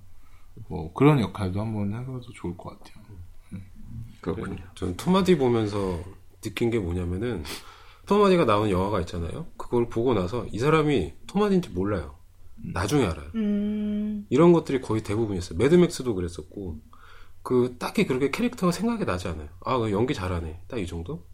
뭐 0.67 0.91
그런 0.93 1.19
역할도 1.19 1.59
한번 1.61 1.93
해봐도 1.93 2.21
좋을 2.33 2.57
것 2.57 2.69
같아요. 2.79 3.03
그렇군요. 4.21 4.57
전 4.75 4.95
톰 4.97 5.14
하디 5.14 5.37
보면서 5.37 5.99
느낀 6.41 6.69
게 6.69 6.79
뭐냐면은 6.79 7.43
톰 8.05 8.18
하디가 8.18 8.45
나온 8.45 8.69
영화가 8.69 9.01
있잖아요. 9.01 9.47
그걸 9.57 9.89
보고 9.89 10.13
나서 10.13 10.45
이 10.51 10.59
사람이 10.59 11.13
톰 11.27 11.39
하디인지 11.39 11.69
몰라요. 11.69 12.15
나중에 12.73 13.05
알아요. 13.05 13.29
음, 13.35 14.25
이런 14.29 14.51
것들이 14.51 14.81
거의 14.81 15.01
대부분이었어요. 15.03 15.57
매드맥스도 15.57 16.13
그랬었고 16.15 16.79
그 17.43 17.75
딱히 17.79 18.05
그렇게 18.05 18.31
캐릭터가 18.31 18.71
생각이 18.71 19.05
나지 19.05 19.27
않아요. 19.27 19.49
아, 19.63 19.77
그 19.77 19.91
연기 19.91 20.13
잘하네. 20.13 20.63
딱 20.67 20.77
이 20.79 20.87
정도. 20.87 21.25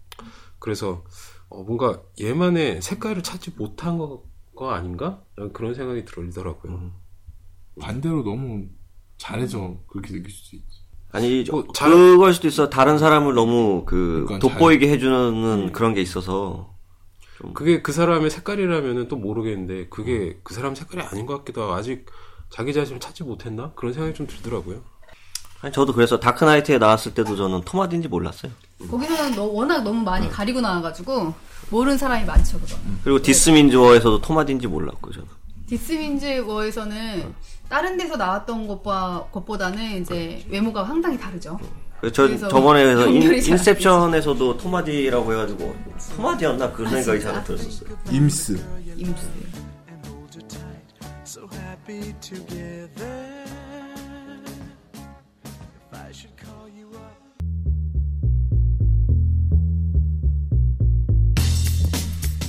그래서 0.60 1.04
어, 1.50 1.64
뭔가 1.64 2.02
얘만의 2.20 2.82
색깔을 2.82 3.24
찾지 3.24 3.52
못한 3.58 3.98
거, 3.98 4.24
거 4.56 4.72
아닌가? 4.72 5.24
그런 5.54 5.74
생각이 5.74 6.06
들더라고요. 6.06 6.74
음. 6.74 6.94
반대로 7.80 8.24
너무 8.24 8.68
잘해서 9.18 9.84
그렇게 9.88 10.14
느낄 10.14 10.32
수 10.32 10.56
있지. 10.56 10.85
아니, 11.16 11.44
뭐, 11.50 11.66
잘- 11.74 11.90
그걸 11.90 12.34
수도 12.34 12.48
있어. 12.48 12.70
다른 12.70 12.98
사람을 12.98 13.34
너무 13.34 13.84
그 13.86 14.26
돋보이게 14.40 14.90
해주는 14.90 15.72
그런 15.72 15.94
게 15.94 16.02
있어서. 16.02 16.74
그게 17.54 17.82
그 17.82 17.92
사람의 17.92 18.30
색깔이라면은 18.30 19.08
또 19.08 19.16
모르겠는데 19.18 19.88
그게 19.90 20.38
그 20.44 20.54
사람 20.54 20.74
색깔이 20.76 21.06
아닌 21.06 21.26
것 21.26 21.38
같기도 21.40 21.64
하고 21.64 21.74
아직 21.74 22.06
자기 22.50 22.74
자신을 22.74 23.00
찾지 23.00 23.24
못했나 23.24 23.72
그런 23.76 23.94
생각이 23.94 24.14
좀 24.16 24.26
들더라고요. 24.28 24.78
아니, 25.62 25.74
저도 25.74 25.94
그래서 25.94 26.20
다크나이트에 26.20 26.78
나왔을 26.78 27.14
때도 27.14 27.36
저는 27.36 27.62
톰 27.62 27.74
하디인지 27.74 28.08
몰랐어요. 28.08 28.52
거기서는 28.90 29.36
너- 29.36 29.46
워낙 29.46 29.82
너무 29.84 30.02
많이 30.04 30.30
가리고 30.30 30.62
나와가지고 30.62 31.34
모르는 31.72 31.98
사람이 31.98 32.26
많죠 32.26 32.60
그거. 32.60 32.76
그리고 33.04 33.22
디스 33.22 33.47
민즈 33.47 33.77
워에서도 33.77 34.22
톰 34.22 34.34
하디인지 34.34 34.68
몰랐고 34.68 35.12
저는. 35.12 35.28
디스 35.68 36.01
민즈 36.01 36.42
워에서는 36.42 37.34
다른 37.70 37.98
데서 37.98 38.16
나왔던 38.16 38.68
것과 38.68 39.28
것보다는 39.32 40.02
이제 40.02 40.44
외모가 40.50 40.86
상당히 40.86 41.18
다르죠. 41.18 41.60
그래서 42.00 42.14
저 42.14 42.28
그래서 42.28 42.48
저번에 42.48 42.84
그래서 42.84 43.08
인, 43.08 43.22
인셉션에서도 43.34 44.58
토마디라고 44.58 45.34
해가지고 45.34 45.76
토마디였나 46.16 46.72
그런 46.72 46.94
아, 46.94 47.02
생각이? 47.02 47.22
잘 47.22 47.44
들었었어요. 47.44 47.90
임스. 48.12 48.54
up. 48.54 49.46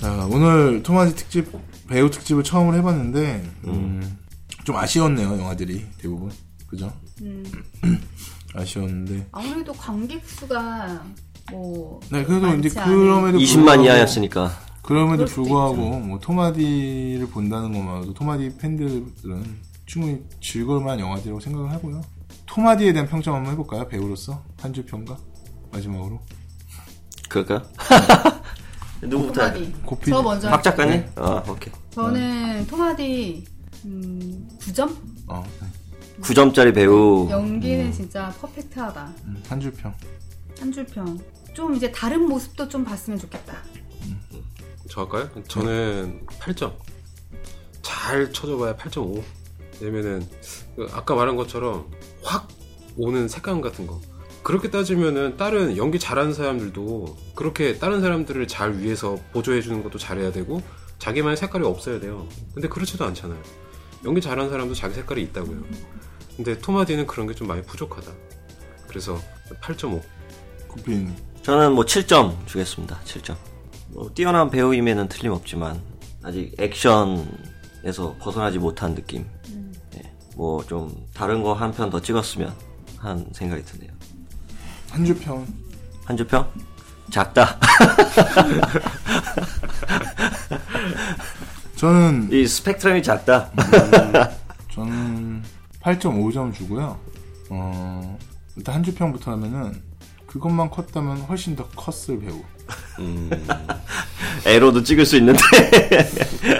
자, 0.06 0.28
오늘 0.30 0.82
토마디 0.84 1.16
특집 1.16 1.48
배우 1.88 2.10
특집을 2.10 2.42
처음으로 2.42 2.76
해봤는데 2.78 3.50
음, 3.66 4.18
좀 4.64 4.76
아쉬웠네요 4.76 5.38
영화들이 5.38 5.86
대부분 5.98 6.30
그죠? 6.66 6.92
음, 7.22 7.44
아쉬웠는데 8.54 9.28
아무래도 9.32 9.72
관객 9.72 10.24
수가 10.28 11.04
뭐 11.50 12.00
네 12.10 12.24
그래도 12.24 12.46
많지 12.48 12.68
이제 12.68 12.80
그럼에도 12.80 13.38
20만 13.38 13.76
불구하고- 13.78 13.84
이하였으니까. 13.84 14.50
그럼에도 14.82 15.24
불구하고 15.24 15.98
뭐 16.00 16.18
토마디를 16.20 17.26
본다는 17.28 17.72
것만으로도 17.72 18.14
토마디 18.14 18.56
팬들은 18.56 19.12
충분히 19.84 20.22
즐거울 20.40 20.80
만한 20.80 21.00
영화들이라고 21.00 21.40
생각을 21.40 21.72
하고요. 21.72 22.02
토마디에 22.46 22.92
대한 22.92 23.08
평점 23.08 23.34
한번 23.34 23.52
해볼까요? 23.52 23.88
배우로서 23.88 24.42
한 24.60 24.72
줄 24.72 24.84
평가 24.86 25.16
마지막으로 25.72 26.20
그럴까요? 27.28 27.62
누구부터? 29.02 29.40
토마디. 29.52 29.72
고피 29.84 30.10
저 30.10 30.22
먼저 30.22 30.50
박 30.50 30.62
작가님? 30.62 30.92
네. 31.00 31.12
아 31.16 31.42
오케이. 31.48 31.72
저는 31.90 32.66
토마디 32.66 33.44
음, 33.84 34.48
9점? 34.60 34.94
어, 35.28 35.44
네. 35.60 35.68
9점짜리 36.22 36.74
배우. 36.74 37.28
연기는 37.30 37.92
진짜 37.92 38.28
퍼펙트하다. 38.40 39.12
음, 39.24 39.42
한 39.48 39.60
줄 39.60 39.72
평. 39.72 39.94
한 40.58 40.72
줄 40.72 40.84
평. 40.86 41.18
좀 41.54 41.74
이제 41.74 41.90
다른 41.92 42.26
모습도 42.28 42.68
좀 42.68 42.84
봤으면 42.84 43.18
좋겠다. 43.18 43.54
저 44.90 45.02
할까요? 45.02 45.28
저는 45.48 46.20
8점. 46.26 46.72
잘 47.82 48.32
쳐줘봐야 48.32 48.76
8.5. 48.76 49.22
왜냐면은 49.80 50.26
그 50.74 50.88
아까 50.92 51.14
말한 51.14 51.36
것처럼 51.36 51.90
확 52.22 52.48
오는 52.96 53.28
색감 53.28 53.60
같은 53.60 53.86
거. 53.86 54.00
그렇게 54.46 54.70
따지면은 54.70 55.36
다른 55.36 55.76
연기 55.76 55.98
잘하는 55.98 56.32
사람들도 56.32 57.16
그렇게 57.34 57.78
다른 57.78 58.00
사람들을 58.00 58.46
잘 58.46 58.78
위해서 58.78 59.18
보조해 59.32 59.60
주는 59.60 59.82
것도 59.82 59.98
잘해야 59.98 60.30
되고 60.30 60.62
자기만의 61.00 61.36
색깔이 61.36 61.64
없어야 61.66 61.98
돼요. 61.98 62.28
근데 62.54 62.68
그렇지도 62.68 63.04
않잖아요. 63.06 63.42
연기 64.04 64.20
잘하는 64.20 64.48
사람도 64.48 64.72
자기 64.74 64.94
색깔이 64.94 65.20
있다고요. 65.24 65.64
근데 66.36 66.56
토마디는 66.58 67.08
그런 67.08 67.26
게 67.26 67.34
좀 67.34 67.48
많이 67.48 67.60
부족하다. 67.62 68.12
그래서 68.86 69.20
8.5. 69.62 70.00
고피님. 70.68 71.12
저는 71.42 71.72
뭐 71.72 71.84
7점 71.84 72.46
주겠습니다. 72.46 73.00
7점. 73.04 73.34
뭐 73.88 74.08
뛰어난 74.14 74.48
배우임에는 74.48 75.08
틀림없지만 75.08 75.80
아직 76.22 76.54
액션에서 76.60 78.14
벗어나지 78.20 78.60
못한 78.60 78.94
느낌. 78.94 79.26
예, 79.96 80.02
뭐좀 80.36 81.08
다른 81.14 81.42
거 81.42 81.52
한 81.52 81.72
편 81.72 81.90
더 81.90 82.00
찍었으면 82.00 82.54
한 82.98 83.26
생각이 83.32 83.64
드네요. 83.64 83.95
한줄 84.90 85.18
평. 85.18 85.46
한줄 86.04 86.26
평? 86.26 86.46
작다. 87.10 87.58
저는 91.76 92.28
이 92.32 92.46
스펙트럼이 92.46 93.02
작다. 93.02 93.50
저는 94.72 95.42
8.5점 95.82 96.54
주고요. 96.54 96.98
어, 97.50 98.18
일단 98.56 98.76
한줄 98.76 98.94
평부터 98.94 99.32
하면은 99.32 99.80
그것만 100.26 100.70
컸다면 100.70 101.18
훨씬 101.22 101.54
더 101.54 101.66
컸을 101.68 102.18
배우. 102.20 102.42
에로도 104.44 104.82
찍을 104.82 105.04
수 105.06 105.16
있는데. 105.16 105.38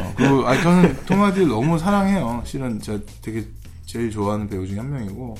어, 0.03 0.12
그리고 0.16 0.47
아 0.47 0.61
저는 0.62 0.97
토마디를 1.07 1.49
너무 1.49 1.79
사랑해요. 1.79 2.43
실은 2.45 2.81
제가 2.81 2.99
되게 3.22 3.47
제일 3.85 4.11
좋아하는 4.11 4.49
배우 4.49 4.66
중에 4.66 4.79
한 4.79 4.91
명이고 4.93 5.37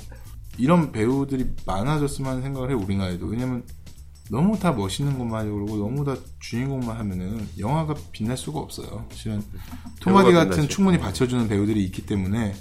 이런 0.59 0.93
배우들이 0.93 1.55
많아졌으면 1.67 2.31
하는 2.31 2.43
생각을 2.43 2.71
해요 2.71 2.81
우리나라에도. 2.83 3.27
왜냐면 3.27 3.65
너무 4.31 4.59
다 4.59 4.73
멋있는 4.73 5.19
것만 5.19 5.45
그러고 5.51 5.77
너무 5.77 6.05
다 6.05 6.17
주인공만 6.41 6.97
하면은 6.97 7.47
영화가 7.59 7.95
빛날 8.13 8.37
수가 8.37 8.59
없어요. 8.59 9.07
실은 9.13 9.43
토마디 10.01 10.33
같은. 10.33 10.69
충분히 10.69 10.99
받쳐주는 10.99 11.47
배우들이 11.49 11.85
있기 11.85 12.07
때문에 12.07 12.55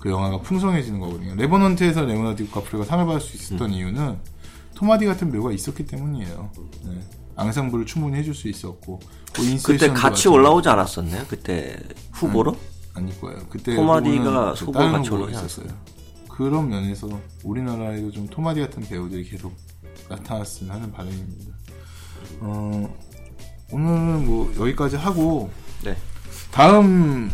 그 0.00 0.10
영화가 0.10 0.40
풍성해지는 0.40 1.00
거거든요. 1.00 1.34
레버넌트에서 1.34 2.04
레오나르도 2.06 2.44
디카프리오가 2.44 2.86
상을 2.86 3.04
받을 3.04 3.20
수 3.20 3.36
있었던 3.36 3.70
음. 3.70 3.74
이유는 3.74 4.18
토마디 4.74 5.04
같은 5.06 5.30
배우가 5.30 5.52
있었기 5.52 5.86
때문이에요. 5.86 6.50
네. 6.86 7.00
앙상블을 7.36 7.86
충분히 7.86 8.16
해줄 8.16 8.34
수 8.34 8.48
있었고 8.48 8.98
뭐 8.98 9.44
그때 9.64 9.88
같이. 9.88 10.28
올라오지 10.28 10.68
않았었나요? 10.68 11.24
그때 11.28 11.78
후보로? 12.12 12.56
아닐 12.94 13.18
거예요. 13.20 13.38
그때 13.48 13.74
토마디가 13.74 14.52
후보 14.52 14.72
같이 14.72 15.10
있었어요. 15.30 15.66
그런 16.42 16.68
면에서 16.68 17.08
우리나라에도 17.44 18.10
좀 18.10 18.26
토마디 18.26 18.60
같은 18.60 18.82
배우들이 18.82 19.22
계속 19.22 19.54
나타났으면 20.08 20.74
하는 20.74 20.90
바람입니다. 20.90 21.54
어, 22.40 22.98
오늘은 23.70 24.26
뭐 24.26 24.52
여기까지 24.58 24.96
하고 24.96 25.50
네. 25.84 25.96
다음에도 26.50 27.30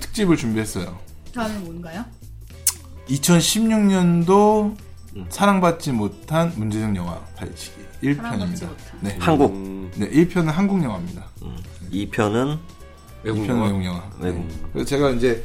특집을 0.00 0.36
준비했어요. 0.36 0.98
다음은 1.32 1.64
뭔가요? 1.64 2.04
2016년도 3.08 4.76
음. 5.16 5.26
사랑받지 5.28 5.92
못한 5.92 6.52
문제적 6.56 6.94
영화 6.96 7.20
발치기 7.36 8.14
사랑받지 8.16 8.64
1편입니다. 8.64 8.68
못한. 8.68 8.98
네. 9.02 9.16
한국. 9.20 9.52
음, 9.52 9.90
네, 9.94 10.10
1편은 10.10 10.46
한국 10.46 10.82
영화입니다. 10.82 11.26
2편은 11.92 12.58
외국 13.22 13.42
2편은 13.42 13.48
영화. 13.50 13.66
외국 13.66 13.84
영화. 13.84 14.10
외국. 14.18 14.48
네. 14.48 14.54
그래서 14.72 14.88
제가 14.88 15.10
이제 15.10 15.44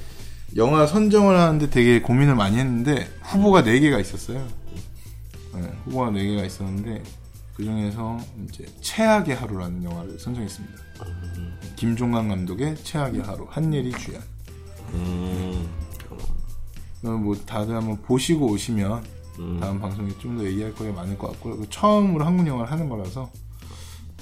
영화 0.56 0.88
선정을 0.88 1.38
하는데 1.38 1.70
되게 1.70 2.02
고민을 2.02 2.36
많이 2.36 2.58
했는데 2.58 3.10
후보가 3.24 3.64
4개가 3.64 4.00
있었어요. 4.00 4.48
네, 5.54 5.72
후보가 5.86 6.12
4개가 6.12 6.46
있었는데 6.46 7.04
그 7.56 7.64
중에서 7.64 8.20
이제 8.48 8.66
최악의 8.82 9.36
하루라는 9.36 9.84
영화를 9.84 10.18
선정했습니다. 10.20 10.76
김종관 11.76 12.30
감독의 12.30 12.76
최악의 12.84 13.22
하루, 13.22 13.46
한예리 13.50 13.92
주연. 13.92 14.22
음, 14.94 15.68
어, 17.04 17.10
뭐 17.10 17.36
다들 17.46 17.76
한번 17.76 18.02
보시고 18.02 18.48
오시면 18.48 19.04
음. 19.40 19.58
다음 19.60 19.80
방송에 19.80 20.10
좀 20.20 20.38
더 20.38 20.46
얘기할 20.46 20.74
거리가 20.74 20.96
많을 20.96 21.18
것 21.18 21.32
같고요. 21.32 21.58
그 21.58 21.68
처음으로 21.70 22.26
한국 22.26 22.48
영화를 22.48 22.72
하는 22.72 22.88
거라서 22.88 23.30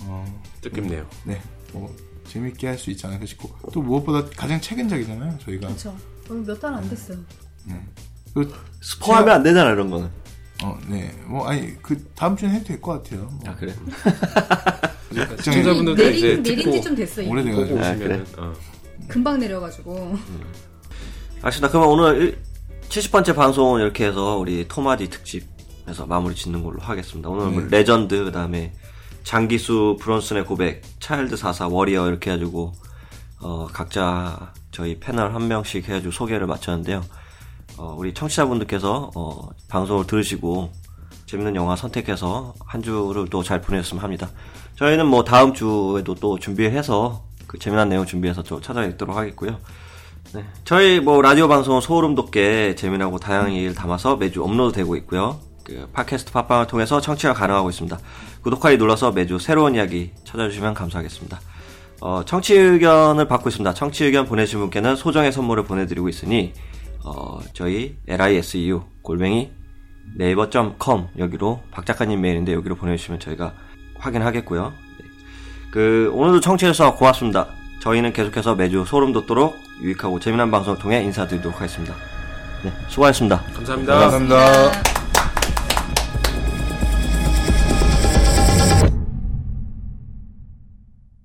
어, 0.02 0.42
뜻깊네요. 0.62 1.06
네, 1.26 1.40
뭐 1.74 1.96
재밌게 2.28 2.68
할 2.68 2.78
수 2.78 2.90
있지 2.90 3.06
않을까 3.06 3.26
싶고 3.28 3.52
또 3.72 3.82
무엇보다 3.84 4.28
가장 4.36 4.60
최근작이잖아요. 4.60 5.38
저희가 5.40 5.68
그 5.68 5.78
렇죠. 6.28 6.34
몇달 6.46 6.74
안 6.74 6.90
됐어요. 6.90 7.18
그 8.34 8.52
스포하면 8.82 9.36
안 9.36 9.44
되잖아 9.44 9.72
이런 9.72 9.90
거는. 9.90 10.10
어, 10.64 10.80
네. 10.88 11.14
뭐, 11.26 11.46
아니, 11.48 11.76
그, 11.82 12.02
다음 12.16 12.36
주엔 12.38 12.52
해도 12.52 12.66
될 12.66 12.80
것 12.82 13.04
같아요. 13.04 13.24
뭐. 13.24 13.40
아 13.48 13.56
그래? 13.56 13.74
시청자분들도 15.40 15.96
내린, 16.02 16.18
이제 16.18 16.36
내린 16.42 16.58
지도 16.66 16.72
좀 16.72 16.96
됐어. 16.96 17.22
오래돼가지고. 17.24 17.80
아, 17.84 17.92
오시면은 17.92 18.26
어. 18.38 18.54
금방 19.08 19.40
내려가지고. 19.40 20.18
알겠습니다. 21.42 21.70
그러면 21.70 21.90
오늘 21.90 22.40
70번째 22.90 23.36
방송은 23.36 23.82
이렇게 23.82 24.08
해서 24.08 24.38
우리 24.38 24.66
톰 24.68 24.86
하디 24.86 25.10
특집에서 25.10 26.06
마무리 26.08 26.34
짓는 26.36 26.64
걸로 26.64 26.80
하겠습니다. 26.80 27.30
오늘 27.30 27.48
뭐 27.52 27.62
네. 27.64 27.68
레전드 27.78 28.24
그다음에 28.24 28.74
장기수 29.24 29.98
브론슨의 30.02 30.46
고백, 30.46 30.82
차일드 31.00 31.36
44, 31.36 31.68
워리어 31.68 32.08
이렇게 32.08 32.32
해가지고 32.32 32.72
어, 33.42 33.68
각자 33.72 34.54
저희 34.74 35.00
패널 35.00 35.34
한 35.34 35.48
명씩 35.48 35.88
해가지고 35.88 36.12
소개를 36.12 36.48
마쳤는데요. 36.48 37.04
어, 37.78 37.96
우리 37.98 38.14
청취자분들께서 38.14 39.12
어, 39.16 39.50
방송을 39.70 40.06
들으시고 40.06 40.72
재밌는 41.26 41.56
영화 41.56 41.76
선택해서 41.76 42.54
한 42.66 42.82
주를 42.82 43.28
또 43.30 43.42
잘 43.44 43.62
보내셨으면 43.62 44.04
합니다. 44.04 44.30
저희는 44.76 45.06
뭐 45.06 45.24
다음 45.24 45.54
주에도 45.54 46.16
또 46.16 46.38
준비해서 46.40 47.24
그 47.48 47.58
재미난 47.60 47.90
내용 47.90 48.06
준비해서 48.06 48.44
또 48.44 48.60
찾아뵙도록 48.60 49.16
하겠고요. 49.16 49.60
네. 50.34 50.44
저희 50.66 51.00
뭐 51.00 51.22
라디오 51.22 51.48
방송은 51.48 51.82
소름 51.82 52.16
돋게 52.16 52.76
재미나고 52.76 53.20
다양한 53.20 53.54
얘기를 53.54 53.76
담아서 53.76 54.16
매주 54.18 54.44
업로드되고 54.44 54.96
있고요. 54.98 55.40
그 55.64 55.88
팟캐스트 55.94 56.32
팟빵을 56.32 56.68
통해서 56.68 57.00
청취가 57.00 57.34
가능하고 57.34 57.70
있습니다. 57.70 57.98
구독하기 58.42 58.78
눌러서 58.78 59.12
매주 59.12 59.38
새로운 59.40 59.76
이야기 59.76 60.12
찾아주시면 60.26 60.74
감사하겠습니다. 60.74 61.40
어, 62.06 62.22
청취 62.26 62.54
의견을 62.54 63.30
받고 63.30 63.48
있습니다. 63.48 63.74
청취 63.74 64.04
의견 64.04 64.26
보내신 64.26 64.60
분께는 64.60 64.98
소정의 64.98 65.32
선물을 65.32 65.64
보내드리고 65.64 66.10
있으니 66.10 66.52
어, 67.02 67.40
저희 67.54 67.96
lisu 68.06 68.82
골뱅이 69.02 69.52
네이버.com 70.18 71.08
여기로 71.18 71.62
박 71.72 71.86
작가님 71.86 72.20
메일인데 72.20 72.54
여기로 72.54 72.76
보내주시면 72.76 73.22
저희가 73.22 73.54
확인하겠고요. 74.00 74.74
네. 75.00 75.06
그 75.72 76.12
오늘도 76.14 76.42
청취해주셔서 76.42 76.98
고맙습니다. 76.98 77.48
저희는 77.80 78.12
계속해서 78.12 78.56
매주 78.56 78.84
소름 78.86 79.14
돋도록 79.14 79.56
유익하고 79.82 80.20
재미난 80.20 80.52
방송을 80.52 80.80
통해 80.80 81.02
인사드리도록 81.04 81.56
하겠습니다. 81.56 81.96
네, 82.64 82.74
수고하셨습니다. 82.90 83.44
감사합니다. 83.54 84.00
감사합니다. 84.00 85.03